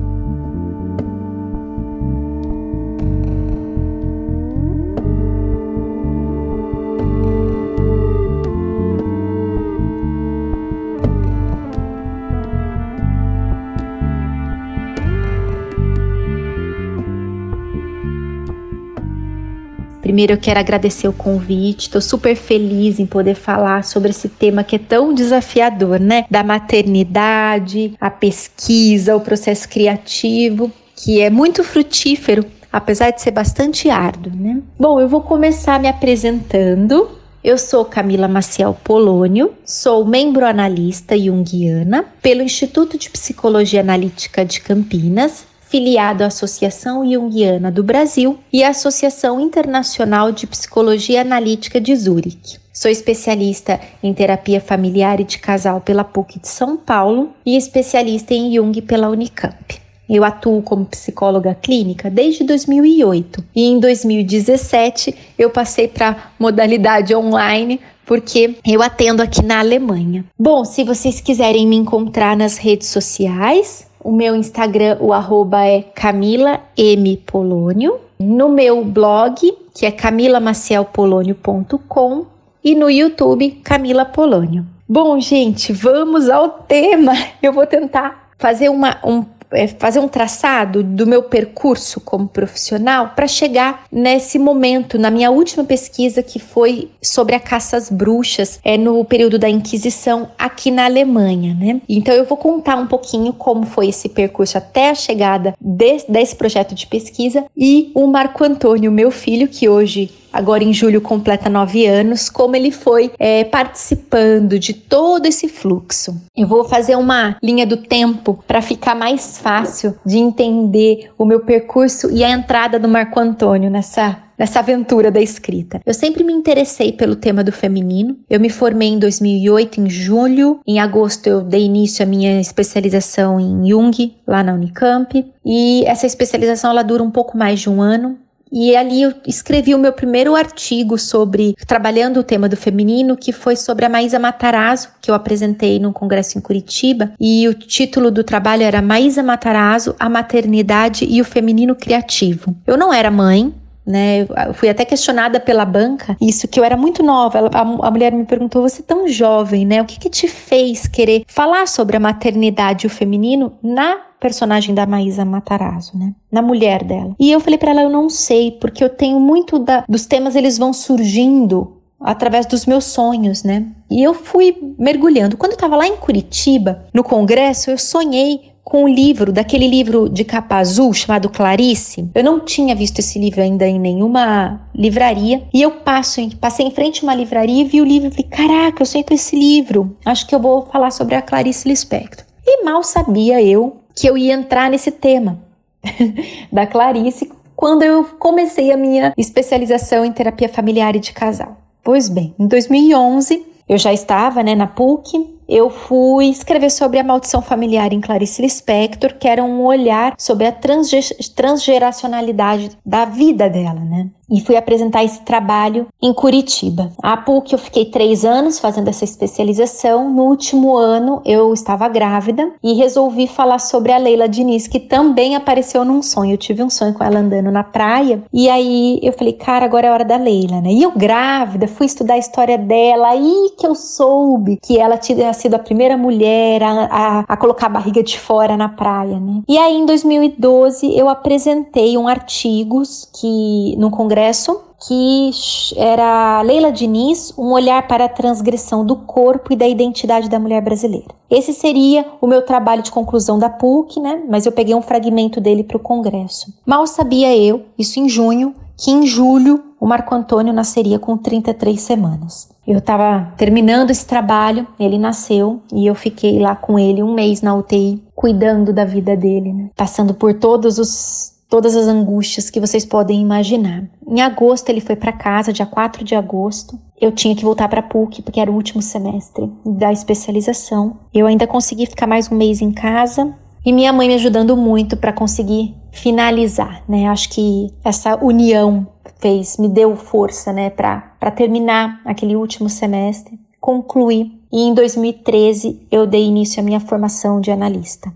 Primeiro 20.10 20.34
eu 20.34 20.38
quero 20.40 20.60
agradecer 20.60 21.08
o 21.08 21.14
convite, 21.14 21.82
estou 21.82 22.02
super 22.02 22.36
feliz 22.36 23.00
em 23.00 23.06
poder 23.06 23.36
falar 23.36 23.84
sobre 23.84 24.10
esse 24.10 24.28
tema 24.28 24.64
que 24.64 24.76
é 24.76 24.80
tão 24.80 25.14
desafiador, 25.14 26.00
né? 26.00 26.26
Da 26.32 26.42
maternidade, 26.42 27.94
a 28.02 28.10
pesquisa, 28.10 29.16
o 29.16 29.22
processo 29.22 29.70
criativo, 29.70 30.72
que 30.96 31.22
é 31.22 31.30
muito 31.30 31.64
frutífero, 31.64 32.44
apesar 32.74 33.12
de 33.12 33.22
ser 33.22 33.30
bastante 33.30 33.88
árduo, 33.88 34.34
né? 34.36 34.64
Bom, 34.80 35.00
eu 35.00 35.08
vou 35.08 35.22
começar 35.22 35.80
me 35.80 35.88
apresentando. 35.88 37.12
Eu 37.44 37.60
sou 37.60 37.86
Camila 37.86 38.28
Maciel 38.28 38.76
Polônio, 38.84 39.54
sou 39.64 40.04
membro 40.04 40.44
analista 40.44 41.16
junguiana 41.16 42.04
pelo 42.20 42.42
Instituto 42.42 42.98
de 42.98 43.12
Psicologia 43.12 43.82
Analítica 43.82 44.44
de 44.44 44.60
Campinas 44.60 45.46
filiado 45.70 46.24
à 46.24 46.28
Associação 46.28 47.10
Jungiana 47.10 47.72
do 47.72 47.84
Brasil 47.84 48.40
e 48.52 48.64
à 48.64 48.70
Associação 48.70 49.40
Internacional 49.40 50.32
de 50.32 50.48
Psicologia 50.48 51.22
Analítica 51.22 51.80
de 51.80 51.96
Zurique. 51.96 52.58
Sou 52.74 52.90
especialista 52.90 53.80
em 54.02 54.12
terapia 54.12 54.60
familiar 54.60 55.20
e 55.20 55.24
de 55.24 55.38
casal 55.38 55.80
pela 55.80 56.04
PUC 56.04 56.40
de 56.40 56.48
São 56.48 56.76
Paulo 56.76 57.30
e 57.46 57.56
especialista 57.56 58.34
em 58.34 58.56
Jung 58.56 58.82
pela 58.82 59.10
Unicamp. 59.10 59.80
Eu 60.10 60.24
atuo 60.24 60.60
como 60.64 60.86
psicóloga 60.86 61.54
clínica 61.54 62.10
desde 62.10 62.44
2008 62.44 63.44
e 63.56 63.66
em 63.66 63.80
2017 63.80 65.14
eu 65.38 65.52
passei 65.52 65.88
para 65.88 66.32
modalidade 66.40 67.14
online 67.14 67.80
porque 68.08 68.56
eu 68.66 68.82
atendo 68.82 69.22
aqui 69.22 69.46
na 69.46 69.60
Alemanha. 69.60 70.26
Bom, 70.38 70.66
se 70.66 70.84
vocês 70.84 71.22
quiserem 71.22 71.68
me 71.68 71.76
encontrar 71.76 72.36
nas 72.36 72.58
redes 72.58 72.88
sociais, 72.88 73.89
o 74.04 74.12
meu 74.12 74.36
Instagram, 74.36 74.98
o 75.00 75.14
arroba 75.14 75.66
é 75.66 75.82
Camila 75.82 76.60
M. 76.78 77.16
Polônio. 77.18 78.00
No 78.20 78.50
meu 78.50 78.84
blog, 78.84 79.58
que 79.74 79.86
é 79.86 79.92
camilamacielpolonio.com. 79.92 82.26
E 82.64 82.76
no 82.76 82.90
YouTube, 82.90 83.52
Camila 83.64 84.06
Polônio. 84.06 84.66
Bom, 84.88 85.20
gente, 85.20 85.72
vamos 85.72 86.30
ao 86.30 86.50
tema. 86.50 87.14
Eu 87.42 87.54
vou 87.54 87.66
tentar 87.66 88.30
fazer 88.38 88.70
uma, 88.70 88.98
um 89.04 89.24
é, 89.52 89.68
fazer 89.68 90.00
um 90.00 90.08
traçado 90.08 90.84
do 90.84 91.08
meu 91.08 91.24
percurso 91.24 92.00
como 92.00 92.28
profissional 92.28 93.14
para 93.16 93.28
chegar 93.28 93.84
nesse 93.92 94.38
momento, 94.38 94.98
na 94.98 95.10
minha 95.10 95.32
última 95.32 95.64
pesquisa, 95.64 96.22
que 96.22 96.40
foi 96.40 96.90
sobre 97.02 97.36
a 97.36 97.40
caça 97.40 97.78
às 97.78 97.90
bruxas, 97.90 98.60
é 98.64 98.78
no 98.78 99.04
período 99.06 99.40
da 99.40 99.50
Inquisição 99.50 100.30
aqui 100.38 100.72
na 100.72 100.86
Alemanha, 100.86 101.54
né? 101.54 101.82
Então 101.88 102.14
eu 102.14 102.26
vou 102.26 102.38
contar 102.38 102.76
um 102.76 102.88
pouquinho 102.88 103.34
como 103.34 103.66
foi 103.66 103.90
esse 103.90 104.10
percurso 104.10 104.58
até 104.58 104.90
a 104.90 104.96
chegada 104.96 105.56
de, 105.60 106.04
desse 106.08 106.36
projeto 106.36 106.76
de 106.76 106.88
pesquisa 106.88 107.46
e 107.56 107.92
o 107.96 108.08
Marco 108.08 108.44
Antônio, 108.44 108.92
meu 108.92 109.12
filho, 109.12 109.48
que 109.48 109.68
hoje 109.68 110.12
agora 110.32 110.64
em 110.64 110.74
julho 110.74 111.02
completa 111.02 111.50
nove 111.50 111.86
anos, 111.86 112.30
como 112.30 112.56
ele 112.56 112.72
foi 112.72 113.12
é, 113.20 113.44
participando 113.44 114.60
de 114.60 114.74
todo 114.74 115.26
esse 115.26 115.48
fluxo. 115.48 116.16
Eu 116.36 116.48
vou 116.48 116.64
fazer 116.64 116.96
uma 116.96 117.38
linha 117.42 117.66
do 117.66 117.78
tempo 117.78 118.44
para 118.48 118.62
ficar 118.62 118.96
mais 118.96 119.38
fácil 119.38 119.96
de 120.06 120.18
entender 120.18 121.12
o 121.18 121.26
meu 121.26 121.42
percurso 121.42 122.10
e 122.12 122.24
a 122.24 122.30
entrada 122.30 122.80
do 122.80 122.88
Marco 122.88 123.20
Antônio 123.20 123.70
nessa 123.70 124.30
nessa 124.40 124.60
aventura 124.60 125.12
da 125.12 125.20
escrita. 125.20 125.82
Eu 125.86 125.94
sempre 125.94 126.24
me 126.24 126.32
interessei 126.32 126.94
pelo 126.94 127.18
tema 127.18 127.44
do 127.44 127.52
feminino. 127.52 128.18
Eu 128.30 128.40
me 128.40 128.50
formei 128.50 128.88
em 128.88 128.98
2008, 128.98 129.82
em 129.82 129.90
julho. 129.90 130.62
Em 130.66 130.80
agosto, 130.80 131.28
eu 131.28 131.42
dei 131.42 131.66
início 131.66 132.02
à 132.04 132.06
minha 132.06 132.40
especialização 132.40 133.38
em 133.38 133.68
Jung, 133.68 134.16
lá 134.26 134.42
na 134.42 134.54
Unicamp. 134.54 135.26
E 135.46 135.84
essa 135.86 136.06
especialização 136.06 136.72
ela 136.72 136.84
dura 136.84 137.04
um 137.04 137.12
pouco 137.12 137.38
mais 137.38 137.60
de 137.60 137.70
um 137.70 137.82
ano. 137.82 138.18
E 138.52 138.76
ali 138.76 139.04
eu 139.04 139.14
escrevi 139.28 139.76
o 139.76 139.80
meu 139.80 139.94
primeiro 139.94 140.36
artigo 140.36 140.98
sobre 140.98 141.56
trabalhando 141.68 142.20
o 142.20 142.24
tema 142.24 142.50
do 142.50 142.58
feminino, 142.58 143.16
que 143.16 143.32
foi 143.32 143.56
sobre 143.56 143.86
a 143.86 143.90
Maísa 143.90 144.20
Matarazzo, 144.20 144.90
que 145.02 145.12
eu 145.12 145.16
apresentei 145.16 145.80
no 145.80 145.94
congresso 145.94 146.38
em 146.38 146.42
Curitiba, 146.42 147.12
e 147.20 147.48
o 147.48 147.54
título 147.54 148.10
do 148.10 148.24
trabalho 148.24 148.64
era 148.64 148.82
Maísa 148.82 149.22
Matarazzo, 149.22 149.96
a 150.00 150.10
maternidade 150.10 151.06
e 151.08 151.22
o 151.22 151.26
feminino 151.26 151.76
criativo. 151.76 152.56
Eu 152.66 152.78
não 152.78 152.94
era 152.94 153.12
mãe, 153.12 153.54
né? 153.90 154.28
Eu 154.48 154.54
fui 154.54 154.70
até 154.70 154.86
questionada 154.86 155.40
pela 155.40 155.66
banca, 155.66 156.16
isso 156.22 156.48
que 156.48 156.60
eu 156.60 156.64
era 156.64 156.78
muito 156.78 157.02
nova. 157.02 157.40
Ela, 157.40 157.50
a, 157.52 157.62
a, 157.62 157.92
mulher 157.92 158.12
me 158.12 158.24
perguntou: 158.24 158.62
"Você 158.62 158.82
é 158.82 158.86
tão 158.86 159.08
jovem, 159.08 159.66
né? 159.66 159.82
O 159.82 159.86
que 159.86 160.00
que 160.00 160.10
te 160.10 160.28
fez 160.28 160.88
querer 160.88 161.24
falar 161.28 161.68
sobre 161.68 161.98
a 161.98 162.00
maternidade 162.00 162.86
e 162.86 162.88
o 162.88 162.90
feminino 162.90 163.54
na 163.64 164.09
personagem 164.20 164.76
da 164.76 164.86
Maísa 164.86 165.24
Matarazzo, 165.26 165.98
né? 165.98 166.14
Na 166.32 166.42
mulher 166.42 166.84
dela. 166.84 167.16
E 167.20 167.32
eu 167.32 167.40
falei 167.40 167.58
para 167.58 167.72
ela, 167.72 167.82
eu 167.82 167.90
não 167.90 168.10
sei, 168.10 168.52
porque 168.52 168.84
eu 168.84 168.90
tenho 168.90 169.20
muito 169.20 169.60
da, 169.60 169.84
dos 169.88 170.06
temas 170.06 170.36
eles 170.36 170.58
vão 170.58 170.74
surgindo 170.74 171.78
através 172.00 172.46
dos 172.46 172.66
meus 172.66 172.86
sonhos, 172.86 173.44
né? 173.44 173.66
E 173.90 174.02
eu 174.02 174.14
fui 174.14 174.56
mergulhando. 174.78 175.36
Quando 175.36 175.52
eu 175.52 175.58
estava 175.58 175.76
lá 175.76 175.88
em 175.88 175.98
Curitiba, 175.98 176.86
no 176.94 177.04
congresso, 177.04 177.72
eu 177.72 177.78
sonhei 177.78 178.50
com 178.70 178.84
o 178.84 178.88
livro, 178.88 179.34
daquele 179.34 179.68
livro 179.68 180.08
de 180.08 180.24
capa 180.24 180.58
azul 180.58 180.94
chamado 180.94 181.28
Clarice. 181.28 182.08
Eu 182.14 182.24
não 182.24 182.40
tinha 182.40 182.76
visto 182.76 183.00
esse 183.00 183.18
livro 183.18 183.42
ainda 183.42 183.68
em 183.68 183.80
nenhuma 183.80 184.62
livraria. 184.76 185.44
E 185.52 185.62
eu 185.62 185.72
passo, 185.72 186.22
passei 186.38 186.68
em 186.68 186.72
frente 186.72 187.02
a 187.02 187.04
uma 187.04 187.16
livraria 187.16 187.62
e 187.64 187.68
vi 187.68 187.82
o 187.82 187.86
livro 187.86 188.10
e 188.10 188.12
falei: 188.12 188.30
Caraca, 188.30 188.82
eu 188.82 188.86
sonhei 188.86 189.04
com 189.04 189.14
esse 189.14 189.36
livro. 189.36 189.98
Acho 190.06 190.28
que 190.28 190.36
eu 190.36 190.40
vou 190.40 190.68
falar 190.68 190.92
sobre 190.92 191.16
a 191.16 191.22
Clarice 191.22 191.68
Lispector. 191.68 192.29
E 192.46 192.64
mal 192.64 192.84
sabia 192.84 193.42
eu 193.42 193.78
que 193.96 194.08
eu 194.08 194.18
ia 194.18 194.34
entrar 194.34 194.70
nesse 194.70 194.92
tema 194.92 195.40
da 196.52 196.66
Clarice 196.66 197.32
quando 197.56 197.84
eu 197.84 198.06
comecei 198.18 198.72
a 198.72 198.78
minha 198.78 199.14
especialização 199.18 200.06
em 200.06 200.12
terapia 200.12 200.48
familiar 200.48 200.96
e 200.96 201.00
de 201.00 201.12
casal. 201.12 201.58
Pois 201.84 202.08
bem, 202.08 202.34
em 202.40 202.48
2011 202.48 203.46
eu 203.68 203.78
já 203.78 203.94
estava 203.94 204.42
né, 204.42 204.56
na 204.56 204.68
PUC 204.68 205.40
eu 205.50 205.70
fui 205.72 206.28
escrever 206.28 206.70
sobre 206.70 207.00
a 207.00 207.04
maldição 207.04 207.42
familiar 207.42 207.92
em 207.92 208.00
Clarice 208.00 208.40
Lispector, 208.40 209.16
que 209.16 209.28
era 209.28 209.44
um 209.44 209.66
olhar 209.66 210.14
sobre 210.16 210.46
a 210.46 210.52
transgeracionalidade 210.52 212.78
da 212.86 213.06
vida 213.06 213.50
dela, 213.50 213.80
né? 213.80 214.12
E 214.30 214.42
fui 214.42 214.56
apresentar 214.56 215.04
esse 215.04 215.22
trabalho 215.22 215.88
em 216.02 216.14
Curitiba. 216.14 216.92
A 217.02 217.18
PUC 217.18 217.54
eu 217.54 217.60
fiquei 217.60 217.86
três 217.86 218.24
anos 218.24 218.60
fazendo 218.60 218.88
essa 218.88 219.04
especialização. 219.04 220.10
No 220.10 220.24
último 220.24 220.78
ano 220.78 221.22
eu 221.26 221.54
estava 221.54 221.88
grávida 221.88 222.52
e 222.64 222.74
resolvi 222.74 223.28
falar 223.28 223.60
sobre 223.60 223.92
a 223.92 223.98
Leila 223.98 224.30
Diniz, 224.30 224.68
que 224.68 224.80
também 224.80 225.36
apareceu 225.36 225.84
num 225.84 226.02
sonho. 226.02 226.34
Eu 226.34 226.38
tive 226.38 226.64
um 226.64 226.70
sonho 226.70 226.94
com 226.94 227.04
ela 227.04 227.20
andando 227.20 227.52
na 227.52 227.64
praia 227.64 228.24
e 228.34 228.50
aí 228.50 229.00
eu 229.02 229.14
falei, 229.14 229.34
cara, 229.34 229.66
agora 229.66 229.88
é 229.88 229.92
hora 229.92 230.06
da 230.06 230.18
Leila, 230.18 230.62
né? 230.62 230.72
E 230.72 230.84
eu 230.84 230.92
grávida, 230.92 231.68
fui 231.68 231.86
estudar 231.86 232.14
a 232.16 232.18
história 232.18 232.58
dela, 232.58 233.10
aí 233.10 233.52
que 233.58 233.66
eu 233.66 233.76
soube 233.76 234.60
que 234.62 234.78
ela 234.78 234.98
tinha 234.98 235.34
sido 235.34 235.56
a 235.56 235.60
primeira 235.60 235.98
mulher 235.98 236.64
a, 236.64 236.72
a, 236.72 237.20
a 237.28 237.38
colocar 237.38 237.68
a 237.68 237.70
barriga 237.70 238.04
de 238.04 238.20
fora 238.20 238.56
na 238.56 238.70
praia, 238.70 239.20
né? 239.20 239.42
E 239.48 239.58
aí 239.58 239.76
em 239.76 239.86
2012 239.86 240.98
eu 240.98 241.10
apresentei 241.10 241.98
um 241.98 242.08
artigo 242.08 242.82
que 243.20 243.76
num 243.78 243.90
congresso 243.90 244.19
congresso 244.20 244.62
que 244.88 245.32
era 245.76 246.42
Leila 246.42 246.72
Diniz, 246.72 247.34
um 247.38 247.52
olhar 247.52 247.86
para 247.86 248.06
a 248.06 248.10
transgressão 248.10 248.86
do 248.86 248.96
corpo 248.96 249.52
e 249.52 249.56
da 249.56 249.68
identidade 249.68 250.30
da 250.30 250.40
mulher 250.40 250.62
brasileira. 250.62 251.08
Esse 251.30 251.54
seria 251.54 252.06
o 252.22 252.28
meu 252.28 252.42
trabalho 252.42 252.82
de 252.82 252.92
conclusão 252.92 253.38
da 253.38 253.50
PUC, 253.50 254.00
né? 254.00 254.24
Mas 254.30 254.46
eu 254.46 254.54
peguei 254.54 254.74
um 254.74 254.82
fragmento 254.82 255.42
dele 255.42 255.66
para 255.66 255.76
o 255.76 255.82
congresso. 255.82 256.54
Mal 256.66 256.88
sabia 256.88 257.36
eu, 257.36 257.66
isso 257.78 258.00
em 258.00 258.08
junho, 258.08 258.56
que 258.78 258.90
em 258.90 259.06
julho 259.06 259.62
o 259.78 259.86
Marco 259.86 260.16
Antônio 260.16 260.54
nasceria 260.54 260.98
com 260.98 261.18
33 261.18 261.80
semanas. 261.82 262.50
Eu 262.66 262.80
estava 262.80 263.34
terminando 263.36 263.92
esse 263.92 264.06
trabalho, 264.06 264.66
ele 264.80 264.98
nasceu 264.98 265.62
e 265.74 265.86
eu 265.88 265.96
fiquei 265.96 266.40
lá 266.40 266.56
com 266.56 266.80
ele 266.80 267.04
um 267.04 267.14
mês 267.14 267.42
na 267.42 267.54
UTI, 267.54 268.02
cuidando 268.16 268.72
da 268.72 268.86
vida 268.86 269.16
dele, 269.18 269.52
né? 269.52 269.70
passando 269.76 270.14
por 270.14 270.34
todos 270.36 270.78
os 270.78 271.39
todas 271.50 271.76
as 271.76 271.88
angústias 271.88 272.50
que 272.50 272.60
vocês 272.60 272.86
podem 272.86 273.20
imaginar. 273.20 273.90
Em 274.08 274.22
agosto 274.22 274.70
ele 274.70 274.80
foi 274.80 274.96
para 274.96 275.12
casa, 275.12 275.52
dia 275.52 275.66
4 275.66 276.04
de 276.04 276.14
agosto. 276.14 276.80
Eu 277.02 277.12
tinha 277.12 277.36
que 277.36 277.44
voltar 277.44 277.68
para 277.68 277.82
PUC 277.82 278.22
porque 278.22 278.40
era 278.40 278.52
o 278.52 278.56
último 278.56 278.82
semestre 278.82 279.52
da 279.66 279.92
especialização. 279.92 280.98
Eu 281.12 281.26
ainda 281.26 281.48
consegui 281.48 281.88
ficar 281.88 282.06
mais 282.06 282.32
um 282.32 282.36
mês 282.36 282.62
em 282.62 282.72
casa 282.72 283.34
e 283.66 283.74
minha 283.74 283.92
mãe 283.92 284.08
me 284.08 284.14
ajudando 284.14 284.56
muito 284.56 284.96
para 284.96 285.12
conseguir 285.12 285.76
finalizar, 285.92 286.84
né? 286.88 287.08
Acho 287.08 287.30
que 287.30 287.74
essa 287.84 288.16
união 288.24 288.88
fez, 289.20 289.58
me 289.58 289.68
deu 289.68 289.96
força, 289.96 290.54
né, 290.54 290.70
para 290.70 291.32
terminar 291.36 292.00
aquele 292.06 292.36
último 292.36 292.70
semestre, 292.70 293.38
concluir. 293.60 294.32
E 294.52 294.62
em 294.62 294.74
2013 294.74 295.88
eu 295.92 296.06
dei 296.06 296.26
início 296.26 296.62
à 296.62 296.64
minha 296.64 296.80
formação 296.80 297.42
de 297.42 297.52
analista 297.52 298.14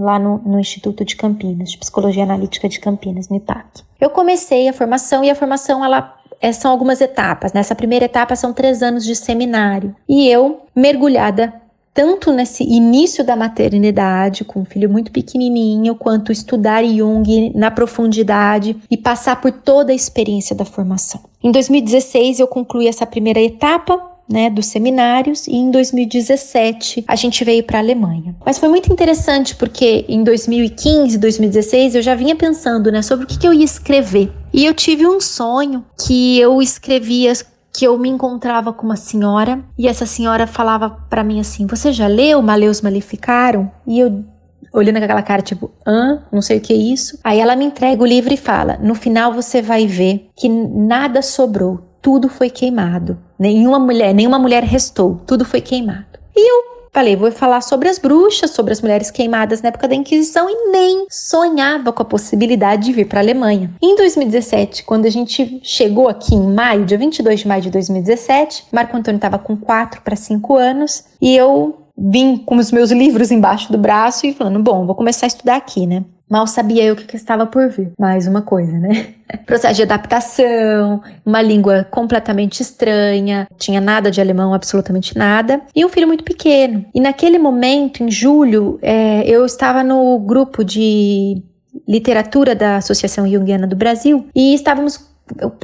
lá 0.00 0.18
no, 0.18 0.38
no, 0.38 0.58
Instituto 0.58 1.04
de 1.04 1.16
Campinas, 1.16 1.70
de 1.70 1.78
Psicologia 1.78 2.22
Analítica 2.22 2.68
de 2.68 2.80
Campinas, 2.80 3.28
no 3.28 3.36
IPAC. 3.36 3.82
Eu 4.00 4.10
comecei 4.10 4.68
a 4.68 4.72
formação 4.72 5.22
e 5.22 5.30
a 5.30 5.34
formação 5.34 5.84
ela 5.84 6.16
é, 6.40 6.52
são 6.52 6.70
algumas 6.70 7.00
etapas. 7.00 7.52
Nessa 7.52 7.74
primeira 7.74 8.06
etapa 8.06 8.34
são 8.34 8.52
três 8.52 8.82
anos 8.82 9.04
de 9.04 9.14
seminário 9.14 9.94
e 10.08 10.28
eu 10.28 10.62
mergulhada 10.74 11.52
tanto 11.92 12.32
nesse 12.32 12.62
início 12.62 13.24
da 13.24 13.34
maternidade, 13.34 14.44
com 14.44 14.60
um 14.60 14.64
filho 14.64 14.88
muito 14.88 15.10
pequenininho, 15.10 15.94
quanto 15.94 16.30
estudar 16.30 16.84
Jung 16.84 17.52
na 17.54 17.70
profundidade 17.70 18.76
e 18.90 18.96
passar 18.96 19.40
por 19.40 19.50
toda 19.50 19.92
a 19.92 19.94
experiência 19.94 20.54
da 20.54 20.64
formação. 20.64 21.20
Em 21.42 21.50
2016 21.50 22.40
eu 22.40 22.46
concluí 22.46 22.86
essa 22.86 23.04
primeira 23.04 23.40
etapa 23.40 24.09
né, 24.30 24.48
dos 24.48 24.66
seminários 24.66 25.46
e 25.48 25.56
em 25.56 25.70
2017 25.70 27.04
a 27.08 27.16
gente 27.16 27.42
veio 27.44 27.64
para 27.64 27.78
a 27.78 27.82
Alemanha. 27.82 28.34
Mas 28.46 28.58
foi 28.58 28.68
muito 28.68 28.92
interessante 28.92 29.56
porque 29.56 30.04
em 30.08 30.22
2015, 30.22 31.18
2016 31.18 31.96
eu 31.96 32.02
já 32.02 32.14
vinha 32.14 32.36
pensando, 32.36 32.92
né, 32.92 33.02
sobre 33.02 33.24
o 33.24 33.28
que, 33.28 33.38
que 33.38 33.46
eu 33.46 33.52
ia 33.52 33.64
escrever. 33.64 34.32
E 34.52 34.64
eu 34.64 34.72
tive 34.72 35.06
um 35.06 35.20
sonho 35.20 35.84
que 36.06 36.38
eu 36.38 36.62
escrevia 36.62 37.32
que 37.72 37.84
eu 37.84 37.96
me 37.98 38.08
encontrava 38.08 38.72
com 38.72 38.84
uma 38.84 38.96
senhora 38.96 39.60
e 39.78 39.86
essa 39.86 40.04
senhora 40.06 40.46
falava 40.46 40.90
para 41.08 41.24
mim 41.24 41.40
assim: 41.40 41.66
"Você 41.66 41.92
já 41.92 42.06
leu 42.06 42.42
Maleus 42.42 42.80
Maleficaram?" 42.80 43.70
E 43.86 44.00
eu 44.00 44.24
olhando 44.72 44.96
aquela 44.96 45.22
cara 45.22 45.42
tipo, 45.42 45.70
hã? 45.86 46.22
Não 46.32 46.42
sei 46.42 46.58
o 46.58 46.60
que 46.60 46.72
é 46.72 46.76
isso. 46.76 47.18
Aí 47.24 47.40
ela 47.40 47.56
me 47.56 47.64
entrega 47.64 48.02
o 48.02 48.06
livro 48.06 48.32
e 48.32 48.36
fala: 48.36 48.76
"No 48.82 48.94
final 48.94 49.32
você 49.32 49.62
vai 49.62 49.86
ver 49.86 50.28
que 50.36 50.48
nada 50.48 51.22
sobrou, 51.22 51.80
tudo 52.02 52.28
foi 52.28 52.50
queimado. 52.50 53.18
Nenhuma 53.40 53.78
mulher, 53.78 54.12
nenhuma 54.12 54.38
mulher 54.38 54.62
restou, 54.62 55.18
tudo 55.26 55.46
foi 55.46 55.62
queimado. 55.62 56.04
E 56.36 56.46
eu 56.46 56.70
falei, 56.92 57.16
vou 57.16 57.32
falar 57.32 57.62
sobre 57.62 57.88
as 57.88 57.98
bruxas, 57.98 58.50
sobre 58.50 58.72
as 58.74 58.82
mulheres 58.82 59.10
queimadas 59.10 59.62
na 59.62 59.70
época 59.70 59.88
da 59.88 59.94
Inquisição 59.94 60.46
e 60.50 60.70
nem 60.70 61.06
sonhava 61.08 61.90
com 61.90 62.02
a 62.02 62.04
possibilidade 62.04 62.84
de 62.84 62.92
vir 62.92 63.06
para 63.06 63.20
a 63.20 63.22
Alemanha. 63.22 63.70
Em 63.80 63.96
2017, 63.96 64.84
quando 64.84 65.06
a 65.06 65.10
gente 65.10 65.58
chegou 65.62 66.06
aqui 66.06 66.34
em 66.34 66.52
maio, 66.52 66.84
dia 66.84 66.98
22 66.98 67.40
de 67.40 67.48
maio 67.48 67.62
de 67.62 67.70
2017, 67.70 68.66
Marco 68.70 68.94
Antônio 68.94 69.16
estava 69.16 69.38
com 69.38 69.56
4 69.56 70.02
para 70.02 70.16
5 70.16 70.56
anos 70.56 71.04
e 71.18 71.34
eu 71.34 71.79
vim 72.00 72.38
com 72.38 72.56
os 72.56 72.72
meus 72.72 72.90
livros 72.90 73.30
embaixo 73.30 73.70
do 73.70 73.76
braço 73.76 74.26
e 74.26 74.32
falando, 74.32 74.62
bom, 74.62 74.86
vou 74.86 74.94
começar 74.94 75.26
a 75.26 75.28
estudar 75.28 75.56
aqui, 75.56 75.86
né? 75.86 76.04
Mal 76.30 76.46
sabia 76.46 76.84
eu 76.84 76.94
o 76.94 76.96
que 76.96 77.16
estava 77.16 77.44
por 77.44 77.68
vir. 77.68 77.92
Mais 77.98 78.28
uma 78.28 78.40
coisa, 78.40 78.72
né? 78.78 79.14
Processo 79.44 79.74
de 79.74 79.82
adaptação, 79.82 81.02
uma 81.26 81.42
língua 81.42 81.84
completamente 81.90 82.60
estranha, 82.60 83.48
tinha 83.58 83.80
nada 83.80 84.12
de 84.12 84.20
alemão, 84.20 84.54
absolutamente 84.54 85.18
nada, 85.18 85.60
e 85.74 85.84
um 85.84 85.88
filho 85.88 86.06
muito 86.06 86.22
pequeno. 86.22 86.86
E 86.94 87.00
naquele 87.00 87.36
momento, 87.36 88.04
em 88.04 88.10
julho, 88.10 88.78
é, 88.80 89.28
eu 89.28 89.44
estava 89.44 89.82
no 89.82 90.20
grupo 90.20 90.64
de 90.64 91.42
literatura 91.88 92.54
da 92.54 92.76
Associação 92.76 93.28
Jungiana 93.28 93.66
do 93.66 93.74
Brasil 93.74 94.26
e 94.34 94.54
estávamos 94.54 95.09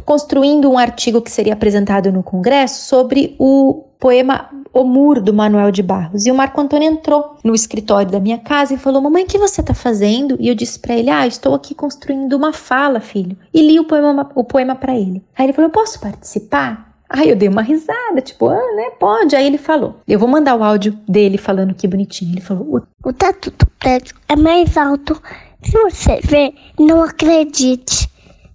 construindo 0.05 0.71
um 0.71 0.79
artigo 0.79 1.23
que 1.23 1.31
seria 1.31 1.53
apresentado 1.53 2.13
no 2.13 2.23
congresso 2.23 2.83
sobre 2.83 3.35
o 3.39 3.85
poema 3.99 4.51
O 4.73 4.85
Muro, 4.85 5.23
do 5.23 5.33
Manuel 5.33 5.71
de 5.71 5.83
Barros. 5.83 6.27
E 6.27 6.31
o 6.31 6.35
Marco 6.35 6.61
Antônio 6.61 6.89
entrou 6.89 7.37
no 7.43 7.55
escritório 7.55 8.11
da 8.11 8.21
minha 8.21 8.39
casa 8.39 8.75
e 8.75 8.79
falou: 8.79 9.01
Mamãe, 9.01 9.25
o 9.25 9.27
que 9.27 9.39
você 9.39 9.61
está 9.61 9.75
fazendo? 9.75 10.37
E 10.39 10.49
eu 10.49 10.55
disse 10.55 10.79
para 10.79 10.95
ele: 10.95 11.11
Ah, 11.11 11.27
estou 11.27 11.55
aqui 11.55 11.75
construindo 11.75 12.35
uma 12.35 12.53
fala, 12.53 13.01
filho. 13.01 13.37
E 13.53 13.67
li 13.67 13.81
o 13.81 13.85
poema, 13.85 14.31
o 14.35 14.45
poema 14.45 14.75
para 14.75 14.95
ele. 14.95 15.25
Aí 15.37 15.47
ele 15.47 15.53
falou: 15.53 15.71
posso 15.71 16.01
participar? 16.01 16.87
Aí 17.09 17.31
eu 17.31 17.37
dei 17.37 17.49
uma 17.49 17.63
risada, 17.63 18.21
tipo, 18.21 18.49
ah, 18.49 18.73
né, 18.75 18.91
pode. 18.99 19.37
Aí 19.37 19.47
ele 19.47 19.59
falou: 19.59 19.97
Eu 20.07 20.19
vou 20.19 20.29
mandar 20.29 20.57
o 20.57 20.63
áudio 20.63 20.99
dele 21.09 21.39
falando 21.39 21.75
que 21.75 21.89
bonitinho. 21.89 22.33
Ele 22.33 22.41
falou: 22.41 22.83
O, 23.03 23.09
o 23.09 23.13
teto 23.13 23.51
do 23.51 23.67
prédio 23.79 24.15
é 24.29 24.37
mais 24.37 24.77
alto. 24.77 25.21
Se 25.63 25.73
você 25.83 26.21
ver, 26.23 26.55
não 26.79 27.03
acredite, 27.03 28.09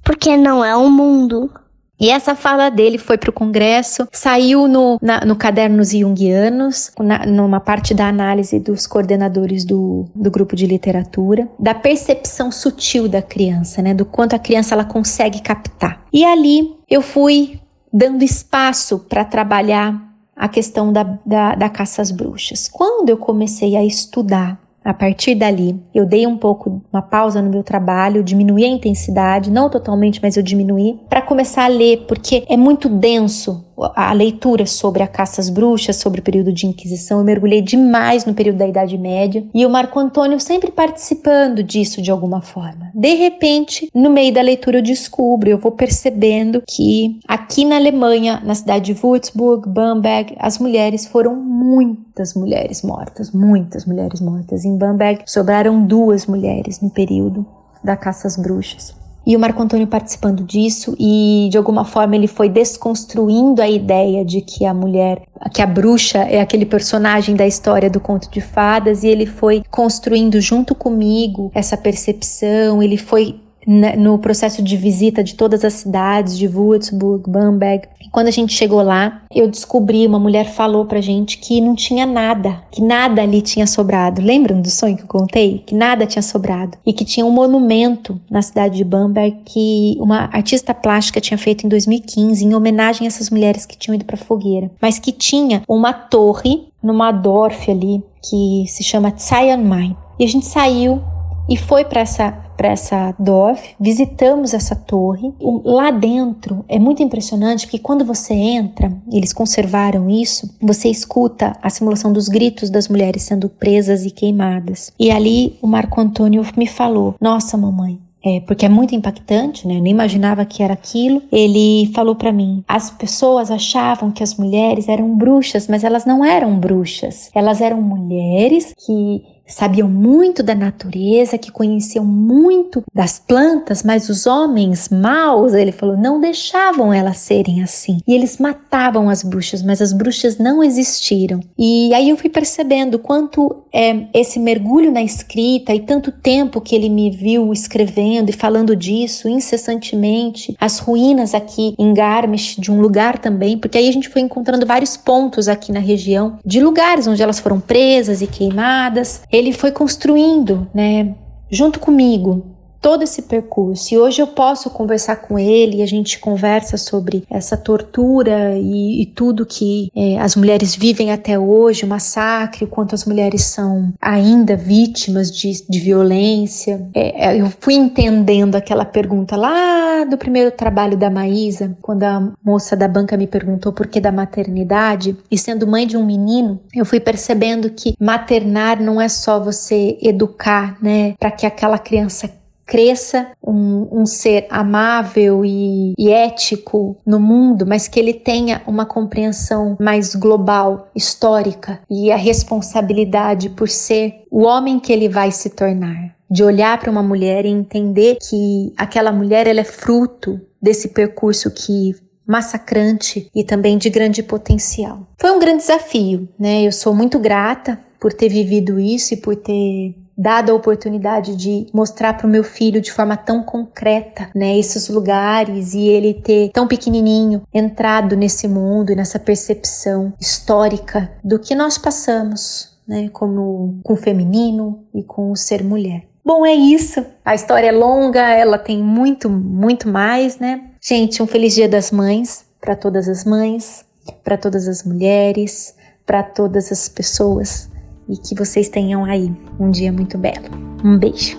porque 0.03 0.35
não 0.37 0.63
é 0.63 0.75
o 0.75 0.81
um 0.81 0.89
mundo. 0.89 1.51
E 1.99 2.09
essa 2.09 2.33
fala 2.33 2.69
dele 2.69 2.97
foi 2.97 3.15
para 3.15 3.29
o 3.29 3.33
Congresso, 3.33 4.07
saiu 4.11 4.67
no, 4.67 4.97
na, 4.99 5.23
no 5.23 5.35
Cadernos 5.35 5.91
Jungianos, 5.91 6.91
na, 6.99 7.27
numa 7.27 7.59
parte 7.59 7.93
da 7.93 8.07
análise 8.07 8.59
dos 8.59 8.87
coordenadores 8.87 9.63
do, 9.63 10.07
do 10.15 10.31
grupo 10.31 10.55
de 10.55 10.65
literatura, 10.65 11.47
da 11.59 11.75
percepção 11.75 12.51
sutil 12.51 13.07
da 13.07 13.21
criança, 13.21 13.83
né, 13.83 13.93
do 13.93 14.03
quanto 14.03 14.35
a 14.35 14.39
criança 14.39 14.73
ela 14.73 14.83
consegue 14.83 15.41
captar. 15.41 16.03
E 16.11 16.25
ali 16.25 16.75
eu 16.89 17.03
fui 17.03 17.59
dando 17.93 18.23
espaço 18.23 18.97
para 19.07 19.23
trabalhar 19.23 20.11
a 20.35 20.47
questão 20.47 20.91
da, 20.91 21.03
da, 21.23 21.53
da 21.53 21.69
caça 21.69 22.01
às 22.01 22.09
bruxas. 22.09 22.67
Quando 22.67 23.09
eu 23.09 23.17
comecei 23.17 23.75
a 23.75 23.85
estudar 23.85 24.59
a 24.83 24.93
partir 24.93 25.35
dali, 25.35 25.79
eu 25.93 26.05
dei 26.05 26.25
um 26.25 26.37
pouco 26.37 26.81
uma 26.91 27.01
pausa 27.01 27.41
no 27.41 27.49
meu 27.49 27.63
trabalho, 27.63 28.23
diminuí 28.23 28.65
a 28.65 28.67
intensidade, 28.67 29.51
não 29.51 29.69
totalmente, 29.69 30.19
mas 30.21 30.35
eu 30.35 30.43
diminuí, 30.43 30.99
para 31.07 31.21
começar 31.21 31.65
a 31.65 31.67
ler, 31.67 32.05
porque 32.07 32.43
é 32.49 32.57
muito 32.57 32.89
denso 32.89 33.63
a 33.95 34.11
leitura 34.13 34.65
sobre 34.65 35.03
a 35.03 35.07
caça 35.07 35.41
às 35.41 35.49
bruxas, 35.49 35.97
sobre 35.97 36.19
o 36.19 36.23
período 36.23 36.51
de 36.51 36.65
Inquisição. 36.65 37.19
Eu 37.19 37.25
mergulhei 37.25 37.61
demais 37.61 38.25
no 38.25 38.33
período 38.33 38.57
da 38.57 38.67
Idade 38.67 38.97
Média 38.97 39.43
e 39.53 39.65
o 39.65 39.69
Marco 39.69 39.99
Antônio 39.99 40.39
sempre 40.39 40.71
participando 40.71 41.63
disso 41.63 42.01
de 42.01 42.11
alguma 42.11 42.41
forma. 42.41 42.91
De 42.93 43.13
repente, 43.13 43.89
no 43.93 44.09
meio 44.09 44.33
da 44.33 44.41
leitura, 44.41 44.79
eu 44.79 44.83
descubro, 44.83 45.49
eu 45.49 45.57
vou 45.57 45.71
percebendo 45.71 46.61
que 46.67 47.19
aqui 47.27 47.65
na 47.65 47.75
Alemanha, 47.75 48.41
na 48.43 48.55
cidade 48.55 48.93
de 48.93 48.99
Würzburg, 49.01 49.67
Bamberg, 49.69 50.35
as 50.39 50.59
mulheres 50.59 51.05
foram 51.05 51.35
muitas 51.35 52.33
mulheres 52.33 52.81
mortas, 52.83 53.31
muitas 53.31 53.85
mulheres 53.85 54.21
mortas. 54.21 54.65
Em 54.65 54.77
Bamberg, 54.77 55.23
sobraram 55.25 55.85
duas 55.85 56.25
mulheres 56.25 56.81
no 56.81 56.89
período 56.89 57.45
da 57.83 57.95
caça 57.95 58.27
às 58.27 58.37
bruxas 58.37 59.00
e 59.25 59.35
o 59.35 59.39
Marco 59.39 59.61
Antônio 59.61 59.87
participando 59.87 60.43
disso 60.43 60.95
e 60.99 61.47
de 61.51 61.57
alguma 61.57 61.85
forma 61.85 62.15
ele 62.15 62.27
foi 62.27 62.49
desconstruindo 62.49 63.61
a 63.61 63.69
ideia 63.69 64.25
de 64.25 64.41
que 64.41 64.65
a 64.65 64.73
mulher, 64.73 65.21
que 65.53 65.61
a 65.61 65.67
bruxa 65.67 66.19
é 66.19 66.41
aquele 66.41 66.65
personagem 66.65 67.35
da 67.35 67.45
história 67.45 67.89
do 67.89 67.99
conto 67.99 68.29
de 68.29 68.41
fadas 68.41 69.03
e 69.03 69.07
ele 69.07 69.25
foi 69.25 69.63
construindo 69.69 70.41
junto 70.41 70.73
comigo 70.73 71.51
essa 71.53 71.77
percepção, 71.77 72.81
ele 72.81 72.97
foi 72.97 73.39
no 73.67 74.17
processo 74.17 74.61
de 74.61 74.75
visita 74.75 75.23
de 75.23 75.35
todas 75.35 75.63
as 75.63 75.73
cidades, 75.73 76.37
de 76.37 76.47
Würzburg, 76.47 77.29
Bamberg. 77.29 77.87
quando 78.11 78.27
a 78.27 78.31
gente 78.31 78.53
chegou 78.53 78.81
lá, 78.81 79.21
eu 79.33 79.47
descobri, 79.47 80.05
uma 80.05 80.19
mulher 80.19 80.45
falou 80.45 80.85
pra 80.85 80.99
gente 80.99 81.37
que 81.37 81.61
não 81.61 81.75
tinha 81.75 82.05
nada, 82.05 82.61
que 82.71 82.81
nada 82.81 83.21
ali 83.21 83.41
tinha 83.41 83.67
sobrado. 83.67 84.21
Lembram 84.21 84.61
do 84.61 84.69
sonho 84.69 84.97
que 84.97 85.03
eu 85.03 85.07
contei? 85.07 85.63
Que 85.65 85.75
nada 85.75 86.05
tinha 86.05 86.21
sobrado. 86.21 86.77
E 86.85 86.93
que 86.93 87.05
tinha 87.05 87.25
um 87.25 87.31
monumento 87.31 88.19
na 88.29 88.41
cidade 88.41 88.77
de 88.77 88.83
Bamberg 88.83 89.37
que 89.45 89.95
uma 89.99 90.29
artista 90.31 90.73
plástica 90.73 91.21
tinha 91.21 91.37
feito 91.37 91.65
em 91.65 91.69
2015 91.69 92.43
em 92.43 92.53
homenagem 92.53 93.05
a 93.05 93.07
essas 93.07 93.29
mulheres 93.29 93.65
que 93.65 93.77
tinham 93.77 93.95
ido 93.95 94.05
pra 94.05 94.17
fogueira. 94.17 94.71
Mas 94.81 94.99
que 94.99 95.11
tinha 95.11 95.63
uma 95.67 95.93
torre 95.93 96.67
numa 96.81 97.11
Dorf 97.11 97.69
ali 97.69 98.03
que 98.23 98.65
se 98.67 98.83
chama 98.83 99.13
Zion 99.17 99.95
E 100.19 100.25
a 100.25 100.27
gente 100.27 100.45
saiu 100.45 101.01
e 101.49 101.57
foi 101.57 101.83
para 101.85 102.01
essa 102.01 102.31
para 102.61 102.69
essa 102.69 103.15
DOF, 103.17 103.75
visitamos 103.79 104.53
essa 104.53 104.75
torre. 104.75 105.33
Lá 105.65 105.89
dentro 105.89 106.63
é 106.69 106.77
muito 106.77 107.01
impressionante 107.01 107.65
que 107.67 107.79
quando 107.79 108.05
você 108.05 108.35
entra, 108.35 108.95
eles 109.11 109.33
conservaram 109.33 110.07
isso, 110.07 110.47
você 110.61 110.87
escuta 110.87 111.57
a 111.59 111.71
simulação 111.71 112.13
dos 112.13 112.27
gritos 112.27 112.69
das 112.69 112.87
mulheres 112.87 113.23
sendo 113.23 113.49
presas 113.49 114.05
e 114.05 114.11
queimadas. 114.11 114.93
E 114.99 115.09
ali 115.09 115.57
o 115.59 115.65
Marco 115.65 115.99
Antônio 115.99 116.45
me 116.55 116.67
falou: 116.67 117.15
"Nossa, 117.19 117.57
mamãe, 117.57 117.99
é, 118.23 118.39
porque 118.41 118.65
é 118.65 118.69
muito 118.69 118.93
impactante, 118.93 119.67
né? 119.67 119.77
Eu 119.77 119.81
nem 119.81 119.91
imaginava 119.91 120.45
que 120.45 120.61
era 120.61 120.73
aquilo. 120.73 121.23
Ele 121.31 121.91
falou 121.95 122.15
para 122.15 122.31
mim: 122.31 122.63
as 122.67 122.91
pessoas 122.91 123.49
achavam 123.49 124.11
que 124.11 124.21
as 124.21 124.35
mulheres 124.35 124.87
eram 124.87 125.15
bruxas, 125.15 125.67
mas 125.67 125.83
elas 125.83 126.05
não 126.05 126.23
eram 126.23 126.55
bruxas. 126.59 127.31
Elas 127.33 127.61
eram 127.61 127.81
mulheres 127.81 128.73
que 128.85 129.23
sabiam 129.51 129.87
muito 129.87 130.41
da 130.41 130.55
natureza, 130.55 131.37
que 131.37 131.51
conheciam 131.51 132.05
muito 132.05 132.83
das 132.93 133.19
plantas, 133.19 133.83
mas 133.83 134.09
os 134.09 134.25
homens 134.25 134.89
maus, 134.89 135.53
ele 135.53 135.71
falou, 135.71 135.97
não 135.97 136.19
deixavam 136.19 136.93
elas 136.93 137.17
serem 137.17 137.61
assim. 137.61 137.99
E 138.07 138.13
eles 138.13 138.37
matavam 138.37 139.09
as 139.09 139.23
bruxas, 139.23 139.61
mas 139.61 139.81
as 139.81 139.93
bruxas 139.93 140.37
não 140.37 140.63
existiram. 140.63 141.39
E 141.57 141.93
aí 141.93 142.09
eu 142.09 142.17
fui 142.17 142.29
percebendo 142.29 142.99
quanto 142.99 143.63
é 143.73 144.07
esse 144.13 144.39
mergulho 144.39 144.91
na 144.91 145.01
escrita 145.01 145.73
e 145.73 145.79
tanto 145.79 146.11
tempo 146.11 146.61
que 146.61 146.75
ele 146.75 146.89
me 146.89 147.09
viu 147.09 147.51
escrevendo 147.53 148.29
e 148.29 148.33
falando 148.33 148.75
disso 148.75 149.27
incessantemente, 149.27 150.55
as 150.59 150.79
ruínas 150.79 151.33
aqui 151.33 151.75
em 151.77 151.93
Garmisch, 151.93 152.55
de 152.57 152.71
um 152.71 152.81
lugar 152.81 153.17
também, 153.17 153.57
porque 153.57 153.77
aí 153.77 153.87
a 153.87 153.93
gente 153.93 154.09
foi 154.09 154.21
encontrando 154.21 154.65
vários 154.65 154.97
pontos 154.97 155.47
aqui 155.47 155.71
na 155.71 155.79
região 155.79 156.37
de 156.45 156.59
lugares 156.59 157.07
onde 157.07 157.21
elas 157.21 157.39
foram 157.39 157.59
presas 157.59 158.21
e 158.21 158.27
queimadas 158.27 159.21
ele 159.41 159.51
foi 159.51 159.71
construindo, 159.71 160.67
né, 160.73 161.15
junto 161.49 161.79
comigo, 161.79 162.45
todo 162.81 163.03
esse 163.03 163.21
percurso. 163.21 163.93
E 163.93 163.97
hoje 163.97 164.21
eu 164.21 164.27
posso 164.27 164.69
conversar 164.71 165.17
com 165.17 165.37
ele 165.37 165.77
e 165.77 165.81
a 165.83 165.85
gente 165.85 166.19
conversa 166.19 166.75
sobre 166.77 167.23
essa 167.29 167.55
tortura 167.55 168.57
e, 168.57 169.03
e 169.03 169.05
tudo 169.05 169.45
que 169.45 169.89
é, 169.95 170.17
as 170.19 170.35
mulheres 170.35 170.75
vivem 170.75 171.11
até 171.11 171.37
hoje, 171.37 171.85
o 171.85 171.87
massacre, 171.87 172.65
o 172.65 172.67
quanto 172.67 172.95
as 172.95 173.05
mulheres 173.05 173.43
são 173.43 173.93
ainda 174.01 174.55
vítimas 174.55 175.31
de, 175.31 175.63
de 175.69 175.79
violência. 175.79 176.89
É, 176.93 177.27
é, 177.27 177.41
eu 177.41 177.51
fui 177.59 177.75
entendendo 177.75 178.55
aquela 178.55 178.83
pergunta 178.83 179.35
lá 179.35 180.03
do 180.05 180.17
primeiro 180.17 180.51
trabalho 180.51 180.97
da 180.97 181.09
Maísa, 181.09 181.77
quando 181.81 182.03
a 182.03 182.31
moça 182.43 182.75
da 182.75 182.87
banca 182.87 183.15
me 183.15 183.27
perguntou 183.27 183.71
por 183.71 183.87
que 183.87 183.99
da 183.99 184.11
maternidade, 184.11 185.15
e 185.29 185.37
sendo 185.37 185.67
mãe 185.67 185.85
de 185.85 185.95
um 185.95 186.05
menino, 186.05 186.59
eu 186.73 186.85
fui 186.85 186.99
percebendo 186.99 187.69
que 187.69 187.95
maternar 187.99 188.81
não 188.81 188.99
é 188.99 189.07
só 189.07 189.39
você 189.39 189.97
educar, 190.01 190.77
né, 190.81 191.13
para 191.19 191.29
que 191.29 191.45
aquela 191.45 191.77
criança 191.77 192.40
cresça 192.65 193.31
um, 193.45 193.87
um 193.91 194.05
ser 194.05 194.47
amável 194.49 195.43
e, 195.43 195.93
e, 195.97 196.09
ético 196.09 196.97
no 197.05 197.19
mundo, 197.19 197.65
mas 197.65 197.87
que 197.87 197.99
ele 197.99 198.13
tenha 198.13 198.61
uma 198.65 198.85
compreensão 198.85 199.77
mais 199.79 200.15
global, 200.15 200.89
histórica 200.95 201.79
e 201.89 202.11
a 202.11 202.15
responsabilidade 202.15 203.49
por 203.49 203.69
ser 203.69 204.23
o 204.31 204.43
homem 204.43 204.79
que 204.79 204.93
ele 204.93 205.09
vai 205.09 205.31
se 205.31 205.49
tornar. 205.49 206.15
De 206.29 206.43
olhar 206.43 206.79
para 206.79 206.89
uma 206.89 207.03
mulher 207.03 207.45
e 207.45 207.49
entender 207.49 208.17
que 208.21 208.73
aquela 208.77 209.11
mulher 209.11 209.47
ela 209.47 209.59
é 209.59 209.65
fruto 209.65 210.39
desse 210.61 210.89
percurso 210.89 211.51
que 211.51 211.93
massacrante 212.25 213.29
e 213.35 213.43
também 213.43 213.77
de 213.77 213.89
grande 213.89 214.23
potencial. 214.23 215.05
Foi 215.19 215.31
um 215.31 215.39
grande 215.39 215.57
desafio, 215.57 216.29
né? 216.39 216.65
Eu 216.65 216.71
sou 216.71 216.95
muito 216.95 217.19
grata 217.19 217.77
por 217.99 218.13
ter 218.13 218.29
vivido 218.29 218.79
isso 218.79 219.13
e 219.13 219.17
por 219.17 219.35
ter 219.35 219.95
dado 220.21 220.51
a 220.51 220.55
oportunidade 220.55 221.35
de 221.35 221.65
mostrar 221.73 222.13
para 222.13 222.27
o 222.27 222.29
meu 222.29 222.43
filho 222.43 222.79
de 222.79 222.91
forma 222.91 223.17
tão 223.17 223.41
concreta, 223.41 224.29
né, 224.35 224.57
esses 224.57 224.87
lugares 224.87 225.73
e 225.73 225.87
ele 225.87 226.13
ter 226.13 226.51
tão 226.51 226.67
pequenininho 226.67 227.41
entrado 227.51 228.15
nesse 228.15 228.47
mundo 228.47 228.91
e 228.91 228.95
nessa 228.95 229.17
percepção 229.17 230.13
histórica 230.19 231.11
do 231.23 231.39
que 231.39 231.55
nós 231.55 231.77
passamos, 231.77 232.77
né, 232.87 233.09
como 233.09 233.79
com 233.83 233.93
o 233.93 233.97
feminino 233.97 234.83
e 234.93 235.01
com 235.01 235.31
o 235.31 235.35
ser 235.35 235.63
mulher. 235.63 236.03
Bom, 236.23 236.45
é 236.45 236.53
isso. 236.53 237.03
A 237.25 237.33
história 237.33 237.69
é 237.69 237.71
longa, 237.71 238.21
ela 238.21 238.59
tem 238.59 238.77
muito, 238.77 239.27
muito 239.27 239.89
mais, 239.89 240.37
né? 240.37 240.65
Gente, 240.79 241.23
um 241.23 241.25
feliz 241.25 241.55
Dia 241.55 241.67
das 241.67 241.89
Mães 241.89 242.45
para 242.61 242.75
todas 242.75 243.09
as 243.09 243.25
mães, 243.25 243.83
para 244.23 244.37
todas 244.37 244.67
as 244.67 244.83
mulheres, 244.83 245.75
para 246.05 246.21
todas 246.21 246.71
as 246.71 246.87
pessoas 246.87 247.70
e 248.11 248.17
que 248.17 248.35
vocês 248.35 248.67
tenham 248.67 249.05
aí 249.05 249.31
um 249.57 249.71
dia 249.71 249.91
muito 249.91 250.17
belo. 250.17 250.49
Um 250.83 250.97
beijo. 250.97 251.37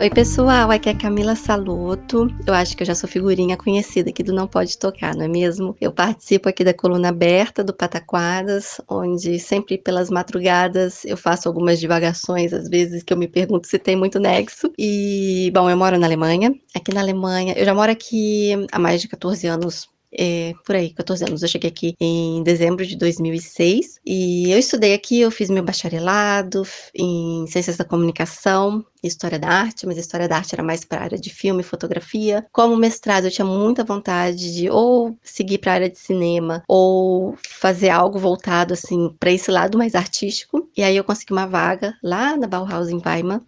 Oi, 0.00 0.08
pessoal, 0.10 0.70
aqui 0.70 0.88
é 0.88 0.94
Camila 0.94 1.34
Saloto. 1.34 2.28
Eu 2.46 2.54
acho 2.54 2.76
que 2.76 2.84
eu 2.84 2.86
já 2.86 2.94
sou 2.94 3.08
figurinha 3.08 3.56
conhecida 3.56 4.10
aqui 4.10 4.22
do 4.22 4.32
Não 4.32 4.46
Pode 4.46 4.78
Tocar, 4.78 5.12
não 5.16 5.24
é 5.24 5.28
mesmo? 5.28 5.76
Eu 5.80 5.92
participo 5.92 6.48
aqui 6.48 6.62
da 6.62 6.72
coluna 6.72 7.08
aberta 7.08 7.64
do 7.64 7.74
Pataquadas, 7.74 8.80
onde 8.88 9.40
sempre 9.40 9.76
pelas 9.76 10.08
madrugadas 10.08 11.04
eu 11.04 11.16
faço 11.16 11.48
algumas 11.48 11.80
divagações, 11.80 12.52
às 12.52 12.68
vezes 12.68 13.02
que 13.02 13.12
eu 13.12 13.16
me 13.16 13.26
pergunto 13.26 13.66
se 13.66 13.76
tem 13.76 13.96
muito 13.96 14.20
nexo. 14.20 14.72
E, 14.78 15.50
bom, 15.52 15.68
eu 15.68 15.76
moro 15.76 15.98
na 15.98 16.06
Alemanha. 16.06 16.54
Aqui 16.76 16.94
na 16.94 17.00
Alemanha, 17.00 17.54
eu 17.56 17.64
já 17.64 17.74
moro 17.74 17.90
aqui 17.90 18.52
há 18.70 18.78
mais 18.78 19.00
de 19.00 19.08
14 19.08 19.48
anos 19.48 19.88
é, 20.12 20.54
por 20.64 20.74
aí, 20.74 20.90
14 20.90 21.24
anos. 21.24 21.42
Eu 21.42 21.48
cheguei 21.48 21.70
aqui 21.70 21.94
em 22.00 22.42
dezembro 22.42 22.86
de 22.86 22.96
2006 22.96 24.00
e 24.04 24.50
eu 24.50 24.58
estudei 24.58 24.94
aqui, 24.94 25.20
eu 25.20 25.30
fiz 25.30 25.50
meu 25.50 25.62
bacharelado 25.62 26.62
em 26.94 27.46
Ciências 27.46 27.76
da 27.76 27.84
Comunicação 27.84 28.84
História 29.02 29.38
da 29.38 29.48
Arte, 29.48 29.86
mas 29.86 29.96
História 29.96 30.26
da 30.26 30.36
Arte 30.36 30.54
era 30.54 30.62
mais 30.62 30.84
para 30.84 31.00
a 31.00 31.04
área 31.04 31.18
de 31.18 31.30
filme 31.30 31.60
e 31.60 31.64
fotografia. 31.64 32.46
Como 32.50 32.76
mestrado, 32.76 33.26
eu 33.26 33.30
tinha 33.30 33.44
muita 33.44 33.84
vontade 33.84 34.54
de 34.54 34.68
ou 34.70 35.16
seguir 35.22 35.58
para 35.58 35.72
a 35.72 35.74
área 35.74 35.90
de 35.90 35.98
cinema 35.98 36.62
ou 36.66 37.36
fazer 37.48 37.90
algo 37.90 38.18
voltado 38.18 38.74
assim 38.74 39.14
para 39.20 39.30
esse 39.30 39.50
lado 39.50 39.78
mais 39.78 39.94
artístico. 39.94 40.68
E 40.76 40.82
aí 40.82 40.96
eu 40.96 41.04
consegui 41.04 41.32
uma 41.32 41.46
vaga 41.46 41.94
lá 42.02 42.36
na 42.36 42.46
Bauhaus 42.46 42.88
em 42.88 43.00
Weimar 43.04 43.42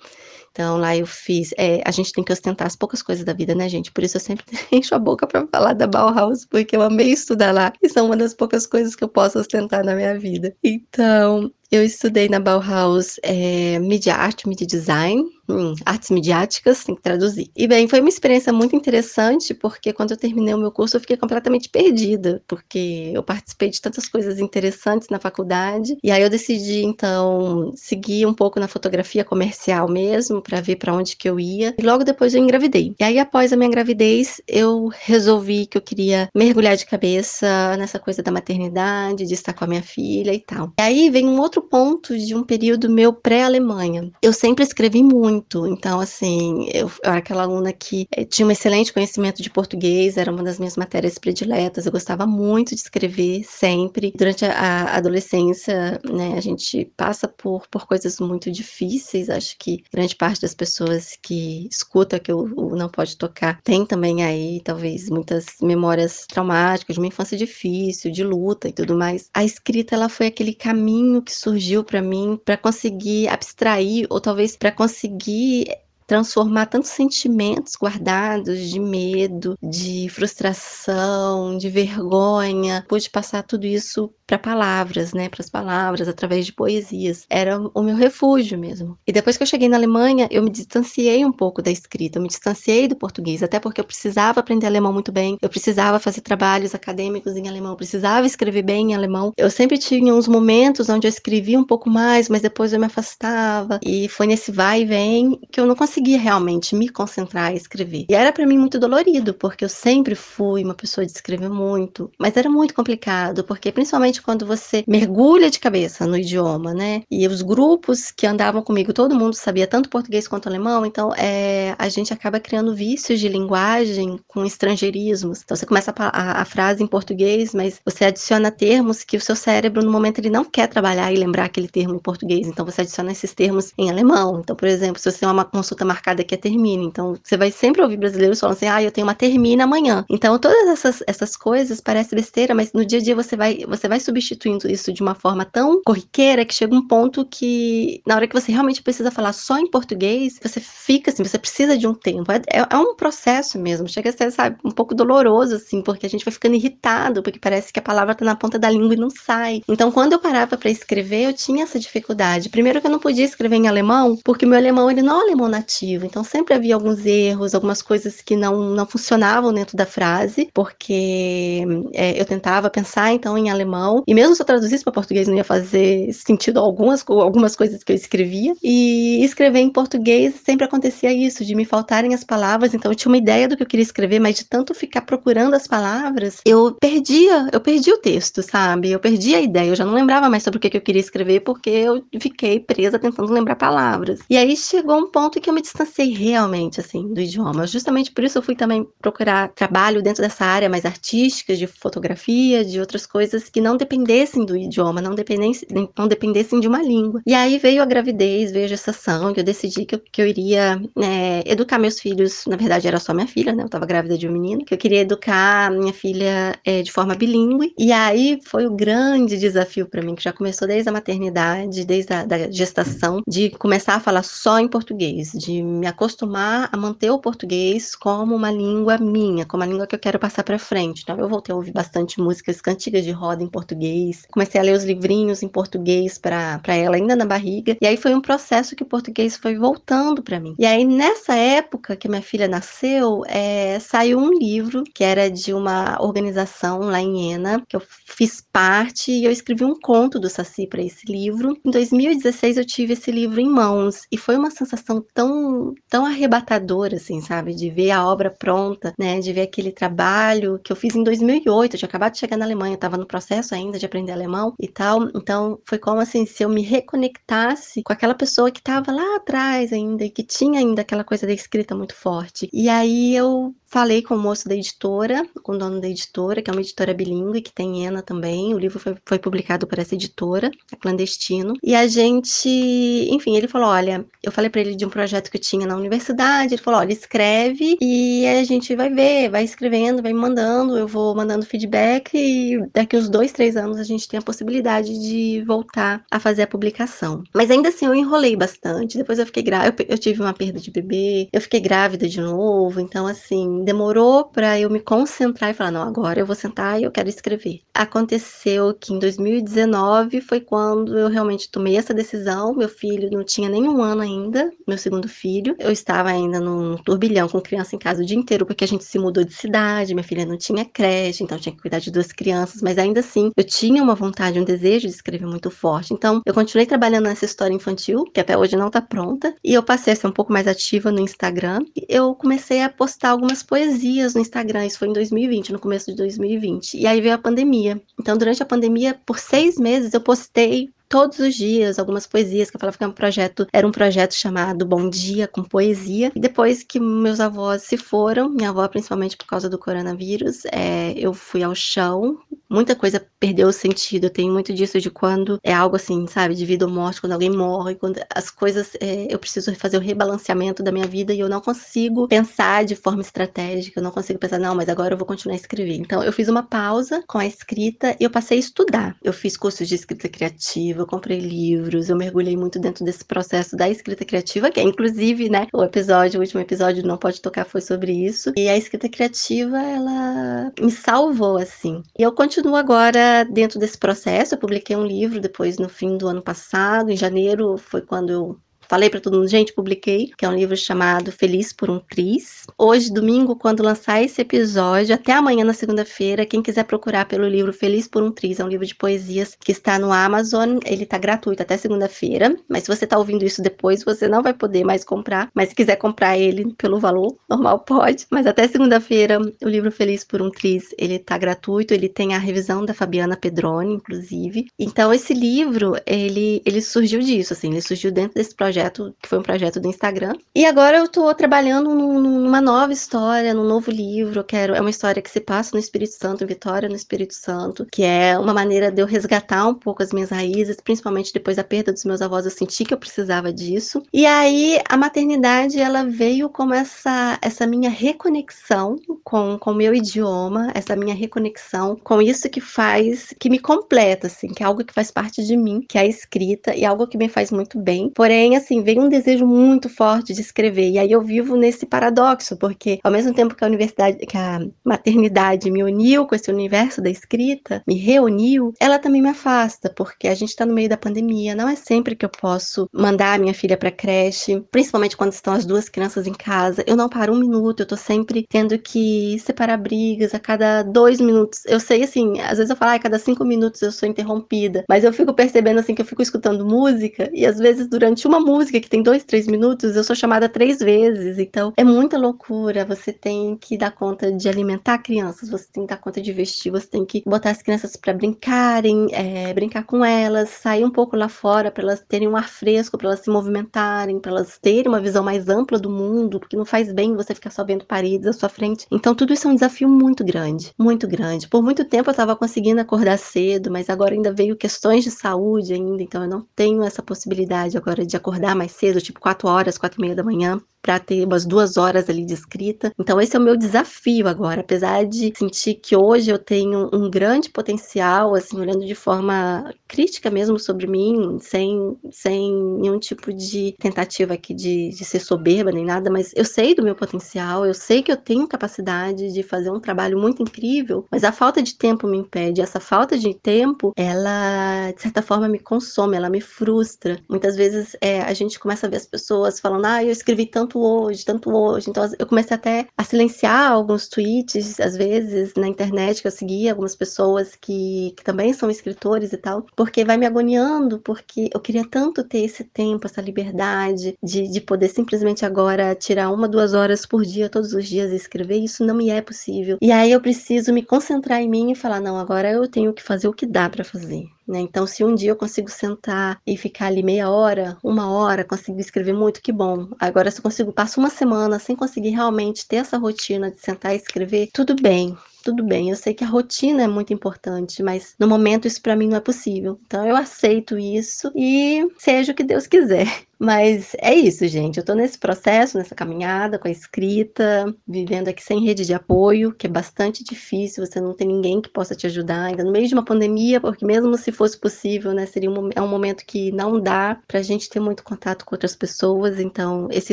então 0.50 0.78
lá 0.78 0.96
eu 0.96 1.06
fiz. 1.06 1.52
É, 1.56 1.80
a 1.84 1.90
gente 1.90 2.12
tem 2.12 2.24
que 2.24 2.32
ostentar 2.32 2.66
as 2.66 2.76
poucas 2.76 3.02
coisas 3.02 3.24
da 3.24 3.32
vida, 3.32 3.54
né, 3.54 3.68
gente? 3.68 3.92
Por 3.92 4.04
isso 4.04 4.16
eu 4.16 4.20
sempre 4.20 4.44
encho 4.72 4.94
a 4.94 4.98
boca 4.98 5.26
para 5.26 5.46
falar 5.46 5.74
da 5.74 5.86
Bauhaus, 5.86 6.44
porque 6.44 6.76
eu 6.76 6.82
amei 6.82 7.12
estudar 7.12 7.52
lá 7.52 7.72
e 7.82 7.88
são 7.88 8.06
uma 8.06 8.16
das 8.16 8.34
poucas 8.34 8.66
coisas 8.66 8.96
que 8.96 9.04
eu 9.04 9.08
posso 9.08 9.38
ostentar 9.38 9.84
na 9.84 9.94
minha 9.94 10.18
vida. 10.18 10.54
Então, 10.62 11.50
eu 11.70 11.84
estudei 11.84 12.28
na 12.28 12.40
Bauhaus 12.40 13.18
é, 13.22 13.78
Media 13.78 14.14
Art, 14.16 14.44
Media 14.44 14.66
Design, 14.66 15.24
hum, 15.48 15.74
artes 15.84 16.10
midiáticas, 16.10 16.84
tem 16.84 16.94
que 16.94 17.02
traduzir. 17.02 17.50
E 17.56 17.66
bem, 17.66 17.86
foi 17.86 18.00
uma 18.00 18.08
experiência 18.08 18.52
muito 18.52 18.74
interessante, 18.74 19.54
porque 19.54 19.92
quando 19.92 20.12
eu 20.12 20.16
terminei 20.16 20.54
o 20.54 20.58
meu 20.58 20.72
curso 20.72 20.96
eu 20.96 21.00
fiquei 21.00 21.16
completamente 21.16 21.68
perdida, 21.68 22.42
porque 22.46 23.12
eu 23.14 23.22
participei 23.22 23.70
de 23.70 23.80
tantas 23.80 24.08
coisas 24.08 24.40
interessantes 24.40 25.08
na 25.08 25.18
faculdade, 25.18 25.96
e 26.02 26.10
aí 26.10 26.22
eu 26.22 26.30
decidi 26.30 26.84
então 26.84 27.72
seguir 27.76 28.26
um 28.26 28.34
pouco 28.34 28.58
na 28.58 28.68
fotografia 28.68 29.24
comercial 29.24 29.88
mesmo, 29.88 30.42
para 30.42 30.60
ver 30.60 30.76
para 30.76 30.94
onde 30.94 31.16
que 31.16 31.28
eu 31.28 31.38
ia. 31.38 31.74
E 31.78 31.82
logo 31.82 32.04
depois 32.04 32.34
eu 32.34 32.42
engravidei. 32.42 32.94
E 32.98 33.04
aí 33.04 33.18
após 33.18 33.52
a 33.52 33.56
minha 33.56 33.70
gravidez, 33.70 34.40
eu 34.46 34.88
resolvi 35.02 35.66
que 35.66 35.76
eu 35.76 35.82
queria 35.82 36.28
mergulhar 36.34 36.76
de 36.76 36.86
cabeça 36.86 37.76
nessa 37.76 37.98
coisa 37.98 38.22
da 38.22 38.32
maternidade, 38.32 39.26
de 39.26 39.34
estar 39.34 39.52
com 39.52 39.64
a 39.64 39.68
minha 39.68 39.82
filha 39.82 40.32
e 40.34 40.40
tal. 40.40 40.72
E 40.78 40.82
aí 40.82 41.10
vem 41.10 41.26
um 41.28 41.40
outro 41.40 41.59
outro 41.60 41.68
ponto 41.68 42.18
de 42.18 42.34
um 42.34 42.42
período 42.42 42.90
meu 42.90 43.12
pré-Alemanha. 43.12 44.10
Eu 44.22 44.32
sempre 44.32 44.64
escrevi 44.64 45.02
muito, 45.02 45.66
então, 45.66 46.00
assim, 46.00 46.68
eu, 46.72 46.90
eu 47.04 47.10
era 47.10 47.18
aquela 47.18 47.42
aluna 47.42 47.72
que 47.72 48.06
eh, 48.12 48.24
tinha 48.24 48.46
um 48.46 48.50
excelente 48.50 48.92
conhecimento 48.92 49.42
de 49.42 49.50
português, 49.50 50.16
era 50.16 50.32
uma 50.32 50.42
das 50.42 50.58
minhas 50.58 50.76
matérias 50.76 51.18
prediletas, 51.18 51.86
eu 51.86 51.92
gostava 51.92 52.26
muito 52.26 52.74
de 52.74 52.80
escrever 52.80 53.44
sempre. 53.44 54.12
Durante 54.16 54.44
a, 54.44 54.52
a 54.52 54.96
adolescência, 54.96 56.00
né, 56.10 56.34
a 56.36 56.40
gente 56.40 56.90
passa 56.96 57.28
por, 57.28 57.68
por 57.68 57.86
coisas 57.86 58.18
muito 58.18 58.50
difíceis, 58.50 59.28
acho 59.28 59.56
que 59.58 59.82
grande 59.92 60.16
parte 60.16 60.40
das 60.42 60.54
pessoas 60.54 61.18
que 61.22 61.68
escuta 61.70 62.18
que 62.18 62.32
o, 62.32 62.74
Não 62.74 62.88
Pode 62.88 63.16
Tocar 63.16 63.60
tem 63.62 63.84
também 63.84 64.24
aí, 64.24 64.60
talvez, 64.64 65.10
muitas 65.10 65.46
memórias 65.60 66.26
traumáticas 66.26 66.94
de 66.94 67.00
uma 67.00 67.08
infância 67.08 67.36
difícil, 67.36 68.10
de 68.10 68.24
luta 68.24 68.68
e 68.68 68.72
tudo 68.72 68.96
mais. 68.96 69.28
A 69.34 69.44
escrita, 69.44 69.94
ela 69.94 70.08
foi 70.08 70.26
aquele 70.26 70.54
caminho 70.54 71.22
que 71.22 71.34
surgiu 71.34 71.49
surgiu 71.50 71.82
para 71.84 72.00
mim 72.00 72.40
para 72.44 72.56
conseguir 72.56 73.28
abstrair 73.28 74.06
ou 74.10 74.20
talvez 74.20 74.56
para 74.56 74.70
conseguir 74.72 75.66
transformar 76.10 76.66
tantos 76.66 76.90
sentimentos 76.90 77.74
guardados 77.80 78.68
de 78.68 78.80
medo, 78.80 79.56
de 79.62 80.08
frustração, 80.08 81.56
de 81.56 81.70
vergonha. 81.70 82.84
Pude 82.88 83.08
passar 83.08 83.44
tudo 83.44 83.64
isso 83.64 84.12
para 84.26 84.38
palavras, 84.38 85.12
né, 85.12 85.28
para 85.28 85.42
as 85.42 85.50
palavras 85.50 86.08
através 86.08 86.46
de 86.46 86.52
poesias. 86.52 87.26
Era 87.28 87.58
o 87.58 87.82
meu 87.82 87.96
refúgio 87.96 88.58
mesmo. 88.58 88.96
E 89.06 89.12
depois 89.12 89.36
que 89.36 89.42
eu 89.42 89.46
cheguei 89.46 89.68
na 89.68 89.76
Alemanha, 89.76 90.28
eu 90.30 90.42
me 90.42 90.50
distanciei 90.50 91.24
um 91.24 91.32
pouco 91.32 91.60
da 91.60 91.70
escrita, 91.70 92.18
eu 92.18 92.22
me 92.22 92.28
distanciei 92.28 92.86
do 92.86 92.96
português, 92.96 93.42
até 93.42 93.58
porque 93.58 93.80
eu 93.80 93.84
precisava 93.84 94.38
aprender 94.38 94.66
alemão 94.66 94.92
muito 94.92 95.10
bem, 95.10 95.36
eu 95.42 95.48
precisava 95.48 95.98
fazer 95.98 96.20
trabalhos 96.20 96.74
acadêmicos 96.74 97.36
em 97.36 97.48
alemão, 97.48 97.72
eu 97.72 97.76
precisava 97.76 98.26
escrever 98.26 98.62
bem 98.62 98.90
em 98.90 98.94
alemão. 98.94 99.32
Eu 99.36 99.50
sempre 99.50 99.78
tinha 99.78 100.14
uns 100.14 100.28
momentos 100.28 100.88
onde 100.88 101.06
eu 101.06 101.10
escrevia 101.10 101.58
um 101.58 101.66
pouco 101.66 101.90
mais, 101.90 102.28
mas 102.28 102.42
depois 102.42 102.72
eu 102.72 102.78
me 102.78 102.86
afastava 102.86 103.80
e 103.84 104.08
foi 104.08 104.26
nesse 104.28 104.52
vai 104.52 104.82
e 104.82 104.84
vem 104.84 105.40
que 105.50 105.60
eu 105.60 105.66
não 105.66 105.74
conseguia 106.00 106.18
realmente 106.18 106.74
me 106.74 106.88
concentrar 106.88 107.52
e 107.52 107.56
escrever. 107.56 108.06
E 108.08 108.14
era 108.14 108.32
para 108.32 108.46
mim 108.46 108.56
muito 108.56 108.78
dolorido, 108.78 109.34
porque 109.34 109.64
eu 109.64 109.68
sempre 109.68 110.14
fui 110.14 110.64
uma 110.64 110.74
pessoa 110.74 111.04
de 111.04 111.12
escrever 111.12 111.50
muito, 111.50 112.10
mas 112.18 112.36
era 112.36 112.48
muito 112.48 112.72
complicado, 112.72 113.44
porque 113.44 113.70
principalmente 113.70 114.22
quando 114.22 114.46
você 114.46 114.82
mergulha 114.86 115.50
de 115.50 115.60
cabeça 115.60 116.06
no 116.06 116.16
idioma, 116.16 116.72
né? 116.72 117.02
E 117.10 117.26
os 117.26 117.42
grupos 117.42 118.10
que 118.10 118.26
andavam 118.26 118.62
comigo, 118.62 118.94
todo 118.94 119.14
mundo 119.14 119.34
sabia 119.34 119.66
tanto 119.66 119.90
português 119.90 120.26
quanto 120.26 120.48
alemão, 120.48 120.86
então 120.86 121.12
é, 121.16 121.74
a 121.78 121.88
gente 121.90 122.14
acaba 122.14 122.40
criando 122.40 122.74
vícios 122.74 123.20
de 123.20 123.28
linguagem 123.28 124.18
com 124.26 124.44
estrangeirismos. 124.44 125.42
Então 125.44 125.56
você 125.56 125.66
começa 125.66 125.92
a, 125.94 126.38
a, 126.38 126.42
a 126.42 126.44
frase 126.46 126.82
em 126.82 126.86
português, 126.86 127.52
mas 127.54 127.78
você 127.84 128.06
adiciona 128.06 128.50
termos 128.50 129.04
que 129.04 129.18
o 129.18 129.20
seu 129.20 129.36
cérebro 129.36 129.82
no 129.84 129.92
momento 129.92 130.18
ele 130.18 130.30
não 130.30 130.44
quer 130.46 130.66
trabalhar 130.66 131.12
e 131.12 131.16
lembrar 131.16 131.44
aquele 131.44 131.68
termo 131.68 131.94
em 131.94 131.98
português, 131.98 132.46
então 132.46 132.64
você 132.64 132.80
adiciona 132.80 133.12
esses 133.12 133.34
termos 133.34 133.72
em 133.76 133.90
alemão. 133.90 134.40
Então, 134.40 134.56
por 134.56 134.66
exemplo, 134.66 134.98
se 134.98 135.10
você 135.10 135.18
tem 135.18 135.28
uma 135.28 135.44
consulta 135.44 135.84
marcada 135.92 136.24
que 136.24 136.34
é 136.34 136.38
termine, 136.38 136.84
então 136.84 137.14
você 137.22 137.36
vai 137.36 137.50
sempre 137.50 137.82
ouvir 137.82 137.96
brasileiros 137.96 138.40
falando 138.40 138.56
assim: 138.56 138.66
"Ah, 138.66 138.82
eu 138.82 138.90
tenho 138.90 139.06
uma 139.06 139.14
termina 139.14 139.64
amanhã". 139.64 140.04
Então, 140.08 140.38
todas 140.38 140.68
essas, 140.68 141.02
essas 141.06 141.36
coisas 141.36 141.80
parecem 141.80 142.16
besteira, 142.16 142.54
mas 142.54 142.72
no 142.72 142.84
dia 142.84 142.98
a 143.00 143.02
dia 143.02 143.14
você 143.14 143.36
vai 143.36 143.58
você 143.66 143.88
vai 143.88 144.00
substituindo 144.00 144.70
isso 144.70 144.92
de 144.92 145.02
uma 145.02 145.14
forma 145.14 145.44
tão 145.44 145.82
corriqueira 145.84 146.44
que 146.44 146.54
chega 146.54 146.74
um 146.74 146.86
ponto 146.86 147.24
que 147.26 148.00
na 148.06 148.14
hora 148.16 148.26
que 148.26 148.34
você 148.34 148.52
realmente 148.52 148.82
precisa 148.82 149.10
falar 149.10 149.32
só 149.32 149.58
em 149.58 149.70
português, 149.70 150.38
você 150.42 150.60
fica 150.60 151.10
assim, 151.10 151.24
você 151.24 151.38
precisa 151.38 151.76
de 151.76 151.86
um 151.86 151.94
tempo. 151.94 152.30
É, 152.32 152.36
é, 152.52 152.66
é 152.70 152.76
um 152.76 152.94
processo 152.94 153.58
mesmo, 153.58 153.88
chega 153.88 154.10
a 154.10 154.12
ser, 154.12 154.30
sabe, 154.30 154.56
um 154.64 154.70
pouco 154.70 154.94
doloroso 154.94 155.56
assim, 155.56 155.82
porque 155.82 156.06
a 156.06 156.08
gente 156.08 156.24
vai 156.24 156.32
ficando 156.32 156.54
irritado, 156.56 157.22
porque 157.22 157.38
parece 157.38 157.72
que 157.72 157.78
a 157.78 157.82
palavra 157.82 158.14
tá 158.14 158.24
na 158.24 158.36
ponta 158.36 158.58
da 158.58 158.70
língua 158.70 158.94
e 158.94 158.96
não 158.98 159.10
sai. 159.10 159.60
Então, 159.68 159.90
quando 159.92 160.12
eu 160.12 160.18
parava 160.18 160.56
para 160.56 160.70
escrever, 160.70 161.24
eu 161.26 161.32
tinha 161.32 161.64
essa 161.64 161.78
dificuldade. 161.78 162.48
Primeiro 162.48 162.80
que 162.80 162.86
eu 162.86 162.90
não 162.90 162.98
podia 162.98 163.24
escrever 163.24 163.56
em 163.56 163.68
alemão, 163.68 164.16
porque 164.24 164.46
meu 164.46 164.58
alemão 164.58 164.90
ele 164.90 165.02
não 165.02 165.20
é 165.20 165.22
alemão 165.22 165.48
nativo, 165.48 165.79
então 165.86 166.22
sempre 166.24 166.54
havia 166.54 166.74
alguns 166.74 167.04
erros, 167.04 167.54
algumas 167.54 167.82
coisas 167.82 168.20
que 168.20 168.36
não, 168.36 168.70
não 168.70 168.86
funcionavam 168.86 169.52
dentro 169.52 169.76
da 169.76 169.86
frase, 169.86 170.48
porque 170.52 171.64
é, 171.92 172.20
eu 172.20 172.24
tentava 172.24 172.70
pensar 172.70 173.12
então 173.12 173.36
em 173.36 173.50
alemão, 173.50 174.02
e 174.06 174.14
mesmo 174.14 174.34
se 174.34 174.42
eu 174.42 174.46
traduzisse 174.46 174.84
para 174.84 174.92
português 174.92 175.28
não 175.28 175.36
ia 175.36 175.44
fazer 175.44 176.12
sentido 176.12 176.58
algumas, 176.58 177.04
algumas 177.06 177.56
coisas 177.56 177.82
que 177.82 177.92
eu 177.92 177.96
escrevia, 177.96 178.54
e 178.62 179.24
escrever 179.24 179.60
em 179.60 179.70
português 179.70 180.34
sempre 180.44 180.64
acontecia 180.64 181.12
isso, 181.12 181.44
de 181.44 181.54
me 181.54 181.64
faltarem 181.64 182.14
as 182.14 182.24
palavras, 182.24 182.74
então 182.74 182.90
eu 182.90 182.96
tinha 182.96 183.10
uma 183.10 183.18
ideia 183.18 183.48
do 183.48 183.56
que 183.56 183.62
eu 183.62 183.66
queria 183.66 183.84
escrever, 183.84 184.18
mas 184.18 184.36
de 184.36 184.44
tanto 184.44 184.74
ficar 184.74 185.02
procurando 185.02 185.54
as 185.54 185.66
palavras, 185.66 186.40
eu 186.44 186.76
perdia, 186.80 187.48
eu 187.52 187.60
perdi 187.60 187.92
o 187.92 187.98
texto, 187.98 188.42
sabe? 188.42 188.90
Eu 188.90 188.98
perdi 188.98 189.34
a 189.34 189.40
ideia, 189.40 189.68
eu 189.68 189.76
já 189.76 189.84
não 189.84 189.94
lembrava 189.94 190.28
mais 190.28 190.42
sobre 190.42 190.58
o 190.58 190.60
que 190.60 190.76
eu 190.76 190.80
queria 190.80 191.00
escrever, 191.00 191.40
porque 191.40 191.70
eu 191.70 192.04
fiquei 192.20 192.60
presa 192.60 192.98
tentando 192.98 193.32
lembrar 193.32 193.56
palavras. 193.56 194.20
E 194.28 194.36
aí 194.36 194.56
chegou 194.56 194.98
um 194.98 195.10
ponto 195.10 195.40
que 195.40 195.48
eu 195.48 195.54
me 195.54 195.59
distanciei 195.60 196.12
realmente, 196.12 196.80
assim, 196.80 197.12
do 197.12 197.20
idioma. 197.20 197.66
Justamente 197.66 198.12
por 198.12 198.24
isso 198.24 198.38
eu 198.38 198.42
fui 198.42 198.54
também 198.54 198.86
procurar 199.00 199.48
trabalho 199.48 200.02
dentro 200.02 200.22
dessa 200.22 200.44
área 200.44 200.68
mais 200.68 200.84
artística, 200.84 201.54
de 201.54 201.66
fotografia, 201.66 202.64
de 202.64 202.80
outras 202.80 203.06
coisas 203.06 203.48
que 203.48 203.60
não 203.60 203.76
dependessem 203.76 204.44
do 204.44 204.56
idioma, 204.56 205.00
não 205.00 205.14
dependessem, 205.14 205.68
não 205.96 206.08
dependessem 206.08 206.60
de 206.60 206.68
uma 206.68 206.82
língua. 206.82 207.20
E 207.26 207.34
aí 207.34 207.58
veio 207.58 207.82
a 207.82 207.86
gravidez, 207.86 208.50
veio 208.52 208.64
a 208.64 208.68
gestação, 208.68 209.32
que 209.32 209.40
eu 209.40 209.44
decidi 209.44 209.84
que 209.84 209.94
eu, 209.94 210.00
que 210.00 210.22
eu 210.22 210.26
iria 210.26 210.80
é, 210.98 211.42
educar 211.50 211.78
meus 211.78 212.00
filhos. 212.00 212.44
Na 212.46 212.56
verdade, 212.56 212.86
era 212.88 212.98
só 212.98 213.12
minha 213.12 213.26
filha, 213.26 213.52
né? 213.52 213.62
Eu 213.64 213.68
tava 213.68 213.86
grávida 213.86 214.16
de 214.16 214.28
um 214.28 214.32
menino, 214.32 214.64
que 214.64 214.74
eu 214.74 214.78
queria 214.78 215.00
educar 215.00 215.70
minha 215.70 215.92
filha 215.92 216.58
é, 216.64 216.82
de 216.82 216.92
forma 216.92 217.14
bilíngue. 217.14 217.72
E 217.78 217.92
aí 217.92 218.38
foi 218.44 218.66
o 218.66 218.74
grande 218.74 219.38
desafio 219.38 219.86
para 219.86 220.02
mim, 220.02 220.14
que 220.14 220.22
já 220.22 220.32
começou 220.32 220.66
desde 220.66 220.88
a 220.88 220.92
maternidade, 220.92 221.84
desde 221.84 222.12
a 222.12 222.24
da 222.24 222.50
gestação, 222.50 223.22
de 223.26 223.50
começar 223.50 223.94
a 223.94 224.00
falar 224.00 224.22
só 224.22 224.58
em 224.58 224.68
português, 224.68 225.32
de 225.32 225.49
me 225.62 225.86
acostumar 225.86 226.68
a 226.72 226.76
manter 226.76 227.10
o 227.10 227.18
português 227.18 227.94
como 227.94 228.34
uma 228.34 228.50
língua 228.50 228.98
minha, 228.98 229.44
como 229.44 229.62
uma 229.62 229.70
língua 229.70 229.86
que 229.86 229.94
eu 229.94 229.98
quero 229.98 230.18
passar 230.18 230.44
para 230.44 230.58
frente. 230.58 231.02
Então 231.02 231.18
eu 231.18 231.28
voltei 231.28 231.52
a 231.52 231.56
ouvir 231.56 231.72
bastante 231.72 232.20
músicas 232.20 232.60
cantigas 232.60 233.04
de 233.04 233.10
roda 233.10 233.42
em 233.42 233.48
português, 233.48 234.24
comecei 234.30 234.60
a 234.60 234.64
ler 234.64 234.76
os 234.76 234.84
livrinhos 234.84 235.42
em 235.42 235.48
português 235.48 236.18
para 236.18 236.60
ela 236.68 236.96
ainda 236.96 237.16
na 237.16 237.24
barriga. 237.24 237.76
E 237.80 237.86
aí 237.86 237.96
foi 237.96 238.14
um 238.14 238.20
processo 238.20 238.76
que 238.76 238.82
o 238.82 238.86
português 238.86 239.36
foi 239.36 239.56
voltando 239.56 240.22
para 240.22 240.38
mim. 240.38 240.54
E 240.58 240.66
aí 240.66 240.84
nessa 240.84 241.34
época 241.34 241.96
que 241.96 242.08
minha 242.08 242.22
filha 242.22 242.48
nasceu, 242.48 243.22
é, 243.26 243.78
saiu 243.80 244.18
um 244.18 244.32
livro 244.32 244.84
que 244.94 245.04
era 245.04 245.30
de 245.30 245.52
uma 245.52 246.00
organização 246.00 246.80
lá 246.80 247.00
em 247.00 247.32
Ena, 247.32 247.62
que 247.68 247.76
eu 247.76 247.82
fiz 248.06 248.40
parte 248.52 249.10
e 249.12 249.24
eu 249.24 249.30
escrevi 249.30 249.64
um 249.64 249.78
conto 249.78 250.18
do 250.18 250.28
Saci 250.28 250.66
para 250.66 250.82
esse 250.82 251.10
livro. 251.10 251.56
Em 251.64 251.70
2016 251.70 252.56
eu 252.56 252.64
tive 252.64 252.92
esse 252.92 253.10
livro 253.10 253.40
em 253.40 253.48
mãos 253.48 254.02
e 254.10 254.16
foi 254.16 254.36
uma 254.36 254.50
sensação 254.50 255.04
tão 255.14 255.39
tão 255.88 256.04
arrebatadora 256.06 256.96
assim, 256.96 257.20
sabe, 257.20 257.54
de 257.54 257.70
ver 257.70 257.90
a 257.90 258.06
obra 258.06 258.30
pronta, 258.30 258.94
né, 258.98 259.20
de 259.20 259.32
ver 259.32 259.42
aquele 259.42 259.72
trabalho 259.72 260.58
que 260.62 260.72
eu 260.72 260.76
fiz 260.76 260.94
em 260.94 261.02
2008, 261.04 261.74
eu 261.74 261.78
tinha 261.78 261.88
acabado 261.88 262.12
de 262.12 262.18
chegar 262.18 262.36
na 262.36 262.44
Alemanha, 262.44 262.74
estava 262.74 262.96
no 262.96 263.06
processo 263.06 263.54
ainda 263.54 263.78
de 263.78 263.86
aprender 263.86 264.12
alemão 264.12 264.54
e 264.58 264.68
tal. 264.68 265.08
Então 265.14 265.58
foi 265.64 265.78
como 265.78 266.00
assim 266.00 266.26
se 266.26 266.42
eu 266.42 266.48
me 266.48 266.62
reconectasse 266.62 267.82
com 267.82 267.92
aquela 267.92 268.14
pessoa 268.14 268.50
que 268.50 268.60
estava 268.60 268.92
lá 268.92 269.16
atrás 269.16 269.72
ainda 269.72 270.04
e 270.04 270.10
que 270.10 270.22
tinha 270.22 270.60
ainda 270.60 270.82
aquela 270.82 271.04
coisa 271.04 271.26
da 271.26 271.32
escrita 271.32 271.74
muito 271.74 271.94
forte. 271.94 272.48
E 272.52 272.68
aí 272.68 273.14
eu 273.14 273.54
Falei 273.72 274.02
com 274.02 274.16
o 274.16 274.18
moço 274.18 274.48
da 274.48 274.54
editora, 274.56 275.24
com 275.44 275.52
o 275.52 275.58
dono 275.58 275.80
da 275.80 275.88
editora, 275.88 276.42
que 276.42 276.50
é 276.50 276.52
uma 276.52 276.60
editora 276.60 276.92
bilíngue, 276.92 277.40
que 277.40 277.52
tem 277.52 277.86
ENA 277.86 278.02
também. 278.02 278.52
O 278.52 278.58
livro 278.58 278.80
foi, 278.80 278.96
foi 279.06 279.16
publicado 279.16 279.64
por 279.64 279.78
essa 279.78 279.94
editora, 279.94 280.50
a 280.72 280.76
Clandestino. 280.76 281.54
E 281.62 281.72
a 281.76 281.86
gente, 281.86 282.48
enfim, 282.48 283.36
ele 283.36 283.46
falou: 283.46 283.68
olha, 283.68 284.04
eu 284.24 284.32
falei 284.32 284.50
para 284.50 284.60
ele 284.60 284.74
de 284.74 284.84
um 284.84 284.90
projeto 284.90 285.30
que 285.30 285.36
eu 285.36 285.40
tinha 285.40 285.68
na 285.68 285.76
universidade. 285.76 286.54
Ele 286.54 286.62
falou: 286.62 286.80
olha, 286.80 286.92
escreve 286.92 287.76
e 287.80 288.26
a 288.26 288.42
gente 288.42 288.74
vai 288.74 288.90
ver, 288.90 289.30
vai 289.30 289.44
escrevendo, 289.44 290.02
vai 290.02 290.12
me 290.12 290.18
mandando, 290.18 290.76
eu 290.76 290.88
vou 290.88 291.14
mandando 291.14 291.46
feedback 291.46 292.10
e 292.14 292.58
daqui 292.74 292.96
uns 292.96 293.08
dois, 293.08 293.30
três 293.30 293.56
anos 293.56 293.78
a 293.78 293.84
gente 293.84 294.08
tem 294.08 294.18
a 294.18 294.22
possibilidade 294.22 294.98
de 295.00 295.44
voltar 295.46 296.04
a 296.10 296.18
fazer 296.18 296.42
a 296.42 296.46
publicação. 296.48 297.22
Mas 297.32 297.48
ainda 297.52 297.68
assim 297.68 297.86
eu 297.86 297.94
enrolei 297.94 298.34
bastante. 298.34 298.98
Depois 298.98 299.20
eu 299.20 299.26
fiquei 299.26 299.44
grávida, 299.44 299.80
eu, 299.84 299.86
eu 299.90 299.98
tive 299.98 300.20
uma 300.20 300.34
perda 300.34 300.58
de 300.58 300.72
bebê, 300.72 301.28
eu 301.32 301.40
fiquei 301.40 301.60
grávida 301.60 302.08
de 302.08 302.20
novo, 302.20 302.80
então 302.80 303.06
assim 303.06 303.59
demorou 303.64 304.24
para 304.24 304.58
eu 304.58 304.70
me 304.70 304.80
concentrar 304.80 305.50
e 305.50 305.54
falar: 305.54 305.70
não, 305.70 305.82
agora 305.82 306.20
eu 306.20 306.26
vou 306.26 306.36
sentar 306.36 306.80
e 306.80 306.84
eu 306.84 306.90
quero 306.90 307.08
escrever. 307.08 307.60
Aconteceu 307.74 308.74
que 308.74 308.92
em 308.92 308.98
2019 308.98 310.20
foi 310.20 310.40
quando 310.40 310.98
eu 310.98 311.08
realmente 311.08 311.50
tomei 311.50 311.76
essa 311.76 311.94
decisão. 311.94 312.54
Meu 312.54 312.68
filho 312.68 313.10
não 313.10 313.24
tinha 313.24 313.48
nenhum 313.48 313.82
ano 313.82 314.02
ainda, 314.02 314.50
meu 314.66 314.78
segundo 314.78 315.08
filho. 315.08 315.54
Eu 315.58 315.70
estava 315.70 316.10
ainda 316.10 316.40
num 316.40 316.76
turbilhão 316.76 317.28
com 317.28 317.40
criança 317.40 317.74
em 317.76 317.78
casa 317.78 318.02
o 318.02 318.06
dia 318.06 318.16
inteiro, 318.16 318.46
porque 318.46 318.64
a 318.64 318.68
gente 318.68 318.84
se 318.84 318.98
mudou 318.98 319.24
de 319.24 319.32
cidade, 319.32 319.94
minha 319.94 320.04
filha 320.04 320.26
não 320.26 320.36
tinha 320.36 320.64
creche, 320.64 321.22
então 321.22 321.38
tinha 321.38 321.54
que 321.54 321.60
cuidar 321.60 321.78
de 321.78 321.90
duas 321.90 322.12
crianças, 322.12 322.62
mas 322.62 322.78
ainda 322.78 323.00
assim 323.00 323.30
eu 323.36 323.44
tinha 323.44 323.82
uma 323.82 323.94
vontade, 323.94 324.38
um 324.38 324.44
desejo 324.44 324.88
de 324.88 324.94
escrever 324.94 325.26
muito 325.26 325.50
forte. 325.50 325.92
Então 325.92 326.22
eu 326.24 326.34
continuei 326.34 326.66
trabalhando 326.66 327.04
nessa 327.04 327.24
história 327.24 327.54
infantil, 327.54 328.04
que 328.04 328.20
até 328.20 328.36
hoje 328.36 328.56
não 328.56 328.68
está 328.68 328.80
pronta, 328.80 329.34
e 329.44 329.54
eu 329.54 329.62
passei 329.62 329.92
a 329.92 329.96
ser 329.96 330.06
um 330.06 330.12
pouco 330.12 330.32
mais 330.32 330.46
ativa 330.46 330.90
no 330.90 331.00
Instagram. 331.00 331.60
Eu 331.88 332.14
comecei 332.14 332.62
a 332.62 332.68
postar 332.68 333.10
algumas 333.10 333.42
poesias 333.50 334.14
no 334.14 334.20
Instagram, 334.20 334.64
isso 334.64 334.78
foi 334.78 334.86
em 334.86 334.92
2020, 334.92 335.52
no 335.52 335.58
começo 335.58 335.90
de 335.90 335.96
2020. 335.96 336.78
E 336.78 336.86
aí 336.86 337.00
veio 337.00 337.14
a 337.14 337.18
pandemia. 337.18 337.82
Então, 337.98 338.16
durante 338.16 338.40
a 338.40 338.46
pandemia, 338.46 338.98
por 339.04 339.18
seis 339.18 339.58
meses, 339.58 339.92
eu 339.92 340.00
postei 340.00 340.70
todos 340.88 341.18
os 341.18 341.34
dias 341.34 341.78
algumas 341.78 342.06
poesias, 342.06 342.48
que 342.48 342.56
eu 342.56 342.60
falava 342.60 342.78
que 342.78 342.84
era 342.84 342.90
um 342.90 342.94
projeto, 342.94 343.46
era 343.52 343.66
um 343.66 343.72
projeto 343.72 344.14
chamado 344.14 344.64
Bom 344.64 344.88
Dia 344.88 345.26
com 345.26 345.42
Poesia. 345.42 346.12
E 346.14 346.20
depois 346.20 346.62
que 346.62 346.78
meus 346.78 347.18
avós 347.18 347.62
se 347.62 347.76
foram, 347.76 348.28
minha 348.28 348.50
avó 348.50 348.66
principalmente 348.68 349.16
por 349.16 349.26
causa 349.26 349.48
do 349.48 349.58
coronavírus, 349.58 350.44
é, 350.52 350.92
eu 350.96 351.12
fui 351.12 351.42
ao 351.42 351.54
chão, 351.54 352.18
muita 352.50 352.74
coisa 352.74 353.04
perdeu 353.18 353.48
o 353.48 353.52
sentido. 353.52 354.04
Eu 354.04 354.10
tenho 354.10 354.32
muito 354.32 354.52
disso 354.52 354.80
de 354.80 354.90
quando 354.90 355.38
é 355.42 355.52
algo 355.52 355.76
assim, 355.76 356.06
sabe, 356.06 356.34
de 356.34 356.44
vida 356.44 356.66
ou 356.66 356.72
morte, 356.72 357.00
quando 357.00 357.12
alguém 357.12 357.30
morre, 357.30 357.76
quando 357.76 358.00
as 358.14 358.30
coisas, 358.30 358.72
é, 358.80 359.06
eu 359.08 359.18
preciso 359.18 359.54
fazer 359.54 359.76
o 359.76 359.80
rebalanceamento 359.80 360.62
da 360.62 360.72
minha 360.72 360.86
vida 360.86 361.14
e 361.14 361.20
eu 361.20 361.28
não 361.28 361.40
consigo 361.40 362.08
pensar 362.08 362.64
de 362.64 362.74
forma 362.74 363.02
estratégica, 363.02 363.78
eu 363.78 363.84
não 363.84 363.90
consigo 363.90 364.18
pensar, 364.18 364.38
não, 364.38 364.54
mas 364.54 364.68
agora 364.68 364.94
eu 364.94 364.98
vou 364.98 365.06
continuar 365.06 365.34
a 365.34 365.38
escrever. 365.40 365.76
Então 365.76 366.02
eu 366.02 366.12
fiz 366.12 366.28
uma 366.28 366.42
pausa 366.42 367.04
com 367.06 367.18
a 367.18 367.26
escrita 367.26 367.96
e 368.00 368.04
eu 368.04 368.10
passei 368.10 368.38
a 368.38 368.40
estudar. 368.40 368.96
Eu 369.02 369.12
fiz 369.12 369.36
cursos 369.36 369.68
de 369.68 369.74
escrita 369.74 370.08
criativa, 370.08 370.80
eu 370.80 370.86
comprei 370.86 371.20
livros, 371.20 371.88
eu 371.88 371.96
mergulhei 371.96 372.36
muito 372.36 372.58
dentro 372.58 372.84
desse 372.84 373.04
processo 373.04 373.56
da 373.56 373.68
escrita 373.68 374.04
criativa, 374.04 374.50
que 374.50 374.58
é 374.58 374.62
inclusive, 374.62 375.28
né, 375.28 375.46
o 375.52 375.62
episódio, 375.62 376.18
o 376.18 376.22
último 376.22 376.40
episódio 376.40 376.86
Não 376.86 376.96
Pode 376.96 377.20
Tocar 377.20 377.44
foi 377.44 377.60
sobre 377.60 377.92
isso. 377.92 378.32
E 378.36 378.48
a 378.48 378.56
escrita 378.56 378.88
criativa, 378.88 379.58
ela 379.58 380.52
me 380.60 380.70
salvou, 380.70 381.36
assim. 381.36 381.82
E 381.98 382.02
eu 382.02 382.12
continuo 382.12 382.39
continuo 382.40 382.56
agora 382.56 383.22
dentro 383.24 383.58
desse 383.58 383.76
processo. 383.78 384.34
Eu 384.34 384.38
publiquei 384.38 384.74
um 384.74 384.86
livro 384.86 385.20
depois 385.20 385.58
no 385.58 385.68
fim 385.68 385.98
do 385.98 386.08
ano 386.08 386.22
passado, 386.22 386.90
em 386.90 386.96
janeiro 386.96 387.58
foi 387.58 387.82
quando 387.82 388.10
eu 388.10 388.40
Falei 388.70 388.88
para 388.88 389.00
todo 389.00 389.16
mundo, 389.16 389.26
gente, 389.26 389.52
publiquei, 389.52 390.12
que 390.16 390.24
é 390.24 390.28
um 390.28 390.36
livro 390.36 390.56
chamado 390.56 391.10
Feliz 391.10 391.52
por 391.52 391.68
um 391.68 391.80
Tris. 391.80 392.46
Hoje, 392.56 392.92
domingo, 392.92 393.34
quando 393.34 393.64
lançar 393.64 394.00
esse 394.00 394.20
episódio, 394.20 394.94
até 394.94 395.12
amanhã 395.12 395.44
na 395.44 395.52
segunda-feira, 395.52 396.24
quem 396.24 396.40
quiser 396.40 396.62
procurar 396.62 397.06
pelo 397.06 397.26
livro 397.26 397.52
Feliz 397.52 397.88
por 397.88 398.00
um 398.00 398.12
Tris, 398.12 398.38
é 398.38 398.44
um 398.44 398.48
livro 398.48 398.64
de 398.64 398.76
poesias 398.76 399.36
que 399.40 399.50
está 399.50 399.76
no 399.76 399.90
Amazon, 399.92 400.60
ele 400.64 400.86
tá 400.86 400.98
gratuito 400.98 401.42
até 401.42 401.56
segunda-feira, 401.56 402.36
mas 402.48 402.62
se 402.62 402.68
você 402.68 402.86
tá 402.86 402.96
ouvindo 402.96 403.24
isso 403.24 403.42
depois, 403.42 403.82
você 403.82 404.06
não 404.06 404.22
vai 404.22 404.32
poder 404.32 404.62
mais 404.62 404.84
comprar, 404.84 405.28
mas 405.34 405.48
se 405.48 405.56
quiser 405.56 405.74
comprar 405.74 406.16
ele 406.16 406.54
pelo 406.54 406.78
valor 406.78 407.16
normal, 407.28 407.58
pode. 407.58 408.06
Mas 408.08 408.24
até 408.24 408.46
segunda-feira, 408.46 409.18
o 409.42 409.48
livro 409.48 409.72
Feliz 409.72 410.04
por 410.04 410.22
um 410.22 410.30
Tris, 410.30 410.72
ele 410.78 411.00
tá 411.00 411.18
gratuito, 411.18 411.74
ele 411.74 411.88
tem 411.88 412.14
a 412.14 412.18
revisão 412.18 412.64
da 412.64 412.72
Fabiana 412.72 413.16
Pedroni, 413.16 413.74
inclusive. 413.74 414.46
Então, 414.56 414.94
esse 414.94 415.12
livro, 415.12 415.74
ele, 415.84 416.40
ele 416.46 416.62
surgiu 416.62 417.00
disso, 417.00 417.32
assim, 417.32 417.50
ele 417.50 417.62
surgiu 417.62 417.90
dentro 417.90 418.14
desse 418.14 418.32
projeto 418.32 418.59
projeto, 418.60 418.94
que 419.00 419.08
foi 419.08 419.18
um 419.18 419.22
projeto 419.22 419.60
do 419.60 419.68
Instagram. 419.68 420.14
E 420.34 420.44
agora 420.44 420.78
eu 420.78 420.88
tô 420.88 421.12
trabalhando 421.14 421.74
num, 421.74 421.98
numa 421.98 422.40
nova 422.40 422.72
história, 422.72 423.32
num 423.32 423.44
novo 423.44 423.70
livro. 423.70 424.22
Quero, 424.22 424.54
é 424.54 424.60
uma 424.60 424.70
história 424.70 425.00
que 425.00 425.10
se 425.10 425.20
passa 425.20 425.50
no 425.54 425.58
Espírito 425.58 425.94
Santo, 425.94 426.24
em 426.24 426.26
Vitória, 426.26 426.68
no 426.68 426.76
Espírito 426.76 427.14
Santo, 427.14 427.66
que 427.70 427.82
é 427.82 428.18
uma 428.18 428.34
maneira 428.34 428.70
de 428.70 428.82
eu 428.82 428.86
resgatar 428.86 429.46
um 429.46 429.54
pouco 429.54 429.82
as 429.82 429.92
minhas 429.92 430.10
raízes, 430.10 430.56
principalmente 430.62 431.12
depois 431.12 431.36
da 431.36 431.44
perda 431.44 431.72
dos 431.72 431.84
meus 431.84 432.02
avós, 432.02 432.24
eu 432.24 432.30
senti 432.30 432.64
que 432.64 432.74
eu 432.74 432.78
precisava 432.78 433.32
disso. 433.32 433.82
E 433.92 434.06
aí 434.06 434.60
a 434.68 434.76
maternidade, 434.76 435.58
ela 435.58 435.84
veio 435.84 436.28
como 436.28 436.54
essa, 436.54 437.18
essa 437.22 437.46
minha 437.46 437.70
reconexão 437.70 438.76
com 439.04 439.38
o 439.44 439.54
meu 439.54 439.74
idioma, 439.74 440.50
essa 440.54 440.76
minha 440.76 440.94
reconexão 440.94 441.76
com 441.82 442.02
isso 442.02 442.28
que 442.28 442.40
faz, 442.40 443.14
que 443.18 443.30
me 443.30 443.38
completa, 443.38 444.06
assim, 444.06 444.28
que 444.28 444.42
é 444.42 444.46
algo 444.46 444.64
que 444.64 444.74
faz 444.74 444.90
parte 444.90 445.24
de 445.24 445.36
mim, 445.36 445.64
que 445.68 445.78
é 445.78 445.82
a 445.82 445.86
escrita, 445.86 446.54
e 446.54 446.64
algo 446.64 446.86
que 446.86 446.98
me 446.98 447.08
faz 447.08 447.30
muito 447.30 447.58
bem. 447.58 447.90
Porém, 447.94 448.36
assim, 448.36 448.49
assim, 448.50 448.62
veio 448.62 448.82
um 448.82 448.88
desejo 448.88 449.24
muito 449.26 449.68
forte 449.68 450.12
de 450.12 450.20
escrever. 450.20 450.70
E 450.70 450.78
aí 450.78 450.90
eu 450.90 451.00
vivo 451.00 451.36
nesse 451.36 451.64
paradoxo, 451.64 452.36
porque 452.36 452.80
ao 452.82 452.90
mesmo 452.90 453.14
tempo 453.14 453.34
que 453.34 453.44
a 453.44 453.46
universidade, 453.46 453.98
que 453.98 454.16
a 454.16 454.40
maternidade 454.64 455.50
me 455.50 455.62
uniu 455.62 456.06
com 456.06 456.14
esse 456.14 456.30
universo 456.30 456.82
da 456.82 456.90
escrita, 456.90 457.62
me 457.66 457.76
reuniu, 457.76 458.52
ela 458.58 458.78
também 458.78 459.00
me 459.00 459.08
afasta, 459.08 459.72
porque 459.74 460.08
a 460.08 460.14
gente 460.14 460.34
tá 460.34 460.44
no 460.44 460.54
meio 460.54 460.68
da 460.68 460.76
pandemia, 460.76 461.34
não 461.34 461.48
é 461.48 461.54
sempre 461.54 461.94
que 461.94 462.04
eu 462.04 462.08
posso 462.08 462.68
mandar 462.72 463.14
a 463.14 463.18
minminha 463.18 463.34
filha 463.34 463.56
para 463.56 463.70
creche, 463.70 464.42
principalmente 464.50 464.96
quando 464.96 465.12
estão 465.12 465.34
as 465.34 465.46
duas 465.46 465.68
crianças 465.68 466.06
em 466.06 466.12
casa. 466.12 466.64
Eu 466.66 466.76
não 466.76 466.88
paro 466.88 467.12
um 467.12 467.18
minuto, 467.18 467.60
eu 467.60 467.66
tô 467.66 467.76
sempre 467.76 468.26
tendo 468.28 468.58
que 468.58 469.18
separar 469.20 469.56
brigas 469.58 470.14
a 470.14 470.18
cada 470.18 470.62
dois 470.62 471.00
minutos. 471.00 471.42
Eu 471.46 471.60
sei, 471.60 471.84
assim, 471.84 472.20
às 472.20 472.38
vezes 472.38 472.50
eu 472.50 472.56
falo, 472.56 472.72
ah, 472.72 472.74
a 472.74 472.78
cada 472.78 472.98
cinco 472.98 473.24
minutos 473.24 473.62
eu 473.62 473.70
sou 473.70 473.88
interrompida, 473.88 474.64
mas 474.68 474.82
eu 474.82 474.92
fico 474.92 475.14
percebendo, 475.14 475.60
assim, 475.60 475.74
que 475.74 475.82
eu 475.82 475.86
fico 475.86 476.02
escutando 476.02 476.44
música 476.44 477.08
e 477.12 477.24
às 477.24 477.38
vezes 477.38 477.68
durante 477.68 478.06
uma 478.06 478.18
música 478.18 478.39
música 478.40 478.58
que 478.58 478.70
tem 478.70 478.82
dois, 478.82 479.04
três 479.04 479.26
minutos, 479.26 479.76
eu 479.76 479.84
sou 479.84 479.94
chamada 479.94 480.26
três 480.26 480.60
vezes. 480.60 481.18
Então 481.18 481.52
é 481.58 481.62
muita 481.62 481.98
loucura. 481.98 482.64
Você 482.64 482.90
tem 482.90 483.36
que 483.36 483.58
dar 483.58 483.70
conta 483.70 484.10
de 484.10 484.28
alimentar 484.30 484.78
crianças, 484.78 485.28
você 485.28 485.46
tem 485.52 485.64
que 485.64 485.68
dar 485.68 485.76
conta 485.76 486.00
de 486.00 486.10
vestir, 486.10 486.50
você 486.50 486.66
tem 486.66 486.86
que 486.86 487.02
botar 487.06 487.30
as 487.30 487.42
crianças 487.42 487.76
para 487.76 487.92
brincarem, 487.92 488.88
é, 488.92 489.32
brincar 489.34 489.64
com 489.64 489.84
elas, 489.84 490.30
sair 490.30 490.64
um 490.64 490.70
pouco 490.70 490.96
lá 490.96 491.08
fora 491.08 491.50
para 491.50 491.62
elas 491.62 491.84
terem 491.86 492.08
um 492.08 492.16
ar 492.16 492.30
fresco, 492.30 492.78
para 492.78 492.88
elas 492.88 493.00
se 493.00 493.10
movimentarem, 493.10 494.00
para 494.00 494.10
elas 494.10 494.38
terem 494.40 494.68
uma 494.68 494.80
visão 494.80 495.04
mais 495.04 495.28
ampla 495.28 495.58
do 495.58 495.68
mundo, 495.68 496.18
porque 496.18 496.36
não 496.36 496.46
faz 496.46 496.72
bem 496.72 496.96
você 496.96 497.14
ficar 497.14 497.30
só 497.30 497.44
vendo 497.44 497.66
paredes 497.66 498.06
à 498.06 498.12
sua 498.14 498.30
frente. 498.30 498.66
Então 498.72 498.94
tudo 498.94 499.12
isso 499.12 499.28
é 499.28 499.30
um 499.30 499.34
desafio 499.34 499.68
muito 499.68 500.02
grande, 500.02 500.54
muito 500.58 500.88
grande. 500.88 501.28
Por 501.28 501.42
muito 501.42 501.62
tempo 501.62 501.90
eu 501.90 501.92
estava 501.92 502.16
conseguindo 502.16 502.60
acordar 502.60 502.98
cedo, 502.98 503.50
mas 503.50 503.68
agora 503.68 503.94
ainda 503.94 504.12
veio 504.14 504.34
questões 504.34 504.82
de 504.82 504.90
saúde 504.90 505.52
ainda, 505.52 505.82
então 505.82 506.02
eu 506.02 506.08
não 506.08 506.26
tenho 506.34 506.62
essa 506.62 506.82
possibilidade 506.82 507.58
agora 507.58 507.84
de 507.84 507.96
acordar 507.96 508.29
acordar 508.30 508.34
mais 508.34 508.52
cedo, 508.52 508.80
tipo 508.80 509.00
4 509.00 509.28
horas, 509.28 509.58
4 509.58 509.78
e 509.78 509.82
meia 509.82 509.94
da 509.94 510.02
manhã, 510.02 510.40
para 510.62 510.78
ter 510.78 511.04
umas 511.04 511.24
duas 511.24 511.56
horas 511.56 511.88
ali 511.88 512.04
de 512.04 512.14
escrita. 512.14 512.72
Então 512.78 513.00
esse 513.00 513.16
é 513.16 513.18
o 513.18 513.22
meu 513.22 513.36
desafio 513.36 514.06
agora, 514.06 514.40
apesar 514.40 514.84
de 514.84 515.12
sentir 515.16 515.54
que 515.54 515.76
hoje 515.76 516.10
eu 516.10 516.18
tenho 516.18 516.68
um 516.72 516.90
grande 516.90 517.30
potencial, 517.30 518.14
assim, 518.14 518.38
olhando 518.38 518.64
de 518.64 518.74
forma 518.74 519.52
crítica 519.66 520.10
mesmo 520.10 520.38
sobre 520.38 520.66
mim, 520.66 521.18
sem, 521.20 521.76
sem 521.90 522.32
nenhum 522.60 522.78
tipo 522.78 523.12
de 523.12 523.54
tentativa 523.58 524.14
aqui 524.14 524.34
de, 524.34 524.70
de 524.70 524.84
ser 524.84 525.00
soberba 525.00 525.50
nem 525.50 525.64
nada, 525.64 525.90
mas 525.90 526.12
eu 526.14 526.24
sei 526.24 526.54
do 526.54 526.62
meu 526.62 526.74
potencial, 526.74 527.46
eu 527.46 527.54
sei 527.54 527.82
que 527.82 527.90
eu 527.90 527.96
tenho 527.96 528.28
capacidade 528.28 529.12
de 529.12 529.22
fazer 529.22 529.50
um 529.50 529.60
trabalho 529.60 529.98
muito 529.98 530.22
incrível, 530.22 530.86
mas 530.90 531.04
a 531.04 531.12
falta 531.12 531.42
de 531.42 531.56
tempo 531.56 531.86
me 531.86 531.96
impede. 531.96 532.40
Essa 532.40 532.60
falta 532.60 532.98
de 532.98 533.14
tempo, 533.14 533.72
ela 533.76 534.70
de 534.72 534.82
certa 534.82 535.02
forma 535.02 535.28
me 535.28 535.38
consome, 535.38 535.96
ela 535.96 536.10
me 536.10 536.20
frustra. 536.20 537.00
Muitas 537.08 537.36
vezes 537.36 537.76
é, 537.80 538.00
a 538.10 538.14
gente 538.14 538.38
começa 538.38 538.66
a 538.66 538.70
ver 538.70 538.76
as 538.76 538.86
pessoas 538.86 539.38
falando, 539.38 539.64
ah, 539.66 539.84
eu 539.84 539.90
escrevi 539.90 540.26
tanto 540.26 540.58
hoje, 540.58 541.04
tanto 541.04 541.30
hoje. 541.30 541.70
Então 541.70 541.88
eu 541.98 542.06
comecei 542.06 542.34
até 542.34 542.66
a 542.76 542.84
silenciar 542.84 543.52
alguns 543.52 543.88
tweets, 543.88 544.58
às 544.60 544.76
vezes, 544.76 545.32
na 545.36 545.46
internet, 545.46 546.02
que 546.02 546.08
eu 546.08 546.12
seguia 546.12 546.50
algumas 546.50 546.74
pessoas 546.74 547.36
que, 547.36 547.94
que 547.96 548.02
também 548.04 548.32
são 548.32 548.50
escritores 548.50 549.12
e 549.12 549.16
tal, 549.16 549.46
porque 549.54 549.84
vai 549.84 549.96
me 549.96 550.06
agoniando, 550.06 550.80
porque 550.80 551.30
eu 551.32 551.40
queria 551.40 551.64
tanto 551.66 552.02
ter 552.02 552.24
esse 552.24 552.44
tempo, 552.44 552.86
essa 552.86 553.00
liberdade 553.00 553.96
de, 554.02 554.28
de 554.28 554.40
poder 554.40 554.68
simplesmente 554.68 555.24
agora 555.24 555.74
tirar 555.74 556.10
uma, 556.10 556.28
duas 556.28 556.54
horas 556.54 556.84
por 556.84 557.04
dia, 557.04 557.28
todos 557.28 557.52
os 557.52 557.66
dias 557.66 557.92
e 557.92 557.96
escrever. 557.96 558.38
Isso 558.38 558.64
não 558.64 558.74
me 558.74 558.90
é 558.90 559.00
possível. 559.00 559.58
E 559.60 559.70
aí 559.70 559.92
eu 559.92 560.00
preciso 560.00 560.52
me 560.52 560.62
concentrar 560.62 561.20
em 561.20 561.28
mim 561.28 561.52
e 561.52 561.54
falar, 561.54 561.80
não, 561.80 561.96
agora 561.96 562.30
eu 562.30 562.48
tenho 562.48 562.72
que 562.72 562.82
fazer 562.82 563.08
o 563.08 563.12
que 563.12 563.26
dá 563.26 563.48
para 563.48 563.64
fazer. 563.64 564.08
Né? 564.30 564.38
Então, 564.38 564.64
se 564.64 564.84
um 564.84 564.94
dia 564.94 565.10
eu 565.10 565.16
consigo 565.16 565.50
sentar 565.50 566.20
e 566.24 566.36
ficar 566.36 566.66
ali 566.66 566.84
meia 566.84 567.10
hora, 567.10 567.58
uma 567.64 567.90
hora, 567.90 568.24
conseguir 568.24 568.60
escrever 568.60 568.92
muito, 568.92 569.20
que 569.20 569.32
bom. 569.32 569.68
Agora, 569.80 570.08
se 570.08 570.20
eu 570.20 570.22
consigo, 570.22 570.52
passo 570.52 570.78
uma 570.78 570.88
semana 570.88 571.40
sem 571.40 571.56
conseguir 571.56 571.90
realmente 571.90 572.46
ter 572.46 572.56
essa 572.56 572.78
rotina 572.78 573.28
de 573.28 573.40
sentar 573.40 573.72
e 573.74 573.76
escrever, 573.76 574.28
tudo 574.32 574.54
bem 574.54 574.96
tudo 575.22 575.44
bem, 575.44 575.70
eu 575.70 575.76
sei 575.76 575.94
que 575.94 576.04
a 576.04 576.08
rotina 576.08 576.62
é 576.62 576.68
muito 576.68 576.92
importante, 576.92 577.62
mas 577.62 577.94
no 577.98 578.08
momento 578.08 578.46
isso 578.46 578.60
para 578.62 578.76
mim 578.76 578.88
não 578.88 578.96
é 578.96 579.00
possível. 579.00 579.58
Então 579.66 579.86
eu 579.86 579.96
aceito 579.96 580.58
isso 580.58 581.12
e 581.14 581.66
seja 581.78 582.12
o 582.12 582.14
que 582.14 582.24
Deus 582.24 582.46
quiser. 582.46 582.86
Mas 583.22 583.76
é 583.82 583.94
isso, 583.94 584.26
gente. 584.26 584.56
Eu 584.56 584.64
tô 584.64 584.72
nesse 584.72 584.98
processo, 584.98 585.58
nessa 585.58 585.74
caminhada 585.74 586.38
com 586.38 586.48
a 586.48 586.50
escrita, 586.50 587.54
vivendo 587.68 588.08
aqui 588.08 588.22
sem 588.22 588.42
rede 588.42 588.64
de 588.64 588.72
apoio, 588.72 589.34
que 589.34 589.46
é 589.46 589.50
bastante 589.50 590.02
difícil, 590.02 590.64
você 590.64 590.80
não 590.80 590.94
tem 590.94 591.06
ninguém 591.06 591.38
que 591.38 591.50
possa 591.50 591.74
te 591.74 591.86
ajudar, 591.86 592.24
ainda 592.24 592.42
no 592.42 592.50
meio 592.50 592.66
de 592.66 592.72
uma 592.72 592.82
pandemia, 592.82 593.38
porque 593.38 593.62
mesmo 593.66 593.94
se 593.98 594.10
fosse 594.10 594.38
possível, 594.38 594.94
né, 594.94 595.04
seria 595.04 595.30
um, 595.30 595.50
é 595.54 595.60
um 595.60 595.68
momento 595.68 596.02
que 596.06 596.32
não 596.32 596.58
dá 596.58 596.98
pra 597.06 597.20
gente 597.20 597.50
ter 597.50 597.60
muito 597.60 597.84
contato 597.84 598.24
com 598.24 598.34
outras 598.34 598.56
pessoas, 598.56 599.20
então 599.20 599.68
esse 599.70 599.92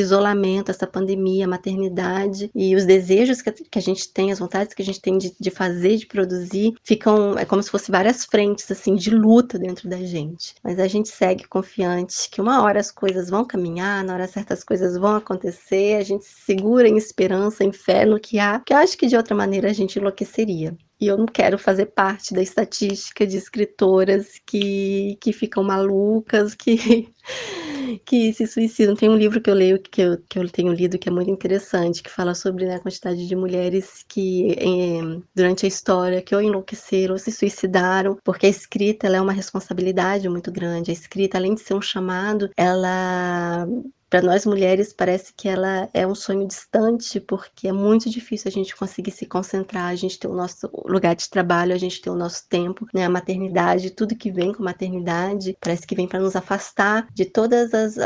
isolamento, 0.00 0.70
essa 0.70 0.86
pandemia, 0.86 1.44
a 1.44 1.48
maternidade 1.48 2.50
e 2.54 2.74
os 2.74 2.86
desejos 2.86 3.42
que 3.42 3.52
que 3.52 3.78
a 3.78 3.82
gente 3.82 4.12
tem, 4.12 4.32
as 4.32 4.38
vontades 4.38 4.74
que 4.74 4.82
a 4.82 4.84
gente 4.84 5.00
tem 5.00 5.17
de, 5.18 5.34
de 5.38 5.50
fazer, 5.50 5.96
de 5.96 6.06
produzir, 6.06 6.74
ficam, 6.82 7.36
é 7.38 7.44
como 7.44 7.62
se 7.62 7.70
fosse 7.70 7.90
várias 7.90 8.24
frentes, 8.24 8.70
assim, 8.70 8.94
de 8.94 9.10
luta 9.10 9.58
dentro 9.58 9.88
da 9.88 9.98
gente. 9.98 10.54
Mas 10.62 10.78
a 10.78 10.86
gente 10.86 11.08
segue 11.08 11.46
confiante 11.46 12.28
que 12.30 12.40
uma 12.40 12.62
hora 12.62 12.80
as 12.80 12.90
coisas 12.90 13.28
vão 13.28 13.44
caminhar, 13.44 14.04
na 14.04 14.14
hora 14.14 14.26
certas 14.26 14.64
coisas 14.64 14.96
vão 14.96 15.16
acontecer, 15.16 15.96
a 15.96 16.02
gente 16.02 16.24
segura 16.24 16.88
em 16.88 16.96
esperança, 16.96 17.64
em 17.64 17.72
fé 17.72 18.04
no 18.04 18.18
que 18.20 18.38
há, 18.38 18.60
que 18.60 18.72
eu 18.72 18.78
acho 18.78 18.96
que 18.96 19.06
de 19.06 19.16
outra 19.16 19.34
maneira 19.34 19.70
a 19.70 19.72
gente 19.72 19.98
enlouqueceria. 19.98 20.76
E 21.00 21.06
eu 21.06 21.16
não 21.16 21.26
quero 21.26 21.56
fazer 21.58 21.86
parte 21.86 22.34
da 22.34 22.42
estatística 22.42 23.24
de 23.24 23.36
escritoras 23.36 24.40
que, 24.44 25.16
que 25.20 25.32
ficam 25.32 25.62
malucas, 25.62 26.54
que, 26.56 27.08
que 28.04 28.32
se 28.32 28.46
suicidam. 28.46 28.94
Tem 28.94 29.08
um 29.08 29.16
livro 29.16 29.40
que 29.40 29.50
eu 29.50 29.54
leio, 29.54 29.80
que 29.80 30.00
eu, 30.02 30.18
que 30.28 30.38
eu 30.38 30.48
tenho 30.50 30.72
lido, 30.72 30.98
que 30.98 31.08
é 31.08 31.12
muito 31.12 31.30
interessante, 31.30 32.02
que 32.02 32.10
fala 32.10 32.34
sobre 32.34 32.66
né, 32.66 32.76
a 32.76 32.80
quantidade 32.80 33.26
de 33.26 33.36
mulheres 33.36 34.04
que, 34.08 34.52
em, 34.58 35.22
durante 35.34 35.64
a 35.64 35.68
história, 35.68 36.22
que 36.22 36.34
ou 36.34 36.42
enlouqueceram 36.42 37.14
ou 37.14 37.18
se 37.18 37.30
suicidaram, 37.32 38.18
porque 38.24 38.46
a 38.46 38.50
escrita 38.50 39.06
é 39.06 39.20
uma 39.20 39.32
responsabilidade 39.32 40.28
muito 40.28 40.50
grande. 40.52 40.90
A 40.90 40.94
escrita, 40.94 41.38
além 41.38 41.54
de 41.54 41.60
ser 41.60 41.74
um 41.74 41.82
chamado, 41.82 42.50
ela 42.56 43.66
para 44.08 44.22
nós 44.22 44.46
mulheres 44.46 44.92
parece 44.92 45.32
que 45.34 45.48
ela 45.48 45.88
é 45.92 46.06
um 46.06 46.14
sonho 46.14 46.46
distante, 46.46 47.20
porque 47.20 47.68
é 47.68 47.72
muito 47.72 48.08
difícil 48.08 48.48
a 48.48 48.52
gente 48.52 48.74
conseguir 48.74 49.10
se 49.10 49.26
concentrar, 49.26 49.86
a 49.86 49.94
gente 49.94 50.18
ter 50.18 50.28
o 50.28 50.34
nosso 50.34 50.70
lugar 50.86 51.14
de 51.14 51.28
trabalho, 51.28 51.74
a 51.74 51.78
gente 51.78 52.00
ter 52.00 52.10
o 52.10 52.14
nosso 52.14 52.48
tempo, 52.48 52.86
né? 52.94 53.04
A 53.04 53.10
maternidade, 53.10 53.90
tudo 53.90 54.16
que 54.16 54.30
vem 54.30 54.52
com 54.52 54.62
a 54.62 54.66
maternidade, 54.66 55.56
parece 55.60 55.86
que 55.86 55.94
vem 55.94 56.08
para 56.08 56.20
nos 56.20 56.36
afastar 56.36 57.06
de 57.12 57.24
todas 57.24 57.74
as, 57.74 57.96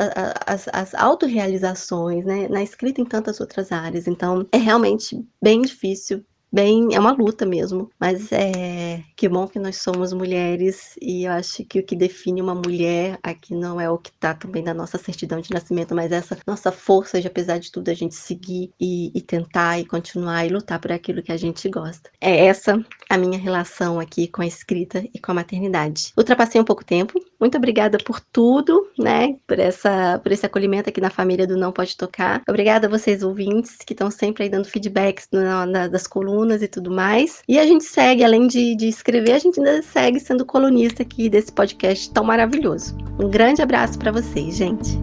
as, 0.46 0.68
as 0.72 0.94
autorrealizações, 0.94 2.24
né? 2.24 2.48
Na 2.48 2.62
escrita 2.62 3.00
em 3.00 3.05
tantas 3.05 3.40
outras 3.40 3.70
áreas. 3.72 4.07
Então, 4.07 4.46
é 4.53 4.59
realmente 4.59 5.24
bem 5.40 5.62
difícil 5.62 6.24
bem, 6.53 6.94
é 6.94 7.00
uma 7.00 7.12
luta 7.12 7.46
mesmo, 7.46 7.90
mas 7.98 8.30
é 8.30 9.03
que 9.16 9.28
bom 9.28 9.46
que 9.46 9.59
nós 9.59 9.76
somos 9.76 10.12
mulheres 10.12 10.96
e 11.00 11.24
eu 11.24 11.32
acho 11.32 11.64
que 11.64 11.78
o 11.78 11.82
que 11.82 11.96
define 11.96 12.42
uma 12.42 12.55
mulher 12.55 13.18
aqui 13.22 13.55
não 13.55 13.80
é 13.80 13.88
o 13.88 13.96
que 13.96 14.11
está 14.11 14.34
também 14.34 14.62
na 14.62 14.74
nossa 14.74 14.98
certidão 14.98 15.40
de 15.40 15.53
nascimento, 15.53 15.94
mas 15.94 16.12
essa 16.12 16.36
nossa 16.46 16.70
força 16.70 17.20
de 17.20 17.26
apesar 17.26 17.59
de 17.59 17.70
tudo 17.70 17.88
a 17.88 17.94
gente 17.94 18.14
seguir 18.14 18.70
e, 18.80 19.11
e 19.14 19.20
tentar 19.20 19.78
e 19.78 19.84
continuar 19.84 20.44
e 20.44 20.48
lutar 20.48 20.78
por 20.78 20.92
aquilo 20.92 21.22
que 21.22 21.32
a 21.32 21.36
gente 21.36 21.68
gosta. 21.68 22.11
É 22.20 22.46
essa 22.46 22.84
a 23.09 23.16
minha 23.16 23.38
relação 23.38 24.00
aqui 24.00 24.26
com 24.26 24.42
a 24.42 24.46
escrita 24.46 25.05
e 25.14 25.18
com 25.18 25.32
a 25.32 25.34
maternidade. 25.34 26.12
Ultrapassei 26.16 26.61
um 26.61 26.64
pouco 26.64 26.84
tempo. 26.84 27.20
Muito 27.38 27.57
obrigada 27.57 27.98
por 27.98 28.20
tudo, 28.20 28.88
né? 28.98 29.36
Por 29.46 29.59
essa 29.59 30.18
por 30.22 30.32
esse 30.32 30.46
acolhimento 30.46 30.88
aqui 30.88 31.00
na 31.00 31.11
família 31.11 31.46
do 31.46 31.57
Não 31.57 31.72
Pode 31.72 31.96
Tocar. 31.96 32.42
Obrigada 32.48 32.86
a 32.86 32.90
vocês 32.90 33.22
ouvintes 33.22 33.76
que 33.76 33.92
estão 33.92 34.11
sempre 34.11 34.44
aí 34.44 34.48
dando 34.48 34.66
feedbacks 34.66 35.28
na, 35.32 35.86
das 35.88 36.07
colunas 36.07 36.41
e 36.51 36.68
tudo 36.68 36.90
mais. 36.90 37.43
E 37.49 37.59
a 37.59 37.66
gente 37.66 37.84
segue, 37.84 38.24
além 38.24 38.47
de, 38.47 38.74
de 38.76 38.88
escrever, 38.88 39.32
a 39.32 39.38
gente 39.38 39.61
ainda 39.61 39.82
segue 39.82 40.18
sendo 40.18 40.45
colunista 40.45 41.03
aqui 41.03 41.28
desse 41.28 41.53
podcast 41.53 42.11
tão 42.11 42.24
maravilhoso. 42.24 42.97
Um 43.20 43.28
grande 43.28 43.62
abraço 43.62 43.99
para 43.99 44.11
vocês, 44.11 44.57
gente. 44.57 44.99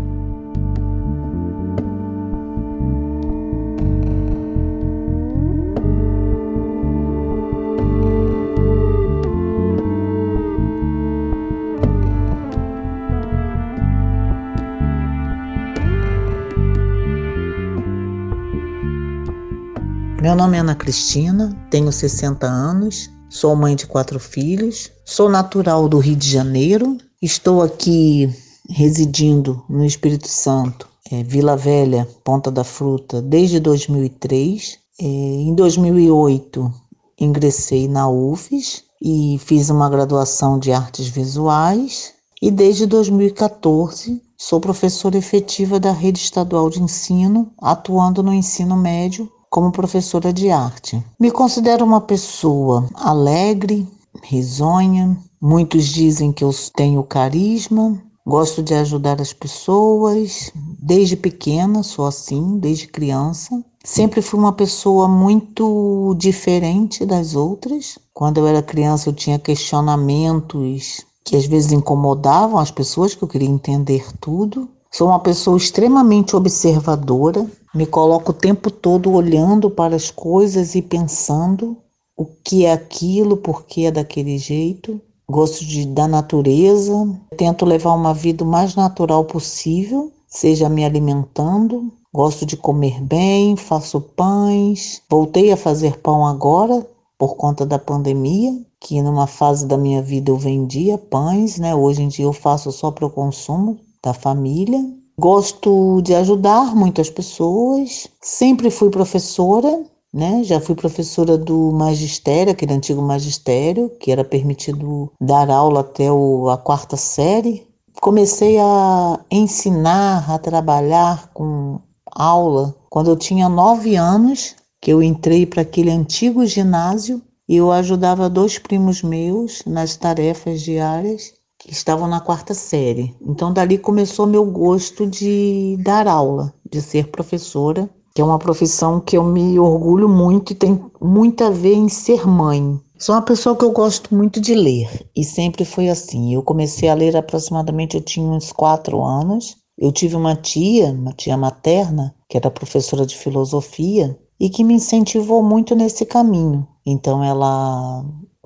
Meu 20.21 20.35
nome 20.35 20.57
é 20.57 20.59
Ana 20.59 20.75
Cristina, 20.75 21.55
tenho 21.71 21.93
60 21.93 22.45
anos, 22.45 23.09
sou 23.29 23.55
mãe 23.55 23.73
de 23.73 23.87
quatro 23.87 24.19
filhos, 24.19 24.91
sou 25.05 25.29
natural 25.29 25.87
do 25.87 25.97
Rio 25.97 26.17
de 26.17 26.29
Janeiro, 26.29 26.97
estou 27.21 27.61
aqui 27.61 28.29
residindo 28.69 29.63
no 29.69 29.85
Espírito 29.85 30.27
Santo, 30.27 30.89
é, 31.09 31.23
Vila 31.23 31.55
Velha, 31.55 32.05
Ponta 32.21 32.51
da 32.51 32.65
Fruta, 32.65 33.21
desde 33.21 33.61
2003. 33.61 34.77
É, 34.99 35.05
em 35.05 35.55
2008, 35.55 36.69
ingressei 37.17 37.87
na 37.87 38.09
UFES 38.09 38.83
e 39.01 39.39
fiz 39.39 39.69
uma 39.69 39.89
graduação 39.89 40.59
de 40.59 40.73
artes 40.73 41.07
visuais. 41.07 42.13
E 42.41 42.51
desde 42.51 42.85
2014 42.85 44.21
sou 44.37 44.59
professora 44.59 45.17
efetiva 45.17 45.79
da 45.79 45.93
rede 45.93 46.19
estadual 46.19 46.69
de 46.69 46.83
ensino, 46.83 47.53
atuando 47.61 48.21
no 48.21 48.33
ensino 48.33 48.75
médio 48.75 49.31
como 49.49 49.71
professora 49.71 50.31
de 50.31 50.49
arte. 50.49 51.03
Me 51.19 51.31
considero 51.31 51.83
uma 51.83 52.01
pessoa 52.01 52.87
alegre, 52.93 53.87
risonha. 54.23 55.17
Muitos 55.41 55.85
dizem 55.85 56.31
que 56.31 56.43
eu 56.43 56.51
tenho 56.75 57.03
carisma, 57.03 58.01
gosto 58.25 58.61
de 58.61 58.73
ajudar 58.73 59.21
as 59.21 59.33
pessoas. 59.33 60.51
Desde 60.81 61.15
pequena 61.15 61.81
sou 61.83 62.05
assim, 62.05 62.59
desde 62.59 62.87
criança. 62.87 63.63
Sempre 63.83 64.21
fui 64.21 64.39
uma 64.39 64.53
pessoa 64.53 65.07
muito 65.07 66.13
diferente 66.17 67.05
das 67.05 67.33
outras. 67.35 67.97
Quando 68.13 68.37
eu 68.37 68.47
era 68.47 68.61
criança, 68.61 69.09
eu 69.09 69.13
tinha 69.13 69.39
questionamentos 69.39 71.05
que 71.23 71.35
às 71.35 71.45
vezes 71.45 71.71
incomodavam 71.71 72.57
as 72.59 72.71
pessoas, 72.71 73.15
que 73.15 73.23
eu 73.23 73.27
queria 73.27 73.47
entender 73.47 74.05
tudo. 74.19 74.69
Sou 74.91 75.07
uma 75.07 75.19
pessoa 75.19 75.55
extremamente 75.55 76.35
observadora, 76.35 77.45
me 77.75 77.85
coloco 77.85 78.31
o 78.31 78.33
tempo 78.33 78.71
todo 78.71 79.11
olhando 79.11 79.69
para 79.69 79.95
as 79.95 80.09
coisas 80.09 80.73
e 80.73 80.81
pensando 80.81 81.77
o 82.17 82.25
que 82.25 82.65
é 82.65 82.73
aquilo, 82.73 83.37
por 83.37 83.65
que 83.65 83.85
é 83.85 83.91
daquele 83.91 84.39
jeito. 84.39 84.99
Gosto 85.29 85.63
de, 85.63 85.85
da 85.85 86.07
natureza, 86.07 86.91
tento 87.37 87.65
levar 87.65 87.93
uma 87.93 88.15
vida 88.15 88.43
o 88.43 88.47
mais 88.47 88.75
natural 88.75 89.25
possível, 89.25 90.11
seja 90.27 90.67
me 90.67 90.83
alimentando. 90.83 91.93
Gosto 92.11 92.43
de 92.43 92.57
comer 92.57 92.99
bem, 93.03 93.55
faço 93.55 94.01
pães. 94.01 95.03
Voltei 95.07 95.51
a 95.51 95.57
fazer 95.57 95.99
pão 95.99 96.25
agora 96.25 96.85
por 97.15 97.35
conta 97.35 97.63
da 97.63 97.77
pandemia, 97.77 98.59
que 98.81 98.99
numa 99.03 99.27
fase 99.27 99.67
da 99.67 99.77
minha 99.77 100.01
vida 100.01 100.31
eu 100.31 100.37
vendia 100.37 100.97
pães, 100.97 101.59
né? 101.59 101.75
Hoje 101.75 102.01
em 102.01 102.07
dia 102.07 102.25
eu 102.25 102.33
faço 102.33 102.71
só 102.71 102.89
para 102.89 103.05
o 103.05 103.11
consumo 103.11 103.77
da 104.03 104.13
família. 104.13 104.79
Gosto 105.19 106.01
de 106.01 106.15
ajudar 106.15 106.75
muitas 106.75 107.09
pessoas. 107.09 108.07
Sempre 108.21 108.69
fui 108.69 108.89
professora, 108.89 109.83
né? 110.13 110.43
Já 110.43 110.59
fui 110.59 110.75
professora 110.75 111.37
do 111.37 111.71
magistério, 111.71 112.53
aquele 112.53 112.73
antigo 112.73 113.01
magistério, 113.01 113.89
que 113.99 114.11
era 114.11 114.23
permitido 114.23 115.11
dar 115.19 115.49
aula 115.49 115.81
até 115.81 116.11
o, 116.11 116.49
a 116.49 116.57
quarta 116.57 116.95
série. 116.95 117.67
Comecei 118.01 118.57
a 118.59 119.19
ensinar, 119.29 120.31
a 120.31 120.39
trabalhar 120.39 121.31
com 121.33 121.81
aula 122.09 122.73
quando 122.89 123.09
eu 123.09 123.17
tinha 123.17 123.49
nove 123.49 123.95
anos, 123.95 124.55
que 124.81 124.91
eu 124.91 125.03
entrei 125.03 125.45
para 125.45 125.63
aquele 125.63 125.91
antigo 125.91 126.45
ginásio 126.45 127.21
e 127.47 127.57
eu 127.57 127.71
ajudava 127.71 128.29
dois 128.29 128.57
primos 128.57 129.03
meus 129.03 129.63
nas 129.65 129.97
tarefas 129.97 130.61
diárias 130.61 131.33
que 131.59 131.71
estavam 131.71 132.07
na 132.07 132.21
quarta 132.21 132.53
série. 132.53 133.13
Então, 133.21 133.53
dali 133.53 133.77
começou 133.77 134.25
meu 134.25 134.45
gosto 134.45 135.05
de 135.05 135.77
dar 135.83 136.07
aula, 136.07 136.53
de 136.71 136.81
ser 136.81 137.11
professora, 137.11 137.89
que 138.15 138.21
é 138.21 138.25
uma 138.25 138.39
profissão 138.39 138.99
que 138.99 139.17
eu 139.17 139.23
me 139.23 139.59
orgulho 139.59 140.09
muito 140.09 140.53
e 140.53 140.55
tem 140.55 140.83
muito 141.01 141.43
a 141.43 141.49
ver 141.49 141.73
em 141.73 141.89
ser 141.89 142.25
mãe. 142.25 142.79
Sou 142.97 143.15
uma 143.15 143.21
pessoa 143.21 143.55
que 143.55 143.63
eu 143.63 143.71
gosto 143.71 144.13
muito 144.13 144.41
de 144.41 144.53
ler 144.53 145.09
e 145.15 145.23
sempre 145.23 145.63
foi 145.63 145.89
assim. 145.89 146.33
Eu 146.33 146.43
comecei 146.43 146.89
a 146.89 146.93
ler 146.93 147.15
aproximadamente, 147.15 147.95
eu 147.95 148.01
tinha 148.01 148.25
uns 148.25 148.51
quatro 148.51 149.03
anos. 149.03 149.55
Eu 149.77 149.93
tive 149.93 150.17
uma 150.17 150.35
tia, 150.35 150.91
uma 150.91 151.13
tia 151.13 151.37
materna, 151.37 152.13
que 152.27 152.35
era 152.35 152.51
professora 152.51 153.05
de 153.05 153.15
filosofia 153.15 154.19
e 154.37 154.49
que 154.49 154.65
me 154.65 154.73
incentivou 154.73 155.41
muito 155.41 155.73
nesse 155.75 156.05
caminho. 156.05 156.67
Então 156.85 157.23
ela 157.23 158.03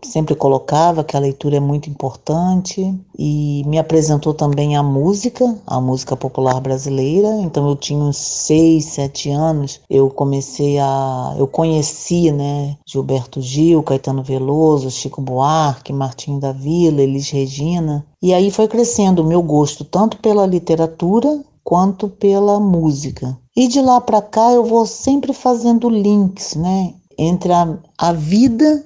sempre 0.08 0.36
colocava 0.36 1.04
que 1.04 1.16
a 1.16 1.20
leitura 1.20 1.58
é 1.58 1.60
muito 1.60 1.89
importante 1.89 2.93
e 3.18 3.64
me 3.66 3.78
apresentou 3.78 4.34
também 4.34 4.76
a 4.76 4.84
música, 4.84 5.58
a 5.66 5.80
música 5.80 6.16
popular 6.16 6.60
brasileira. 6.60 7.30
Então 7.41 7.68
eu 7.70 7.76
tinha 7.76 7.99
uns 7.99 8.18
seis, 8.18 8.86
sete 8.86 9.30
anos, 9.30 9.82
eu 9.89 10.10
comecei 10.10 10.78
a, 10.80 11.36
eu 11.38 11.47
conheci, 11.47 12.32
né, 12.32 12.78
Gilberto 12.86 13.41
Gil, 13.41 13.84
Caetano 13.84 14.24
Veloso, 14.24 14.91
Chico 14.91 15.22
Buarque, 15.22 15.93
Martinho 15.93 16.39
da 16.39 16.51
Vila, 16.51 17.01
Elis 17.01 17.30
Regina. 17.30 18.06
E 18.22 18.34
aí 18.34 18.51
foi 18.51 18.68
crescendo 18.68 19.22
o 19.22 19.26
meu 19.26 19.41
gosto 19.41 19.84
tanto 19.84 20.18
pela 20.18 20.45
literatura 20.45 21.43
quanto 21.64 22.10
pela 22.10 22.60
música. 22.60 23.38
E 23.56 23.68
de 23.68 23.82
lá 23.82 24.01
para 24.01 24.22
cá 24.22 24.51
eu 24.51 24.66
vou 24.66 24.86
sempre 24.86 25.34
fazendo 25.34 25.89
links, 25.89 26.56
né, 26.56 26.93
entre 27.18 27.54
a, 27.54 27.78
a 27.97 28.12
vida 28.12 28.84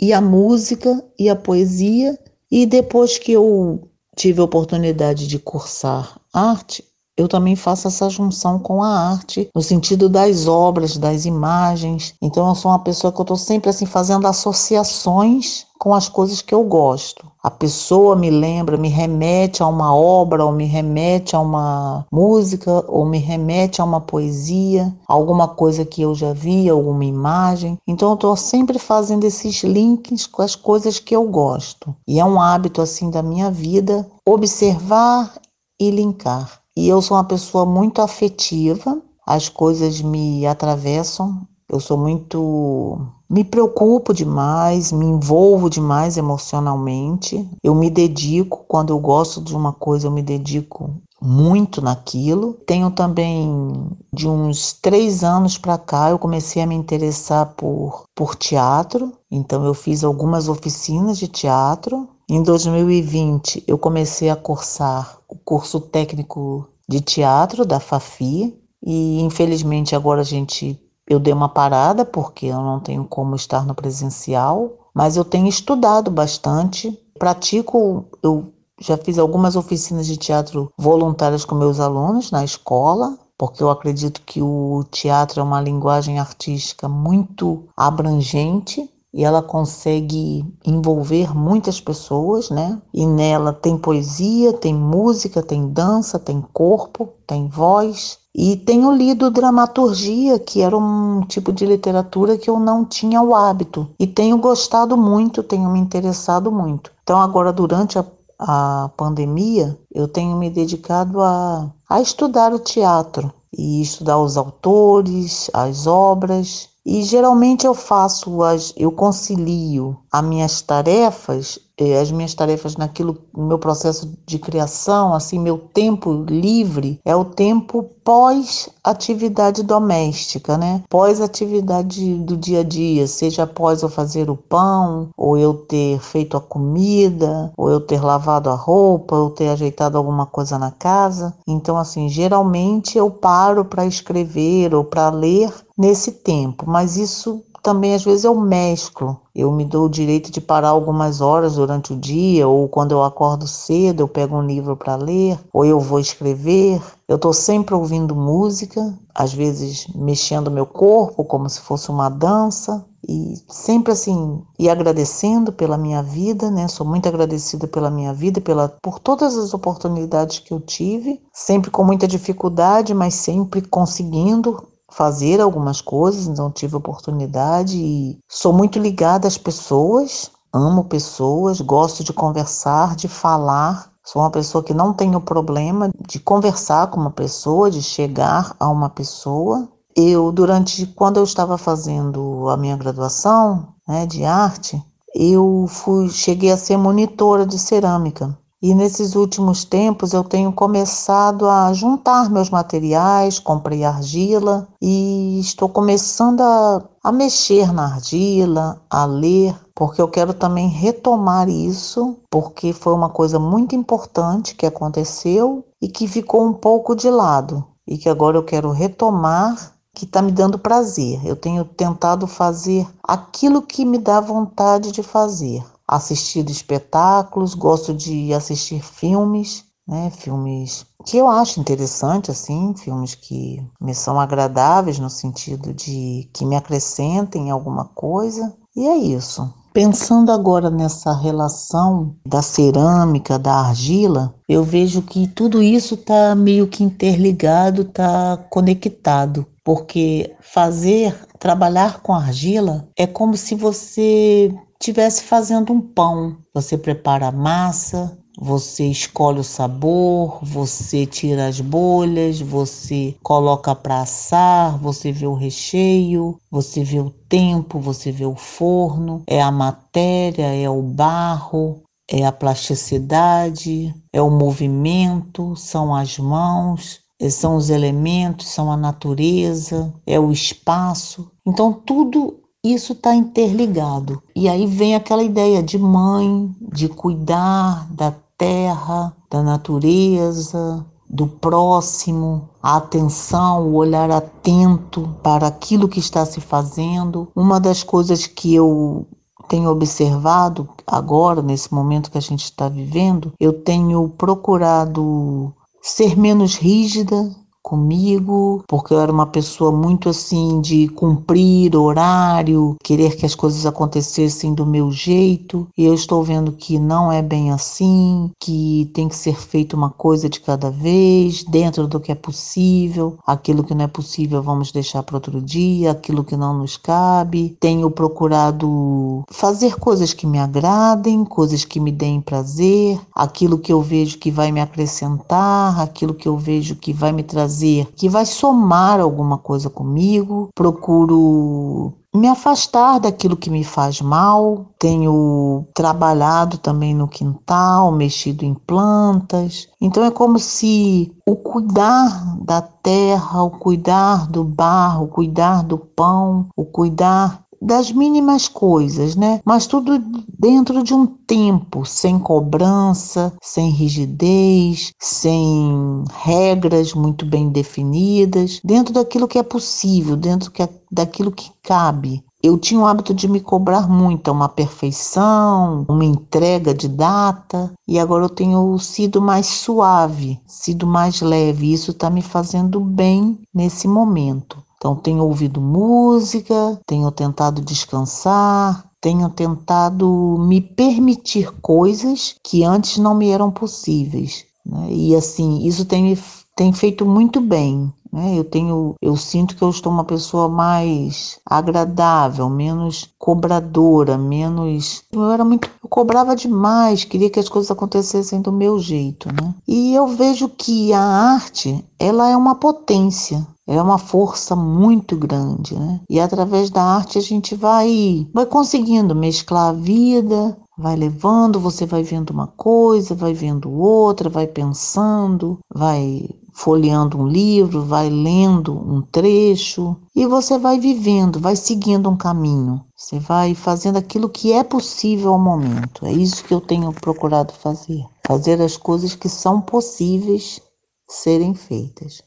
e 0.00 0.12
a 0.12 0.20
música 0.20 1.04
e 1.18 1.28
a 1.28 1.36
poesia. 1.36 2.18
E 2.50 2.66
depois 2.66 3.18
que 3.18 3.32
eu 3.32 3.88
tive 4.16 4.40
a 4.40 4.44
oportunidade 4.44 5.26
de 5.26 5.38
cursar 5.38 6.20
arte, 6.32 6.84
eu 7.20 7.28
também 7.28 7.54
faço 7.54 7.86
essa 7.86 8.08
junção 8.08 8.58
com 8.58 8.82
a 8.82 8.88
arte, 8.88 9.50
no 9.54 9.62
sentido 9.62 10.08
das 10.08 10.46
obras, 10.46 10.96
das 10.96 11.26
imagens. 11.26 12.14
Então 12.20 12.48
eu 12.48 12.54
sou 12.54 12.70
uma 12.70 12.78
pessoa 12.78 13.12
que 13.12 13.20
eu 13.20 13.24
estou 13.24 13.36
sempre 13.36 13.70
assim 13.70 13.86
fazendo 13.86 14.26
associações 14.26 15.66
com 15.78 15.94
as 15.94 16.08
coisas 16.08 16.42
que 16.42 16.54
eu 16.54 16.62
gosto. 16.62 17.26
A 17.42 17.50
pessoa 17.50 18.14
me 18.14 18.28
lembra, 18.28 18.76
me 18.76 18.88
remete 18.88 19.62
a 19.62 19.66
uma 19.66 19.94
obra, 19.94 20.44
ou 20.44 20.52
me 20.52 20.66
remete 20.66 21.34
a 21.34 21.40
uma 21.40 22.06
música, 22.12 22.84
ou 22.86 23.06
me 23.06 23.18
remete 23.18 23.80
a 23.80 23.84
uma 23.84 24.00
poesia, 24.00 24.94
alguma 25.08 25.48
coisa 25.48 25.84
que 25.84 26.02
eu 26.02 26.14
já 26.14 26.34
vi, 26.34 26.68
alguma 26.68 27.04
imagem. 27.04 27.78
Então 27.86 28.10
eu 28.10 28.14
estou 28.14 28.36
sempre 28.36 28.78
fazendo 28.78 29.24
esses 29.24 29.62
links 29.62 30.26
com 30.26 30.42
as 30.42 30.54
coisas 30.54 30.98
que 30.98 31.16
eu 31.16 31.24
gosto. 31.24 31.94
E 32.06 32.20
é 32.20 32.24
um 32.24 32.40
hábito 32.40 32.82
assim 32.82 33.10
da 33.10 33.22
minha 33.22 33.50
vida 33.50 34.06
observar 34.26 35.32
e 35.80 35.90
linkar. 35.90 36.59
E 36.76 36.88
eu 36.88 37.02
sou 37.02 37.16
uma 37.16 37.24
pessoa 37.24 37.66
muito 37.66 38.00
afetiva, 38.00 39.00
as 39.26 39.48
coisas 39.48 40.00
me 40.00 40.46
atravessam, 40.46 41.46
eu 41.70 41.78
sou 41.78 41.96
muito. 41.96 42.98
Me 43.28 43.44
preocupo 43.44 44.12
demais, 44.12 44.90
me 44.90 45.06
envolvo 45.06 45.70
demais 45.70 46.16
emocionalmente. 46.16 47.48
Eu 47.62 47.76
me 47.76 47.88
dedico, 47.88 48.64
quando 48.66 48.92
eu 48.92 48.98
gosto 48.98 49.40
de 49.40 49.54
uma 49.54 49.72
coisa, 49.72 50.08
eu 50.08 50.10
me 50.10 50.20
dedico 50.20 51.00
muito 51.22 51.80
naquilo. 51.80 52.54
Tenho 52.66 52.90
também, 52.90 53.88
de 54.12 54.26
uns 54.26 54.72
três 54.72 55.22
anos 55.22 55.56
para 55.56 55.78
cá, 55.78 56.10
eu 56.10 56.18
comecei 56.18 56.60
a 56.60 56.66
me 56.66 56.74
interessar 56.74 57.54
por, 57.54 58.02
por 58.16 58.34
teatro. 58.34 59.12
Então, 59.30 59.64
eu 59.64 59.74
fiz 59.74 60.02
algumas 60.02 60.48
oficinas 60.48 61.18
de 61.18 61.28
teatro. 61.28 62.08
Em 62.32 62.44
2020, 62.44 63.64
eu 63.66 63.76
comecei 63.76 64.30
a 64.30 64.36
cursar 64.36 65.18
o 65.28 65.34
curso 65.34 65.80
técnico 65.80 66.68
de 66.88 67.00
teatro 67.00 67.66
da 67.66 67.80
FAFI. 67.80 68.56
E 68.86 69.20
infelizmente 69.20 69.96
agora 69.96 70.20
a 70.20 70.24
gente 70.24 70.80
eu 71.08 71.18
dei 71.18 71.32
uma 71.32 71.48
parada 71.48 72.04
porque 72.04 72.46
eu 72.46 72.58
não 72.58 72.78
tenho 72.78 73.04
como 73.04 73.34
estar 73.34 73.66
no 73.66 73.74
presencial, 73.74 74.70
mas 74.94 75.16
eu 75.16 75.24
tenho 75.24 75.48
estudado 75.48 76.08
bastante, 76.08 76.96
pratico, 77.18 78.06
eu 78.22 78.54
já 78.80 78.96
fiz 78.96 79.18
algumas 79.18 79.56
oficinas 79.56 80.06
de 80.06 80.16
teatro 80.16 80.72
voluntárias 80.78 81.44
com 81.44 81.56
meus 81.56 81.80
alunos 81.80 82.30
na 82.30 82.44
escola, 82.44 83.18
porque 83.36 83.60
eu 83.60 83.70
acredito 83.70 84.22
que 84.22 84.40
o 84.40 84.84
teatro 84.88 85.40
é 85.40 85.42
uma 85.42 85.60
linguagem 85.60 86.20
artística 86.20 86.88
muito 86.88 87.64
abrangente 87.76 88.88
e 89.12 89.24
ela 89.24 89.42
consegue 89.42 90.44
envolver 90.64 91.36
muitas 91.36 91.80
pessoas, 91.80 92.48
né? 92.48 92.80
E 92.94 93.04
nela 93.06 93.52
tem 93.52 93.76
poesia, 93.76 94.52
tem 94.52 94.74
música, 94.74 95.42
tem 95.42 95.68
dança, 95.68 96.18
tem 96.18 96.40
corpo, 96.52 97.08
tem 97.26 97.48
voz. 97.48 98.18
E 98.32 98.56
tenho 98.56 98.92
lido 98.92 99.30
dramaturgia, 99.30 100.38
que 100.38 100.62
era 100.62 100.76
um 100.76 101.22
tipo 101.26 101.52
de 101.52 101.66
literatura 101.66 102.38
que 102.38 102.48
eu 102.48 102.60
não 102.60 102.84
tinha 102.84 103.20
o 103.20 103.34
hábito. 103.34 103.88
E 103.98 104.06
tenho 104.06 104.38
gostado 104.38 104.96
muito, 104.96 105.42
tenho 105.42 105.68
me 105.68 105.80
interessado 105.80 106.52
muito. 106.52 106.92
Então, 107.02 107.20
agora, 107.20 107.52
durante 107.52 107.98
a, 107.98 108.06
a 108.38 108.90
pandemia, 108.96 109.76
eu 109.92 110.06
tenho 110.06 110.36
me 110.36 110.48
dedicado 110.48 111.20
a, 111.20 111.68
a 111.88 112.00
estudar 112.00 112.54
o 112.54 112.60
teatro 112.60 113.32
e 113.52 113.82
estudar 113.82 114.18
os 114.18 114.36
autores, 114.36 115.50
as 115.52 115.88
obras 115.88 116.69
e 116.84 117.02
geralmente 117.02 117.66
eu 117.66 117.74
faço 117.74 118.42
as, 118.42 118.72
eu 118.76 118.90
concilio 118.90 119.98
as 120.10 120.24
minhas 120.24 120.62
tarefas, 120.62 121.58
as 122.00 122.10
minhas 122.10 122.34
tarefas 122.34 122.76
naquilo, 122.76 123.18
meu 123.36 123.58
processo 123.58 124.12
de 124.26 124.38
criação, 124.38 125.14
assim, 125.14 125.38
meu 125.38 125.58
tempo 125.58 126.24
livre 126.28 127.00
é 127.04 127.14
o 127.14 127.24
tempo 127.24 127.82
pós 128.04 128.68
atividade 128.82 129.62
doméstica, 129.62 130.58
né? 130.58 130.82
Pós 130.88 131.20
atividade 131.20 132.14
do 132.14 132.36
dia 132.36 132.60
a 132.60 132.64
dia, 132.64 133.06
seja 133.06 133.44
após 133.44 133.82
eu 133.82 133.88
fazer 133.88 134.28
o 134.30 134.36
pão, 134.36 135.08
ou 135.16 135.38
eu 135.38 135.54
ter 135.54 136.00
feito 136.00 136.36
a 136.36 136.40
comida, 136.40 137.52
ou 137.56 137.70
eu 137.70 137.80
ter 137.80 138.02
lavado 138.02 138.50
a 138.50 138.54
roupa, 138.54 139.16
ou 139.16 139.30
ter 139.30 139.48
ajeitado 139.48 139.96
alguma 139.96 140.26
coisa 140.26 140.58
na 140.58 140.70
casa. 140.70 141.34
Então, 141.46 141.76
assim, 141.76 142.08
geralmente 142.08 142.98
eu 142.98 143.10
paro 143.10 143.64
para 143.64 143.86
escrever 143.86 144.74
ou 144.74 144.84
para 144.84 145.10
ler 145.10 145.52
nesse 145.78 146.12
tempo, 146.12 146.64
mas 146.68 146.96
isso 146.96 147.42
também 147.62 147.94
às 147.94 148.04
vezes 148.04 148.24
eu 148.24 148.34
mesclo. 148.34 149.20
Eu 149.34 149.50
me 149.52 149.64
dou 149.64 149.86
o 149.86 149.90
direito 149.90 150.30
de 150.30 150.40
parar 150.40 150.68
algumas 150.68 151.20
horas 151.20 151.54
durante 151.54 151.92
o 151.92 151.96
dia, 151.96 152.46
ou 152.46 152.68
quando 152.68 152.92
eu 152.92 153.02
acordo 153.02 153.46
cedo, 153.46 154.00
eu 154.00 154.08
pego 154.08 154.36
um 154.36 154.46
livro 154.46 154.76
para 154.76 154.96
ler, 154.96 155.38
ou 155.52 155.64
eu 155.64 155.80
vou 155.80 155.98
escrever. 155.98 156.80
Eu 157.08 157.16
estou 157.16 157.32
sempre 157.32 157.74
ouvindo 157.74 158.14
música, 158.14 158.96
às 159.14 159.32
vezes 159.32 159.86
mexendo 159.94 160.50
meu 160.50 160.66
corpo 160.66 161.24
como 161.24 161.48
se 161.48 161.60
fosse 161.60 161.90
uma 161.90 162.08
dança, 162.08 162.84
e 163.08 163.34
sempre 163.48 163.92
assim, 163.92 164.42
e 164.58 164.68
agradecendo 164.68 165.52
pela 165.52 165.78
minha 165.78 166.02
vida, 166.02 166.50
né? 166.50 166.68
Sou 166.68 166.86
muito 166.86 167.08
agradecida 167.08 167.66
pela 167.66 167.90
minha 167.90 168.12
vida, 168.12 168.40
pela 168.40 168.68
por 168.82 168.98
todas 168.98 169.36
as 169.36 169.54
oportunidades 169.54 170.38
que 170.40 170.52
eu 170.52 170.60
tive, 170.60 171.20
sempre 171.32 171.70
com 171.70 171.82
muita 171.82 172.06
dificuldade, 172.06 172.92
mas 172.94 173.14
sempre 173.14 173.62
conseguindo 173.62 174.62
fazer 174.90 175.40
algumas 175.40 175.80
coisas, 175.80 176.26
então 176.26 176.50
tive 176.50 176.76
oportunidade 176.76 177.76
e 177.76 178.18
sou 178.28 178.52
muito 178.52 178.78
ligada 178.78 179.26
às 179.26 179.38
pessoas, 179.38 180.30
amo 180.52 180.84
pessoas, 180.84 181.60
gosto 181.60 182.04
de 182.04 182.12
conversar, 182.12 182.96
de 182.96 183.08
falar. 183.08 183.90
Sou 184.04 184.22
uma 184.22 184.30
pessoa 184.30 184.64
que 184.64 184.74
não 184.74 184.92
tenho 184.92 185.20
problema 185.20 185.90
de 186.08 186.18
conversar 186.18 186.88
com 186.88 186.98
uma 186.98 187.10
pessoa, 187.10 187.70
de 187.70 187.82
chegar 187.82 188.54
a 188.58 188.68
uma 188.68 188.88
pessoa. 188.88 189.68
Eu, 189.94 190.32
durante 190.32 190.86
quando 190.86 191.18
eu 191.18 191.24
estava 191.24 191.56
fazendo 191.56 192.48
a 192.48 192.56
minha 192.56 192.76
graduação 192.76 193.74
né, 193.86 194.06
de 194.06 194.24
arte, 194.24 194.82
eu 195.14 195.66
fui, 195.68 196.08
cheguei 196.08 196.50
a 196.50 196.56
ser 196.56 196.76
monitora 196.76 197.44
de 197.44 197.58
cerâmica. 197.58 198.36
E 198.62 198.74
nesses 198.74 199.14
últimos 199.14 199.64
tempos 199.64 200.12
eu 200.12 200.22
tenho 200.22 200.52
começado 200.52 201.48
a 201.48 201.72
juntar 201.72 202.28
meus 202.28 202.50
materiais, 202.50 203.38
comprei 203.38 203.84
argila 203.84 204.68
e 204.82 205.40
estou 205.40 205.66
começando 205.66 206.42
a, 206.42 206.84
a 207.02 207.10
mexer 207.10 207.72
na 207.72 207.84
argila, 207.84 208.82
a 208.90 209.06
ler, 209.06 209.58
porque 209.74 210.02
eu 210.02 210.08
quero 210.08 210.34
também 210.34 210.68
retomar 210.68 211.48
isso, 211.48 212.18
porque 212.28 212.74
foi 212.74 212.92
uma 212.92 213.08
coisa 213.08 213.38
muito 213.38 213.74
importante 213.74 214.54
que 214.54 214.66
aconteceu 214.66 215.64
e 215.80 215.88
que 215.88 216.06
ficou 216.06 216.44
um 216.44 216.52
pouco 216.52 216.94
de 216.94 217.08
lado 217.08 217.66
e 217.88 217.96
que 217.96 218.10
agora 218.10 218.36
eu 218.36 218.44
quero 218.44 218.70
retomar 218.72 219.72
que 219.94 220.04
está 220.04 220.20
me 220.20 220.32
dando 220.32 220.58
prazer. 220.58 221.26
Eu 221.26 221.34
tenho 221.34 221.64
tentado 221.64 222.26
fazer 222.26 222.86
aquilo 223.02 223.62
que 223.62 223.86
me 223.86 223.96
dá 223.96 224.20
vontade 224.20 224.92
de 224.92 225.02
fazer 225.02 225.64
assistido 225.90 226.50
espetáculos, 226.50 227.54
gosto 227.54 227.92
de 227.92 228.32
assistir 228.32 228.82
filmes, 228.82 229.64
né, 229.86 230.10
filmes 230.10 230.86
que 231.04 231.16
eu 231.16 231.28
acho 231.28 231.58
interessante 231.58 232.30
assim, 232.30 232.74
filmes 232.76 233.14
que 233.14 233.60
me 233.80 233.94
são 233.94 234.20
agradáveis 234.20 234.98
no 234.98 235.10
sentido 235.10 235.72
de 235.72 236.28
que 236.32 236.44
me 236.44 236.54
acrescentem 236.54 237.50
alguma 237.50 237.86
coisa. 237.86 238.54
E 238.76 238.86
é 238.86 238.96
isso. 238.96 239.52
Pensando 239.72 240.30
agora 240.32 240.68
nessa 240.68 241.12
relação 241.12 242.16
da 242.26 242.42
cerâmica, 242.42 243.38
da 243.38 243.54
argila, 243.54 244.34
eu 244.48 244.64
vejo 244.64 245.00
que 245.00 245.28
tudo 245.28 245.62
isso 245.62 245.94
está 245.94 246.34
meio 246.34 246.66
que 246.66 246.82
interligado, 246.82 247.82
está 247.82 248.36
conectado, 248.50 249.46
porque 249.64 250.34
fazer, 250.40 251.16
trabalhar 251.38 252.00
com 252.00 252.12
argila 252.12 252.88
é 252.96 253.06
como 253.06 253.36
se 253.36 253.54
você 253.54 254.52
estivesse 254.80 255.24
fazendo 255.24 255.72
um 255.72 255.80
pão. 255.80 256.38
Você 256.54 256.78
prepara 256.78 257.28
a 257.28 257.32
massa, 257.32 258.18
você 258.38 258.86
escolhe 258.86 259.40
o 259.40 259.44
sabor, 259.44 260.38
você 260.42 261.04
tira 261.04 261.46
as 261.46 261.60
bolhas, 261.60 262.40
você 262.40 263.14
coloca 263.22 263.74
para 263.74 264.00
assar, 264.00 264.78
você 264.78 265.12
vê 265.12 265.26
o 265.26 265.34
recheio, 265.34 266.38
você 266.50 266.82
vê 266.82 266.98
o 266.98 267.10
tempo, 267.10 267.78
você 267.78 268.10
vê 268.10 268.24
o 268.24 268.34
forno, 268.34 269.22
é 269.26 269.42
a 269.42 269.52
matéria, 269.52 270.46
é 270.46 270.68
o 270.70 270.80
barro, 270.80 271.82
é 272.10 272.24
a 272.24 272.32
plasticidade, 272.32 273.94
é 274.10 274.22
o 274.22 274.30
movimento, 274.30 275.54
são 275.54 275.94
as 275.94 276.18
mãos, 276.18 277.00
são 277.28 277.56
os 277.56 277.68
elementos, 277.68 278.48
são 278.48 278.72
a 278.72 278.76
natureza, 278.78 279.92
é 280.06 280.18
o 280.18 280.32
espaço. 280.32 281.30
Então 281.46 281.70
tudo 281.72 282.39
isso 282.62 282.92
está 282.92 283.14
interligado. 283.14 284.22
E 284.34 284.48
aí 284.48 284.66
vem 284.66 284.94
aquela 284.94 285.22
ideia 285.22 285.62
de 285.62 285.78
mãe, 285.78 286.54
de 286.60 286.88
cuidar 286.88 287.86
da 287.92 288.14
terra, 288.36 289.14
da 289.30 289.42
natureza, 289.42 290.84
do 291.08 291.26
próximo, 291.26 292.48
a 292.62 292.76
atenção, 292.76 293.68
o 293.68 293.74
olhar 293.74 294.10
atento 294.10 295.08
para 295.22 295.46
aquilo 295.46 295.88
que 295.88 295.98
está 295.98 296.24
se 296.24 296.40
fazendo. 296.40 297.28
Uma 297.34 297.58
das 297.58 297.82
coisas 297.82 298.26
que 298.26 298.54
eu 298.54 299.06
tenho 299.48 299.68
observado 299.70 300.68
agora, 300.86 301.42
nesse 301.42 301.74
momento 301.74 302.10
que 302.10 302.18
a 302.18 302.22
gente 302.22 302.44
está 302.44 302.68
vivendo, 302.68 303.32
eu 303.40 303.52
tenho 303.52 304.08
procurado 304.10 305.52
ser 305.82 306.16
menos 306.16 306.54
rígida, 306.54 307.34
comigo, 307.70 308.64
porque 308.66 308.92
eu 308.92 308.98
era 308.98 309.12
uma 309.12 309.26
pessoa 309.26 309.70
muito 309.70 310.08
assim 310.08 310.60
de 310.60 310.88
cumprir 310.88 311.76
horário, 311.76 312.74
querer 312.82 313.14
que 313.14 313.24
as 313.24 313.36
coisas 313.36 313.64
acontecessem 313.64 314.52
do 314.52 314.66
meu 314.66 314.90
jeito, 314.90 315.68
e 315.78 315.84
eu 315.84 315.94
estou 315.94 316.24
vendo 316.24 316.50
que 316.50 316.80
não 316.80 317.12
é 317.12 317.22
bem 317.22 317.52
assim, 317.52 318.28
que 318.40 318.90
tem 318.92 319.08
que 319.08 319.14
ser 319.14 319.36
feito 319.36 319.76
uma 319.76 319.88
coisa 319.88 320.28
de 320.28 320.40
cada 320.40 320.68
vez, 320.68 321.44
dentro 321.44 321.86
do 321.86 322.00
que 322.00 322.10
é 322.10 322.14
possível, 322.16 323.16
aquilo 323.24 323.62
que 323.62 323.72
não 323.72 323.84
é 323.84 323.88
possível 323.88 324.42
vamos 324.42 324.72
deixar 324.72 325.04
para 325.04 325.18
outro 325.18 325.40
dia, 325.40 325.92
aquilo 325.92 326.24
que 326.24 326.36
não 326.36 326.52
nos 326.58 326.76
cabe. 326.76 327.56
Tenho 327.60 327.88
procurado 327.88 329.22
fazer 329.30 329.76
coisas 329.76 330.12
que 330.12 330.26
me 330.26 330.40
agradem, 330.40 331.24
coisas 331.24 331.64
que 331.64 331.78
me 331.78 331.92
deem 331.92 332.20
prazer, 332.20 332.98
aquilo 333.14 333.58
que 333.58 333.72
eu 333.72 333.80
vejo 333.80 334.18
que 334.18 334.30
vai 334.32 334.50
me 334.50 334.60
acrescentar, 334.60 335.78
aquilo 335.80 336.14
que 336.14 336.26
eu 336.26 336.36
vejo 336.36 336.74
que 336.74 336.92
vai 336.92 337.12
me 337.12 337.22
trazer 337.22 337.59
fazer 337.60 337.86
que 337.94 338.08
vai 338.08 338.24
somar 338.24 339.00
alguma 339.00 339.36
coisa 339.36 339.68
comigo, 339.68 340.48
procuro 340.54 341.92
me 342.14 342.26
afastar 342.26 342.98
daquilo 342.98 343.36
que 343.36 343.50
me 343.50 343.62
faz 343.62 344.00
mal. 344.00 344.66
Tenho 344.78 345.66
trabalhado 345.74 346.58
também 346.58 346.94
no 346.94 347.06
quintal, 347.06 347.92
mexido 347.92 348.44
em 348.44 348.54
plantas. 348.54 349.68
Então 349.80 350.04
é 350.04 350.10
como 350.10 350.38
se 350.38 351.12
o 351.28 351.36
cuidar 351.36 352.36
da 352.42 352.60
terra, 352.60 353.42
o 353.42 353.50
cuidar 353.50 354.26
do 354.26 354.42
barro, 354.42 355.04
o 355.04 355.08
cuidar 355.08 355.62
do 355.62 355.78
pão, 355.78 356.48
o 356.56 356.64
cuidar 356.64 357.44
das 357.60 357.92
mínimas 357.92 358.48
coisas, 358.48 359.14
né? 359.14 359.40
Mas 359.44 359.66
tudo 359.66 359.98
dentro 360.38 360.82
de 360.82 360.94
um 360.94 361.06
tempo, 361.06 361.84
sem 361.84 362.18
cobrança, 362.18 363.32
sem 363.42 363.70
rigidez, 363.70 364.92
sem 364.98 366.04
regras 366.24 366.94
muito 366.94 367.26
bem 367.26 367.50
definidas, 367.50 368.60
dentro 368.64 368.94
daquilo 368.94 369.28
que 369.28 369.38
é 369.38 369.42
possível, 369.42 370.16
dentro 370.16 370.50
que, 370.50 370.62
é, 370.62 370.68
daquilo 370.90 371.30
que 371.30 371.50
cabe. 371.62 372.24
Eu 372.42 372.56
tinha 372.56 372.80
o 372.80 372.86
hábito 372.86 373.12
de 373.12 373.28
me 373.28 373.38
cobrar 373.38 373.86
muito, 373.86 374.32
uma 374.32 374.48
perfeição, 374.48 375.84
uma 375.86 376.04
entrega 376.04 376.72
de 376.72 376.88
data, 376.88 377.70
e 377.86 377.98
agora 377.98 378.24
eu 378.24 378.30
tenho 378.30 378.78
sido 378.78 379.20
mais 379.20 379.44
suave, 379.44 380.40
sido 380.46 380.86
mais 380.86 381.20
leve. 381.20 381.70
Isso 381.70 381.90
está 381.90 382.08
me 382.08 382.22
fazendo 382.22 382.80
bem 382.80 383.38
nesse 383.52 383.86
momento. 383.86 384.56
Então, 384.80 384.96
tenho 384.96 385.22
ouvido 385.22 385.60
música, 385.60 386.80
tenho 386.86 387.10
tentado 387.10 387.60
descansar, 387.60 388.82
tenho 388.98 389.28
tentado 389.28 390.36
me 390.40 390.58
permitir 390.58 391.52
coisas 391.60 392.34
que 392.42 392.64
antes 392.64 392.96
não 392.96 393.14
me 393.14 393.28
eram 393.28 393.50
possíveis. 393.50 394.46
Né? 394.64 394.88
E 394.90 395.14
assim, 395.14 395.66
isso 395.66 395.84
tem 395.84 396.02
me 396.04 396.18
tem 396.56 396.72
feito 396.72 397.04
muito 397.04 397.40
bem. 397.42 397.92
Né? 398.12 398.38
Eu 398.38 398.44
tenho, 398.44 398.94
eu 399.00 399.16
sinto 399.16 399.56
que 399.56 399.62
eu 399.62 399.70
estou 399.70 399.92
uma 399.92 400.04
pessoa 400.04 400.48
mais 400.48 401.38
agradável, 401.46 402.48
menos 402.48 403.08
cobradora, 403.18 404.18
menos. 404.18 405.02
Eu 405.12 405.30
era 405.30 405.44
muito, 405.44 405.70
eu 405.82 405.88
cobrava 405.88 406.34
demais, 406.34 407.04
queria 407.04 407.30
que 407.30 407.38
as 407.38 407.48
coisas 407.48 407.70
acontecessem 407.70 408.42
do 408.42 408.52
meu 408.52 408.78
jeito, 408.78 409.28
né? 409.28 409.54
E 409.66 409.94
eu 409.94 410.08
vejo 410.08 410.48
que 410.48 410.92
a 410.92 411.00
arte, 411.00 411.84
ela 411.98 412.28
é 412.28 412.36
uma 412.36 412.56
potência. 412.56 413.46
É 413.70 413.80
uma 413.80 413.98
força 413.98 414.56
muito 414.56 415.16
grande, 415.16 415.78
né? 415.78 416.00
E 416.10 416.18
através 416.18 416.70
da 416.70 416.82
arte 416.82 417.18
a 417.18 417.20
gente 417.20 417.54
vai, 417.54 418.26
vai 418.34 418.44
conseguindo 418.44 419.14
mesclar 419.14 419.68
a 419.68 419.72
vida, 419.72 420.58
vai 420.76 420.96
levando, 420.96 421.60
você 421.60 421.86
vai 421.86 422.02
vendo 422.02 422.30
uma 422.30 422.48
coisa, 422.48 423.14
vai 423.14 423.32
vendo 423.32 423.70
outra, 423.70 424.28
vai 424.28 424.48
pensando, 424.48 425.56
vai 425.72 426.28
folheando 426.52 427.16
um 427.16 427.28
livro, 427.28 427.84
vai 427.84 428.10
lendo 428.10 428.72
um 428.72 429.02
trecho 429.02 429.96
e 430.16 430.26
você 430.26 430.58
vai 430.58 430.80
vivendo, 430.80 431.38
vai 431.38 431.54
seguindo 431.54 432.10
um 432.10 432.16
caminho. 432.16 432.84
Você 432.96 433.20
vai 433.20 433.54
fazendo 433.54 433.98
aquilo 433.98 434.28
que 434.28 434.52
é 434.52 434.64
possível 434.64 435.32
ao 435.32 435.38
momento. 435.38 436.04
É 436.04 436.12
isso 436.12 436.42
que 436.42 436.52
eu 436.52 436.60
tenho 436.60 436.92
procurado 436.92 437.52
fazer. 437.52 438.04
Fazer 438.26 438.60
as 438.60 438.76
coisas 438.76 439.14
que 439.14 439.28
são 439.28 439.60
possíveis 439.60 440.60
serem 441.08 441.54
feitas. 441.54 442.20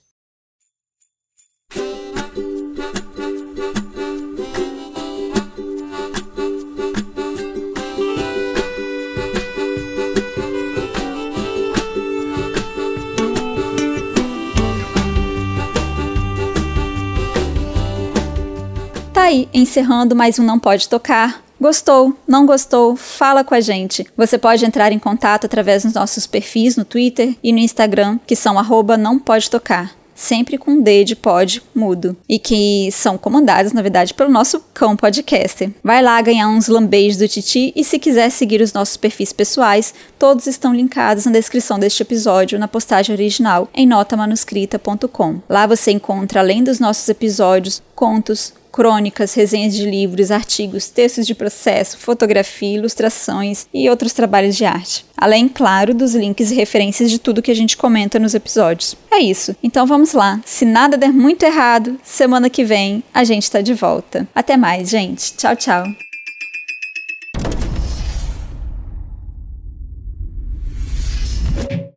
Aí, 19.24 19.48
encerrando 19.54 20.18
mais 20.18 20.38
um 20.38 20.44
Não 20.44 20.60
Pode 20.60 20.90
Tocar. 20.90 21.42
Gostou? 21.58 22.14
Não 22.28 22.46
gostou? 22.46 22.98
Fala 22.98 23.42
com 23.42 23.56
a 23.56 23.62
gente. 23.62 24.06
Você 24.18 24.38
pode 24.38 24.66
entrar 24.66 24.92
em 24.92 25.00
contato 25.00 25.46
através 25.46 25.84
dos 25.84 25.94
nossos 25.94 26.28
perfis 26.28 26.76
no 26.76 26.84
Twitter 26.84 27.34
e 27.42 27.54
no 27.54 27.60
Instagram, 27.60 28.20
que 28.28 28.36
são 28.36 28.60
arroba 28.60 28.98
não 28.98 29.18
pode 29.18 29.50
tocar. 29.50 29.96
Sempre 30.14 30.58
com 30.58 30.82
D 30.82 31.06
de 31.06 31.16
pod 31.16 31.64
mudo. 31.74 32.18
E 32.28 32.38
que 32.38 32.90
são 32.92 33.18
comandados, 33.18 33.72
na 33.72 33.82
verdade, 33.82 34.14
pelo 34.14 34.30
nosso 34.30 34.60
cão 34.74 34.94
podcaster. 34.94 35.72
Vai 35.82 36.04
lá 36.04 36.22
ganhar 36.22 36.50
uns 36.50 36.68
lambejos 36.68 37.18
do 37.18 37.26
Titi 37.26 37.72
e 37.78 37.82
se 37.82 37.98
quiser 38.00 38.30
seguir 38.30 38.60
os 38.60 38.74
nossos 38.74 38.98
perfis 38.98 39.32
pessoais, 39.32 39.94
todos 40.20 40.48
estão 40.48 40.76
linkados 40.76 41.26
na 41.26 41.32
descrição 41.32 41.80
deste 41.80 42.04
episódio, 42.04 42.60
na 42.60 42.68
postagem 42.68 43.16
original, 43.16 43.70
em 43.74 43.88
notamanuscrita.com. 43.88 45.40
Lá 45.48 45.66
você 45.66 45.92
encontra, 45.92 46.42
além 46.42 46.62
dos 46.62 46.78
nossos 46.78 47.08
episódios, 47.08 47.82
contos, 47.96 48.52
crônicas, 48.74 49.36
resenhas 49.36 49.76
de 49.76 49.86
livros, 49.86 50.32
artigos, 50.32 50.90
textos 50.90 51.28
de 51.28 51.36
processo, 51.36 52.00
fotografia, 52.00 52.76
ilustrações 52.76 53.68
e 53.72 53.88
outros 53.88 54.14
trabalhos 54.14 54.58
de 54.58 54.66
arte. 54.66 55.06
Além, 55.16 55.48
claro, 55.48 55.94
dos 55.94 56.16
links 56.16 56.50
e 56.50 56.56
referências 56.56 57.12
de 57.12 57.20
tudo 57.20 57.42
que 57.42 57.52
a 57.52 57.56
gente 57.56 57.78
comenta 57.78 58.18
nos 58.18 58.34
episódios. 58.34 58.96
É 59.12 59.20
isso. 59.20 59.56
Então 59.62 59.86
vamos 59.86 60.14
lá. 60.14 60.42
Se 60.44 60.66
nada 60.66 60.98
der 60.98 61.14
muito 61.14 61.44
errado, 61.44 62.00
semana 62.04 62.50
que 62.50 62.66
vem 62.66 63.04
a 63.14 63.24
gente 63.24 63.44
está 63.44 63.62
de 63.62 63.76
volta. 63.76 64.28
Até 64.34 64.58
mais, 64.58 64.90
gente. 64.90 65.34
Tchau, 65.36 65.56
tchau. 65.56 65.86